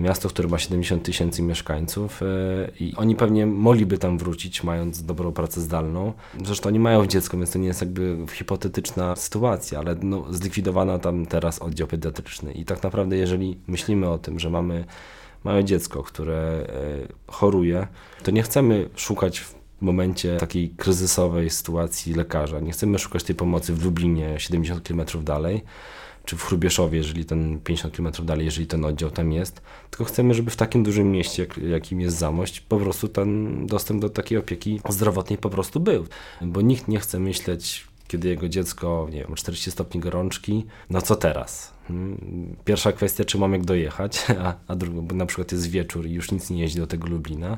miasto, 0.00 0.28
które 0.28 0.48
ma 0.48 0.58
70 0.58 1.02
tysięcy 1.02 1.42
mieszkańców 1.42 2.22
e, 2.22 2.26
i 2.80 2.94
oni 2.96 3.16
pewnie 3.16 3.46
mogliby 3.46 3.98
tam 3.98 4.18
wrócić, 4.18 4.62
mając 4.62 5.02
dobrą 5.02 5.32
pracę 5.32 5.60
zdalną. 5.60 6.12
Zresztą 6.44 6.68
oni 6.68 6.78
mają 6.78 7.06
dziecko, 7.06 7.36
więc 7.36 7.50
to 7.50 7.58
nie 7.58 7.68
jest 7.68 7.80
jakby 7.80 8.16
hipotetyczna 8.32 9.16
sytuacja, 9.16 9.78
ale 9.78 9.96
no, 10.02 10.24
zlikwidowano 10.30 10.98
tam 10.98 11.26
teraz 11.26 11.58
oddział 11.58 11.88
pediatryczny 11.88 12.52
i 12.52 12.64
tak 12.64 12.82
naprawdę 12.82 13.16
jeżeli 13.16 13.58
myślimy 13.66 14.08
o 14.08 14.18
tym, 14.18 14.38
że 14.38 14.50
mamy 14.50 14.84
małe 15.44 15.64
dziecko, 15.64 16.02
które 16.02 16.36
e, 16.38 17.32
choruje, 17.32 17.86
to 18.22 18.30
nie 18.30 18.42
chcemy 18.42 18.88
szukać 18.96 19.40
w 19.40 19.54
momencie 19.80 20.36
takiej 20.36 20.70
kryzysowej 20.70 21.50
sytuacji 21.50 22.14
lekarza. 22.14 22.60
Nie 22.60 22.72
chcemy 22.72 22.98
szukać 22.98 23.24
tej 23.24 23.36
pomocy 23.36 23.74
w 23.74 23.84
Lublinie 23.84 24.40
70 24.40 24.88
km 24.88 25.24
dalej, 25.24 25.64
czy 26.26 26.36
w 26.36 26.42
Chrubieszowie, 26.42 26.98
jeżeli 26.98 27.24
ten 27.24 27.60
50 27.60 27.96
km 27.96 28.26
dalej, 28.26 28.44
jeżeli 28.44 28.66
ten 28.66 28.84
oddział 28.84 29.10
tam 29.10 29.32
jest, 29.32 29.62
tylko 29.90 30.04
chcemy, 30.04 30.34
żeby 30.34 30.50
w 30.50 30.56
takim 30.56 30.82
dużym 30.82 31.12
mieście, 31.12 31.42
jak, 31.42 31.58
jakim 31.58 32.00
jest 32.00 32.18
Zamość, 32.18 32.60
po 32.60 32.78
prostu 32.78 33.08
ten 33.08 33.66
dostęp 33.66 34.00
do 34.00 34.10
takiej 34.10 34.38
opieki 34.38 34.80
zdrowotnej 34.88 35.38
po 35.38 35.50
prostu 35.50 35.80
był. 35.80 36.06
Bo 36.42 36.60
nikt 36.60 36.88
nie 36.88 37.00
chce 37.00 37.18
myśleć, 37.18 37.86
kiedy 38.08 38.28
jego 38.28 38.48
dziecko, 38.48 39.08
nie 39.12 39.24
wiem, 39.24 39.34
40 39.34 39.70
stopni 39.70 40.00
gorączki, 40.00 40.66
no 40.90 41.02
co 41.02 41.16
teraz? 41.16 41.75
Hmm, 41.88 42.56
pierwsza 42.64 42.92
kwestia, 42.92 43.24
czy 43.24 43.38
mam 43.38 43.52
jak 43.52 43.64
dojechać, 43.64 44.26
a, 44.44 44.54
a 44.68 44.76
druga, 44.76 45.00
bo 45.00 45.14
na 45.14 45.26
przykład 45.26 45.52
jest 45.52 45.70
wieczór 45.70 46.06
i 46.06 46.12
już 46.12 46.32
nic 46.32 46.50
nie 46.50 46.60
jeździ 46.60 46.78
do 46.78 46.86
tego 46.86 47.08
Lublina, 47.08 47.56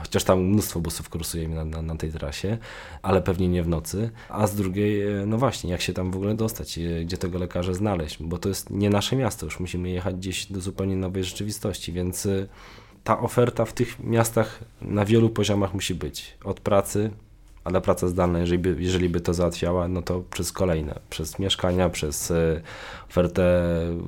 chociaż 0.00 0.24
tam 0.24 0.40
mnóstwo 0.40 0.80
busów 0.80 1.08
kursuje 1.08 1.48
na, 1.48 1.64
na, 1.64 1.82
na, 1.82 1.96
tej 1.96 2.12
trasie, 2.12 2.58
ale 3.02 3.22
pewnie 3.22 3.48
nie 3.48 3.62
w 3.62 3.68
nocy, 3.68 4.10
a 4.28 4.46
z 4.46 4.54
drugiej, 4.54 5.02
e, 5.02 5.26
no 5.26 5.38
właśnie, 5.38 5.70
jak 5.70 5.80
się 5.80 5.92
tam 5.92 6.10
w 6.10 6.16
ogóle 6.16 6.34
dostać, 6.34 6.78
e, 6.78 7.04
gdzie 7.04 7.16
tego 7.16 7.38
lekarza 7.38 7.74
znaleźć, 7.74 8.22
bo 8.22 8.38
to 8.38 8.48
jest 8.48 8.70
nie 8.70 8.90
nasze 8.90 9.16
miasto, 9.16 9.46
już 9.46 9.60
musimy 9.60 9.90
jechać 9.90 10.16
gdzieś 10.16 10.46
do 10.46 10.60
zupełnie 10.60 10.96
nowej 10.96 11.24
rzeczywistości, 11.24 11.92
więc 11.92 12.26
e, 12.26 12.46
ta 13.04 13.20
oferta 13.20 13.64
w 13.64 13.72
tych 13.72 13.98
miastach 14.04 14.60
na 14.82 15.04
wielu 15.04 15.30
poziomach 15.30 15.74
musi 15.74 15.94
być, 15.94 16.36
od 16.44 16.60
pracy 16.60 17.10
Ale 17.64 17.80
praca 17.80 18.08
zdalna, 18.08 18.38
jeżeli 18.38 18.58
by, 18.58 18.76
jeżeli 18.78 19.08
by 19.08 19.20
to 19.20 19.34
załatwiała, 19.34 19.88
no 19.88 20.02
to 20.02 20.22
przez 20.30 20.52
kolejne, 20.52 21.00
przez 21.10 21.38
mieszkania, 21.38 21.88
przez 21.88 22.30
e, 22.30 22.60
ofertę 23.10 23.62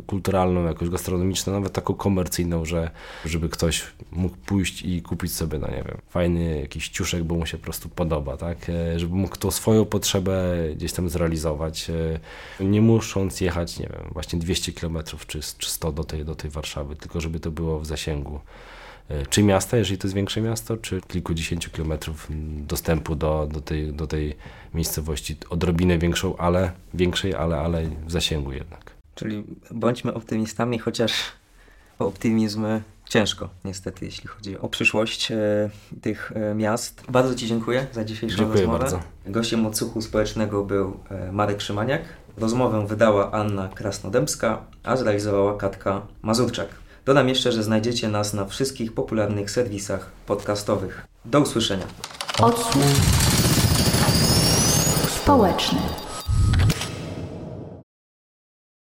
kulturalną, 0.07 0.65
jakąś 0.65 0.89
gastronomiczną, 0.89 1.53
nawet 1.53 1.73
taką 1.73 1.95
komercyjną, 1.95 2.65
że 2.65 2.91
żeby 3.25 3.49
ktoś 3.49 3.85
mógł 4.13 4.37
pójść 4.37 4.83
i 4.83 5.03
kupić 5.03 5.35
sobie, 5.35 5.59
no 5.59 5.69
nie 5.69 5.85
wiem, 5.89 5.99
fajny 6.09 6.61
jakiś 6.61 6.89
ciuszek, 6.89 7.25
bo 7.25 7.35
mu 7.35 7.47
się 7.47 7.59
po 7.59 7.65
prostu 7.65 7.89
podoba, 7.89 8.37
tak? 8.37 8.59
E, 8.69 8.99
żeby 8.99 9.15
mógł 9.15 9.37
tą 9.37 9.51
swoją 9.51 9.85
potrzebę 9.85 10.55
gdzieś 10.77 10.93
tam 10.93 11.09
zrealizować, 11.09 11.91
e, 12.61 12.65
nie 12.65 12.81
musząc 12.81 13.41
jechać, 13.41 13.79
nie 13.79 13.87
wiem, 13.87 14.11
właśnie 14.13 14.39
200 14.39 14.73
km 14.73 14.99
czy, 15.27 15.41
czy 15.59 15.71
100 15.71 15.93
do 15.93 16.05
tej, 16.05 16.25
do 16.25 16.35
tej 16.35 16.51
Warszawy, 16.51 16.97
tylko 16.97 17.21
żeby 17.21 17.41
to 17.41 17.51
było 17.51 17.81
w 17.81 17.87
zasięgu 17.87 18.41
czy 19.31 19.43
miasta, 19.43 19.77
jeżeli 19.77 19.99
to 19.99 20.07
jest 20.07 20.15
większe 20.15 20.41
miasto, 20.41 20.77
czy 20.77 21.01
kilkudziesięciu 21.09 21.71
kilometrów 21.71 22.29
dostępu 22.67 23.15
do, 23.15 23.49
do, 23.53 23.61
tej, 23.61 23.93
do 23.93 24.07
tej 24.07 24.37
miejscowości, 24.75 25.37
odrobinę 25.51 25.99
większą, 25.99 26.37
ale 26.37 26.73
większej, 26.95 27.35
ale, 27.35 27.59
ale 27.59 27.87
w 28.07 28.13
zasięgu 28.13 28.53
jednak. 28.53 28.91
Czyli 29.15 29.45
bądźmy 29.71 30.15
optymistami, 30.15 30.79
chociaż 30.79 31.13
optymizm 31.99 32.67
ciężko, 33.13 33.49
niestety, 33.65 34.05
jeśli 34.05 34.29
chodzi 34.29 34.59
o 34.59 34.69
przyszłość 34.69 35.33
e, 35.33 35.37
tych 36.01 36.33
e, 36.35 36.55
miast. 36.55 37.03
Bardzo 37.09 37.35
Ci 37.35 37.47
dziękuję 37.47 37.87
za 37.93 38.05
dzisiejszą 38.05 38.37
Dziękuję 38.37 38.61
rozmowę. 38.61 38.79
bardzo. 38.79 39.01
Gościem 39.27 39.67
odsłuchu 39.67 40.03
społecznego 40.03 40.65
był 40.65 40.97
e, 41.11 41.33
Marek 41.33 41.61
Szymaniak. 41.61 42.03
Rozmowę 42.37 42.87
wydała 42.87 43.33
Anna 43.33 43.69
Krasnodębska, 43.69 44.65
a 44.83 44.97
zrealizowała 44.97 45.57
Katka 45.57 46.03
Mazurczak. 46.23 46.69
Dodam 47.05 47.29
jeszcze, 47.29 47.53
że 47.53 47.63
znajdziecie 47.63 48.09
nas 48.09 48.35
na 48.35 48.45
wszystkich 48.45 48.95
popularnych 48.95 49.51
serwisach 49.51 50.11
podcastowych. 50.27 51.07
Do 51.25 51.41
usłyszenia. 51.41 51.87
Odsłuch 52.39 52.85
społeczny. 55.23 55.79